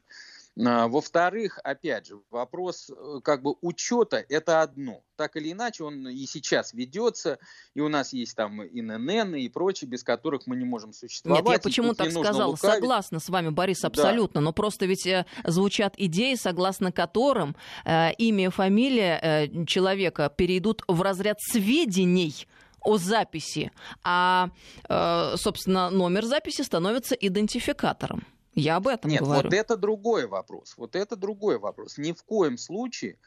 А, 0.62 0.88
во-вторых, 0.88 1.60
опять 1.64 2.08
же, 2.08 2.20
вопрос 2.30 2.89
э, 2.89 3.20
как 3.24 3.41
бы 3.41 3.56
учета– 3.62 4.24
это 4.30 4.62
одно. 4.62 5.01
Так 5.16 5.36
или 5.36 5.51
иначе, 5.51 5.84
он 5.84 6.08
и 6.08 6.26
сейчас 6.26 6.74
ведется, 6.74 7.39
и 7.74 7.80
у 7.82 7.89
нас 7.89 8.14
есть 8.14 8.36
там 8.36 8.64
ИНН 8.64 9.36
и 9.36 9.49
прочие, 9.49 9.89
без 9.89 10.04
которых 10.04 10.45
мы 10.45 10.56
не 10.56 10.66
можем 10.66 10.93
существовать. 10.93 11.43
Нет, 11.43 11.54
я 11.54 11.60
почему 11.60 11.93
так 11.95 12.12
сказал? 12.12 12.51
Лукавить. 12.51 12.76
Согласна 12.76 13.20
с 13.20 13.30
вами, 13.30 13.49
Борис, 13.49 13.84
абсолютно. 13.84 14.41
Да. 14.41 14.45
Но 14.45 14.54
просто 14.54 14.86
ведь 14.86 15.08
э, 15.08 15.26
звучат 15.43 15.95
идеи, 15.97 16.36
согласно 16.36 16.91
которым 16.91 17.56
э, 17.84 18.14
имя 18.14 18.45
и 18.45 18.49
фамилия 18.49 19.20
э, 19.22 19.66
человека 19.66 20.32
перейдут 20.36 20.84
в 20.88 21.01
разряд 21.01 21.41
сведений, 21.41 22.47
о 22.84 22.97
записи, 22.97 23.72
а, 24.04 24.49
э, 24.89 25.36
собственно, 25.38 25.89
номер 25.89 26.26
записи 26.26 26.62
становится 26.62 27.16
идентификатором. 27.16 28.26
Я 28.56 28.76
об 28.78 28.88
этом 28.88 29.10
Нет, 29.10 29.22
говорю. 29.22 29.43
вот 29.43 29.54
это 29.54 29.78
другой 29.78 30.28
вопрос. 30.28 30.76
Вот 30.78 30.95
это 30.95 31.16
другой 31.16 31.58
вопрос. 31.58 31.97
Ни 31.97 32.12
в 32.12 32.24
коем 32.24 32.58
случае 32.58 33.18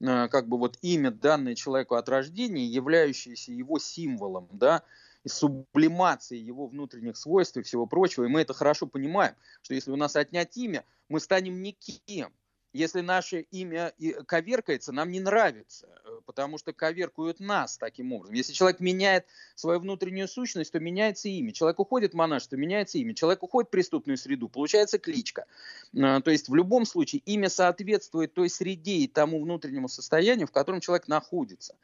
э, 0.00 0.28
как 0.28 0.48
бы 0.48 0.58
вот 0.58 0.78
имя, 0.82 1.10
данное 1.10 1.54
человеку 1.54 1.94
от 1.94 2.08
рождения, 2.08 2.66
являющееся 2.66 3.52
его 3.52 3.78
символом, 3.78 4.48
да, 4.52 4.82
и 5.24 5.28
сублимацией 5.28 6.42
его 6.42 6.66
внутренних 6.66 7.16
свойств 7.16 7.56
и 7.56 7.62
всего 7.62 7.86
прочего. 7.86 8.24
И 8.24 8.28
мы 8.28 8.42
это 8.42 8.52
хорошо 8.52 8.86
понимаем, 8.86 9.34
что 9.62 9.74
если 9.74 9.90
у 9.90 9.96
нас 9.96 10.16
отнять 10.16 10.56
имя, 10.56 10.84
мы 11.08 11.20
станем 11.20 11.62
никем. 11.62 12.32
Если 12.74 13.02
наше 13.02 13.42
имя 13.52 13.92
коверкается, 14.26 14.90
нам 14.90 15.12
не 15.12 15.20
нравится, 15.20 15.88
э, 16.04 16.20
потому 16.26 16.58
что 16.58 16.72
коверкуют 16.72 17.38
нас 17.38 17.78
таким 17.78 18.12
образом. 18.12 18.34
Если 18.34 18.52
человек 18.52 18.80
меняет 18.80 19.26
свою 19.54 19.78
внутреннюю 19.78 20.26
сущность, 20.26 20.72
то 20.72 20.80
меняется 20.80 21.28
имя. 21.28 21.52
Человек 21.52 21.78
уходит 21.78 22.14
в 22.14 22.16
монашество, 22.16 22.56
меняется 22.56 22.98
имя. 22.98 23.14
Человек 23.14 23.44
уходит 23.44 23.68
в 23.68 23.70
преступную 23.70 24.16
среду, 24.16 24.48
получается 24.48 24.98
кличка. 24.98 25.46
Э, 25.94 26.20
то 26.20 26.32
есть 26.32 26.48
в 26.48 26.54
любом 26.56 26.84
случае 26.84 27.22
имя 27.26 27.48
соответствует 27.48 28.34
той 28.34 28.50
среде 28.50 28.96
и 28.96 29.06
тому 29.06 29.40
внутреннему 29.40 29.88
состоянию, 29.88 30.48
в 30.48 30.52
котором 30.52 30.80
человек 30.80 31.06
находится. 31.06 31.76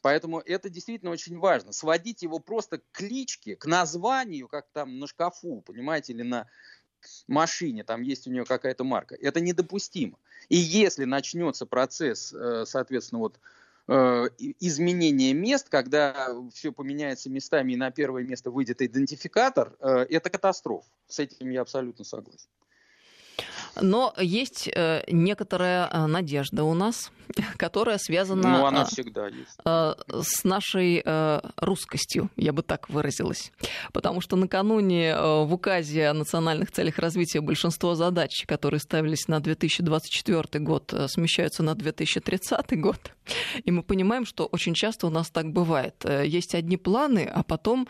Поэтому 0.00 0.40
это 0.40 0.68
действительно 0.68 1.12
очень 1.12 1.38
важно. 1.38 1.70
Сводить 1.70 2.22
его 2.22 2.40
просто 2.40 2.78
к 2.78 2.82
кличке, 2.90 3.54
к 3.54 3.66
названию, 3.66 4.48
как 4.48 4.66
там 4.72 4.98
на 4.98 5.06
шкафу, 5.06 5.60
понимаете, 5.60 6.12
или 6.12 6.22
на 6.22 6.48
машине, 7.26 7.84
там 7.84 8.02
есть 8.02 8.26
у 8.26 8.30
нее 8.30 8.44
какая-то 8.44 8.84
марка. 8.84 9.14
Это 9.14 9.40
недопустимо. 9.40 10.18
И 10.48 10.56
если 10.56 11.04
начнется 11.04 11.66
процесс, 11.66 12.32
э, 12.32 12.64
соответственно, 12.66 13.20
вот 13.20 13.38
э, 13.88 14.28
изменения 14.60 15.32
мест, 15.32 15.68
когда 15.68 16.28
все 16.52 16.72
поменяется 16.72 17.30
местами 17.30 17.72
и 17.72 17.76
на 17.76 17.90
первое 17.90 18.24
место 18.24 18.50
выйдет 18.50 18.82
идентификатор, 18.82 19.76
э, 19.80 20.06
это 20.10 20.30
катастрофа. 20.30 20.88
С 21.06 21.18
этим 21.18 21.50
я 21.50 21.62
абсолютно 21.62 22.04
согласен. 22.04 22.48
Но 23.80 24.12
есть 24.18 24.68
э, 24.68 25.02
некоторая 25.08 25.88
э, 25.88 26.06
надежда 26.06 26.64
у 26.64 26.74
нас, 26.74 27.10
которая 27.56 27.98
связана 27.98 28.58
ну, 28.58 28.66
она 28.66 28.82
э, 28.82 28.86
всегда 28.86 29.28
есть. 29.28 29.58
с 29.64 30.44
нашей 30.44 31.02
русскостью, 31.56 32.30
я 32.36 32.52
бы 32.52 32.62
так 32.62 32.88
выразилась. 32.90 33.52
Потому 33.92 34.20
что 34.20 34.36
накануне 34.36 35.16
в 35.16 35.52
указе 35.52 36.08
о 36.08 36.14
национальных 36.14 36.70
целях 36.70 36.98
развития 36.98 37.40
большинство 37.40 37.94
задач, 37.94 38.44
которые 38.46 38.80
ставились 38.80 39.28
на 39.28 39.40
2024 39.40 40.64
год, 40.64 40.94
смещаются 41.08 41.62
на 41.62 41.74
2030 41.74 42.80
год. 42.80 43.12
И 43.64 43.70
мы 43.70 43.82
понимаем, 43.82 44.26
что 44.26 44.46
очень 44.46 44.74
часто 44.74 45.06
у 45.06 45.10
нас 45.10 45.30
так 45.30 45.52
бывает. 45.52 46.04
Есть 46.04 46.54
одни 46.54 46.76
планы, 46.76 47.30
а 47.32 47.42
потом 47.42 47.88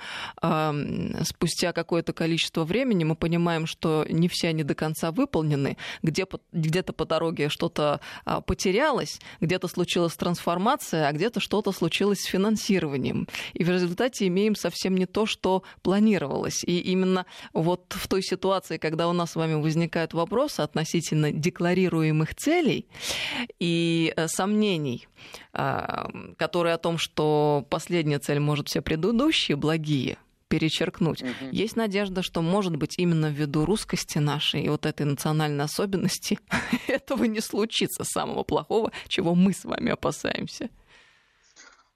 спустя 1.22 1.72
какое-то 1.72 2.12
количество 2.12 2.64
времени 2.64 3.04
мы 3.04 3.16
понимаем, 3.16 3.66
что 3.66 4.06
не 4.08 4.28
все 4.28 4.48
они 4.48 4.62
до 4.62 4.74
конца 4.74 5.10
выполнены, 5.10 5.71
Где, 6.02 6.26
где-то 6.52 6.92
по 6.92 7.04
дороге 7.04 7.48
что-то 7.48 8.00
а, 8.24 8.40
потерялось, 8.40 9.20
где-то 9.40 9.68
случилась 9.68 10.14
трансформация, 10.14 11.08
а 11.08 11.12
где-то 11.12 11.40
что-то 11.40 11.72
случилось 11.72 12.20
с 12.20 12.26
финансированием. 12.26 13.28
И 13.54 13.64
в 13.64 13.70
результате 13.70 14.26
имеем 14.28 14.54
совсем 14.54 14.96
не 14.96 15.06
то, 15.06 15.26
что 15.26 15.62
планировалось. 15.82 16.64
И 16.64 16.78
именно 16.78 17.26
вот 17.52 17.84
в 17.90 18.08
той 18.08 18.22
ситуации, 18.22 18.78
когда 18.78 19.08
у 19.08 19.12
нас 19.12 19.32
с 19.32 19.36
вами 19.36 19.54
возникают 19.54 20.14
вопросы 20.14 20.60
относительно 20.60 21.32
декларируемых 21.32 22.34
целей 22.34 22.86
и 23.58 24.12
э, 24.16 24.28
сомнений, 24.28 25.06
а, 25.52 26.10
которые 26.36 26.74
о 26.74 26.78
том, 26.78 26.98
что 26.98 27.66
последняя 27.68 28.18
цель 28.18 28.40
может 28.40 28.68
все 28.68 28.82
предыдущие 28.82 29.56
благие 29.56 30.18
перечеркнуть. 30.52 31.22
Угу. 31.22 31.50
Есть 31.50 31.76
надежда, 31.76 32.22
что, 32.22 32.42
может 32.42 32.76
быть, 32.76 32.98
именно 32.98 33.30
ввиду 33.30 33.64
русскости 33.64 34.18
нашей 34.18 34.64
и 34.64 34.68
вот 34.68 34.84
этой 34.84 35.06
национальной 35.06 35.64
особенности 35.64 36.38
этого 36.88 37.24
не 37.24 37.40
случится 37.40 38.04
самого 38.04 38.42
плохого, 38.42 38.92
чего 39.08 39.34
мы 39.34 39.54
с 39.54 39.64
вами 39.64 39.92
опасаемся. 39.92 40.68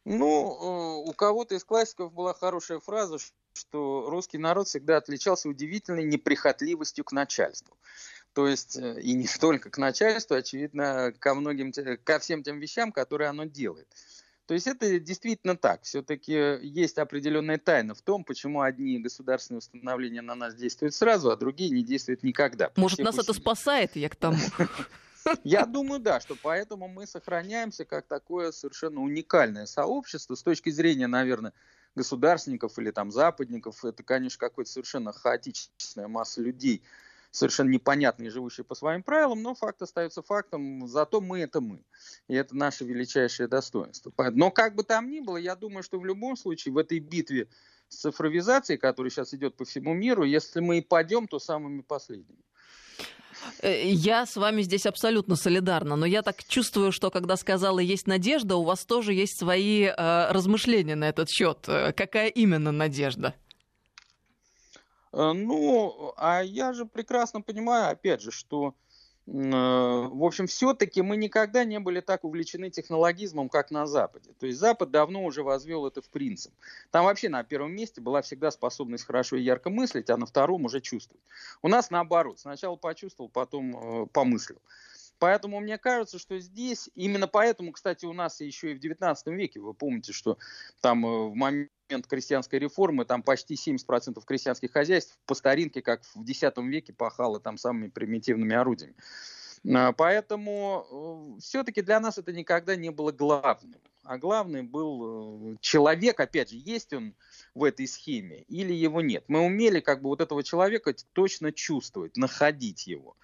Ну, 0.06 1.04
э, 1.04 1.10
у 1.10 1.12
кого-то 1.12 1.54
из 1.54 1.64
классиков 1.64 2.14
была 2.14 2.32
хорошая 2.32 2.80
фраза, 2.80 3.18
что 3.52 4.08
русский 4.08 4.38
народ 4.38 4.68
всегда 4.68 4.96
отличался 4.96 5.50
удивительной 5.50 6.04
неприхотливостью 6.04 7.04
к 7.04 7.12
начальству. 7.12 7.76
То 8.32 8.48
есть 8.48 8.78
э, 8.78 9.02
и 9.02 9.12
не 9.12 9.26
столько 9.26 9.68
к 9.68 9.76
начальству, 9.76 10.34
очевидно, 10.34 11.12
ко 11.18 11.34
многим, 11.34 11.72
ко 12.04 12.18
всем 12.20 12.42
тем 12.42 12.58
вещам, 12.58 12.90
которые 12.90 13.28
оно 13.28 13.44
делает. 13.44 13.88
То 14.46 14.54
есть 14.54 14.68
это 14.68 15.00
действительно 15.00 15.56
так. 15.56 15.82
Все-таки 15.82 16.32
есть 16.62 16.98
определенная 16.98 17.58
тайна 17.58 17.94
в 17.94 18.02
том, 18.02 18.22
почему 18.22 18.62
одни 18.62 18.98
государственные 19.00 19.58
установления 19.58 20.22
на 20.22 20.36
нас 20.36 20.54
действуют 20.54 20.94
сразу, 20.94 21.30
а 21.30 21.36
другие 21.36 21.70
не 21.70 21.82
действуют 21.82 22.22
никогда. 22.22 22.70
Может, 22.76 23.00
нас 23.00 23.18
это 23.18 23.32
спасает, 23.32 23.96
я 23.96 24.08
к 24.08 24.16
тому. 24.16 24.36
Я 25.42 25.66
думаю, 25.66 25.98
да, 25.98 26.20
что 26.20 26.36
поэтому 26.40 26.86
мы 26.86 27.04
сохраняемся 27.04 27.84
как 27.84 28.06
такое 28.06 28.52
совершенно 28.52 29.00
уникальное 29.00 29.66
сообщество 29.66 30.36
с 30.36 30.42
точки 30.44 30.70
зрения, 30.70 31.08
наверное, 31.08 31.52
государственников 31.96 32.78
или 32.78 32.92
там 32.92 33.10
западников. 33.10 33.84
Это, 33.84 34.04
конечно, 34.04 34.38
какая-то 34.38 34.70
совершенно 34.70 35.12
хаотичная 35.12 36.06
масса 36.06 36.42
людей, 36.42 36.80
совершенно 37.36 37.70
непонятные, 37.70 38.30
живущие 38.30 38.64
по 38.64 38.74
своим 38.74 39.02
правилам, 39.02 39.42
но 39.42 39.54
факт 39.54 39.82
остается 39.82 40.22
фактом, 40.22 40.86
зато 40.88 41.20
мы 41.20 41.40
это 41.40 41.60
мы. 41.60 41.84
И 42.28 42.34
это 42.34 42.56
наше 42.56 42.84
величайшее 42.84 43.46
достоинство. 43.46 44.12
Но 44.32 44.50
как 44.50 44.74
бы 44.74 44.82
там 44.82 45.10
ни 45.10 45.20
было, 45.20 45.36
я 45.36 45.54
думаю, 45.54 45.82
что 45.82 45.98
в 45.98 46.06
любом 46.06 46.36
случае 46.36 46.72
в 46.72 46.78
этой 46.78 46.98
битве 46.98 47.48
с 47.88 48.00
цифровизацией, 48.00 48.78
которая 48.78 49.10
сейчас 49.10 49.34
идет 49.34 49.56
по 49.56 49.64
всему 49.64 49.94
миру, 49.94 50.24
если 50.24 50.60
мы 50.60 50.78
и 50.78 50.82
падем, 50.82 51.28
то 51.28 51.38
самыми 51.38 51.82
последними. 51.82 52.40
Э, 53.60 53.86
я 53.86 54.24
с 54.24 54.36
вами 54.36 54.62
здесь 54.62 54.86
абсолютно 54.86 55.36
солидарна, 55.36 55.96
но 55.96 56.06
я 56.06 56.22
так 56.22 56.42
чувствую, 56.44 56.90
что 56.90 57.10
когда 57.10 57.36
сказала 57.36 57.78
«есть 57.78 58.06
надежда», 58.06 58.56
у 58.56 58.64
вас 58.64 58.86
тоже 58.86 59.12
есть 59.12 59.38
свои 59.38 59.82
э, 59.84 60.32
размышления 60.32 60.96
на 60.96 61.08
этот 61.08 61.28
счет. 61.28 61.58
Э, 61.68 61.92
какая 61.92 62.28
именно 62.28 62.72
надежда? 62.72 63.34
Э, 65.16 65.32
ну, 65.32 66.12
а 66.16 66.42
я 66.42 66.74
же 66.74 66.84
прекрасно 66.84 67.40
понимаю, 67.40 67.90
опять 67.90 68.20
же, 68.20 68.30
что, 68.30 68.74
э, 69.26 69.30
в 69.30 70.22
общем, 70.22 70.46
все-таки 70.46 71.00
мы 71.00 71.16
никогда 71.16 71.64
не 71.64 71.80
были 71.80 72.00
так 72.00 72.24
увлечены 72.24 72.68
технологизмом, 72.68 73.48
как 73.48 73.70
на 73.70 73.86
Западе. 73.86 74.30
То 74.38 74.46
есть 74.46 74.58
Запад 74.58 74.90
давно 74.90 75.24
уже 75.24 75.42
возвел 75.42 75.86
это 75.86 76.02
в 76.02 76.10
принцип. 76.10 76.52
Там 76.90 77.06
вообще 77.06 77.30
на 77.30 77.42
первом 77.44 77.72
месте 77.72 78.02
была 78.02 78.20
всегда 78.20 78.50
способность 78.50 79.06
хорошо 79.06 79.36
и 79.36 79.42
ярко 79.42 79.70
мыслить, 79.70 80.10
а 80.10 80.18
на 80.18 80.26
втором 80.26 80.66
уже 80.66 80.82
чувствовать. 80.82 81.22
У 81.62 81.68
нас 81.68 81.90
наоборот. 81.90 82.38
Сначала 82.38 82.76
почувствовал, 82.76 83.30
потом 83.30 84.02
э, 84.02 84.06
помыслил. 84.12 84.60
Поэтому 85.18 85.60
мне 85.60 85.78
кажется, 85.78 86.18
что 86.18 86.38
здесь, 86.38 86.90
именно 86.94 87.26
поэтому, 87.26 87.72
кстати, 87.72 88.04
у 88.04 88.12
нас 88.12 88.40
еще 88.40 88.72
и 88.72 88.74
в 88.74 88.78
19 88.78 89.26
веке, 89.28 89.60
вы 89.60 89.74
помните, 89.74 90.12
что 90.12 90.38
там 90.80 91.02
в 91.02 91.34
момент 91.34 91.70
крестьянской 92.06 92.58
реформы, 92.58 93.04
там 93.04 93.22
почти 93.22 93.54
70% 93.54 94.22
крестьянских 94.24 94.72
хозяйств 94.72 95.18
по 95.26 95.34
старинке, 95.34 95.82
как 95.82 96.02
в 96.14 96.22
X 96.22 96.42
веке, 96.58 96.92
пахало 96.92 97.40
там 97.40 97.56
самыми 97.56 97.88
примитивными 97.88 98.54
орудиями. 98.54 98.94
А, 99.74 99.92
поэтому 99.92 101.36
э, 101.36 101.40
все-таки 101.40 101.82
для 101.82 102.00
нас 102.00 102.18
это 102.18 102.32
никогда 102.32 102.76
не 102.76 102.90
было 102.90 103.12
главным. 103.12 103.80
А 104.02 104.18
главный 104.18 104.62
был 104.62 105.54
э, 105.54 105.56
человек, 105.60 106.20
опять 106.20 106.50
же, 106.50 106.56
есть 106.56 106.92
он 106.92 107.14
в 107.54 107.64
этой 107.64 107.88
схеме 107.88 108.42
или 108.42 108.72
его 108.72 109.00
нет. 109.00 109.24
Мы 109.28 109.40
умели 109.40 109.80
как 109.80 110.02
бы 110.02 110.08
вот 110.08 110.20
этого 110.20 110.44
человека 110.44 110.94
точно 111.12 111.52
чувствовать, 111.52 112.16
находить 112.16 112.86
его. 112.86 113.16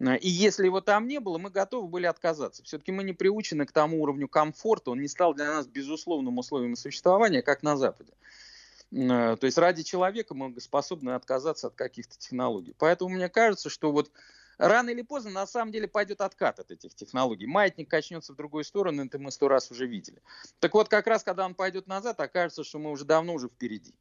Э, 0.00 0.16
и 0.16 0.28
если 0.28 0.64
его 0.64 0.80
там 0.80 1.06
не 1.06 1.20
было, 1.20 1.38
мы 1.38 1.50
готовы 1.50 1.88
были 1.88 2.06
отказаться. 2.06 2.62
Все-таки 2.64 2.92
мы 2.92 3.04
не 3.04 3.12
приучены 3.12 3.66
к 3.66 3.72
тому 3.72 4.02
уровню 4.02 4.28
комфорта, 4.28 4.90
он 4.90 5.00
не 5.00 5.08
стал 5.08 5.34
для 5.34 5.46
нас 5.46 5.66
безусловным 5.66 6.38
условием 6.38 6.76
существования, 6.76 7.42
как 7.42 7.62
на 7.62 7.76
Западе. 7.76 8.12
Э, 8.92 9.36
то 9.38 9.44
есть 9.44 9.58
ради 9.58 9.82
человека 9.82 10.34
мы 10.34 10.58
способны 10.60 11.10
отказаться 11.10 11.68
от 11.68 11.74
каких-то 11.74 12.18
технологий. 12.18 12.74
Поэтому 12.78 13.10
мне 13.10 13.28
кажется, 13.28 13.68
что 13.68 13.92
вот 13.92 14.10
рано 14.58 14.90
или 14.90 15.02
поздно 15.02 15.30
на 15.30 15.46
самом 15.46 15.72
деле 15.72 15.86
пойдет 15.86 16.20
откат 16.20 16.58
от 16.58 16.70
этих 16.70 16.94
технологий. 16.94 17.46
Маятник 17.46 17.88
качнется 17.88 18.32
в 18.32 18.36
другую 18.36 18.64
сторону, 18.64 19.04
это 19.04 19.18
мы 19.18 19.30
сто 19.30 19.48
раз 19.48 19.70
уже 19.70 19.86
видели. 19.86 20.22
Так 20.58 20.74
вот, 20.74 20.88
как 20.88 21.06
раз 21.06 21.22
когда 21.22 21.44
он 21.46 21.54
пойдет 21.54 21.86
назад, 21.86 22.20
окажется, 22.20 22.64
что 22.64 22.78
мы 22.78 22.90
уже 22.90 23.04
давно 23.04 23.34
уже 23.34 23.48
впереди. 23.48 23.94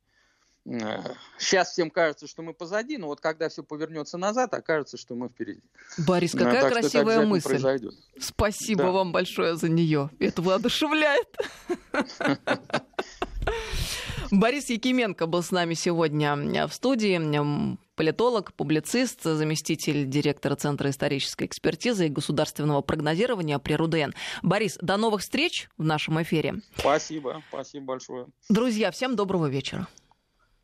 Сейчас 1.37 1.71
всем 1.71 1.89
кажется, 1.89 2.27
что 2.27 2.43
мы 2.43 2.53
позади, 2.53 2.97
но 2.97 3.07
вот 3.07 3.19
когда 3.21 3.49
все 3.49 3.63
повернется 3.63 4.17
назад, 4.17 4.53
окажется, 4.53 4.97
что 4.97 5.15
мы 5.15 5.29
впереди. 5.29 5.61
Борис, 5.97 6.33
какая 6.33 6.61
так 6.61 6.73
красивая 6.73 7.25
мысль. 7.25 7.49
Произойдет. 7.49 7.93
Спасибо 8.19 8.83
да. 8.83 8.91
вам 8.91 9.11
большое 9.11 9.55
за 9.55 9.67
нее. 9.69 10.11
Это 10.19 10.41
воодушевляет. 10.41 11.27
Борис 14.31 14.69
Якименко 14.69 15.25
был 15.25 15.41
с 15.41 15.49
нами 15.49 15.73
сегодня 15.73 16.67
в 16.67 16.73
студии. 16.73 17.19
Политолог, 17.95 18.53
публицист, 18.53 19.23
заместитель 19.23 20.05
директора 20.05 20.55
Центра 20.55 20.89
исторической 20.89 21.47
экспертизы 21.47 22.05
и 22.05 22.09
государственного 22.09 22.81
прогнозирования 22.81 23.57
при 23.57 23.73
РУДН. 23.73 24.11
Борис, 24.43 24.77
до 24.81 24.97
новых 24.97 25.21
встреч 25.21 25.67
в 25.77 25.83
нашем 25.83 26.21
эфире. 26.21 26.61
Спасибо, 26.77 27.41
спасибо 27.49 27.85
большое. 27.85 28.27
Друзья, 28.49 28.91
всем 28.91 29.15
доброго 29.15 29.47
вечера. 29.47 29.87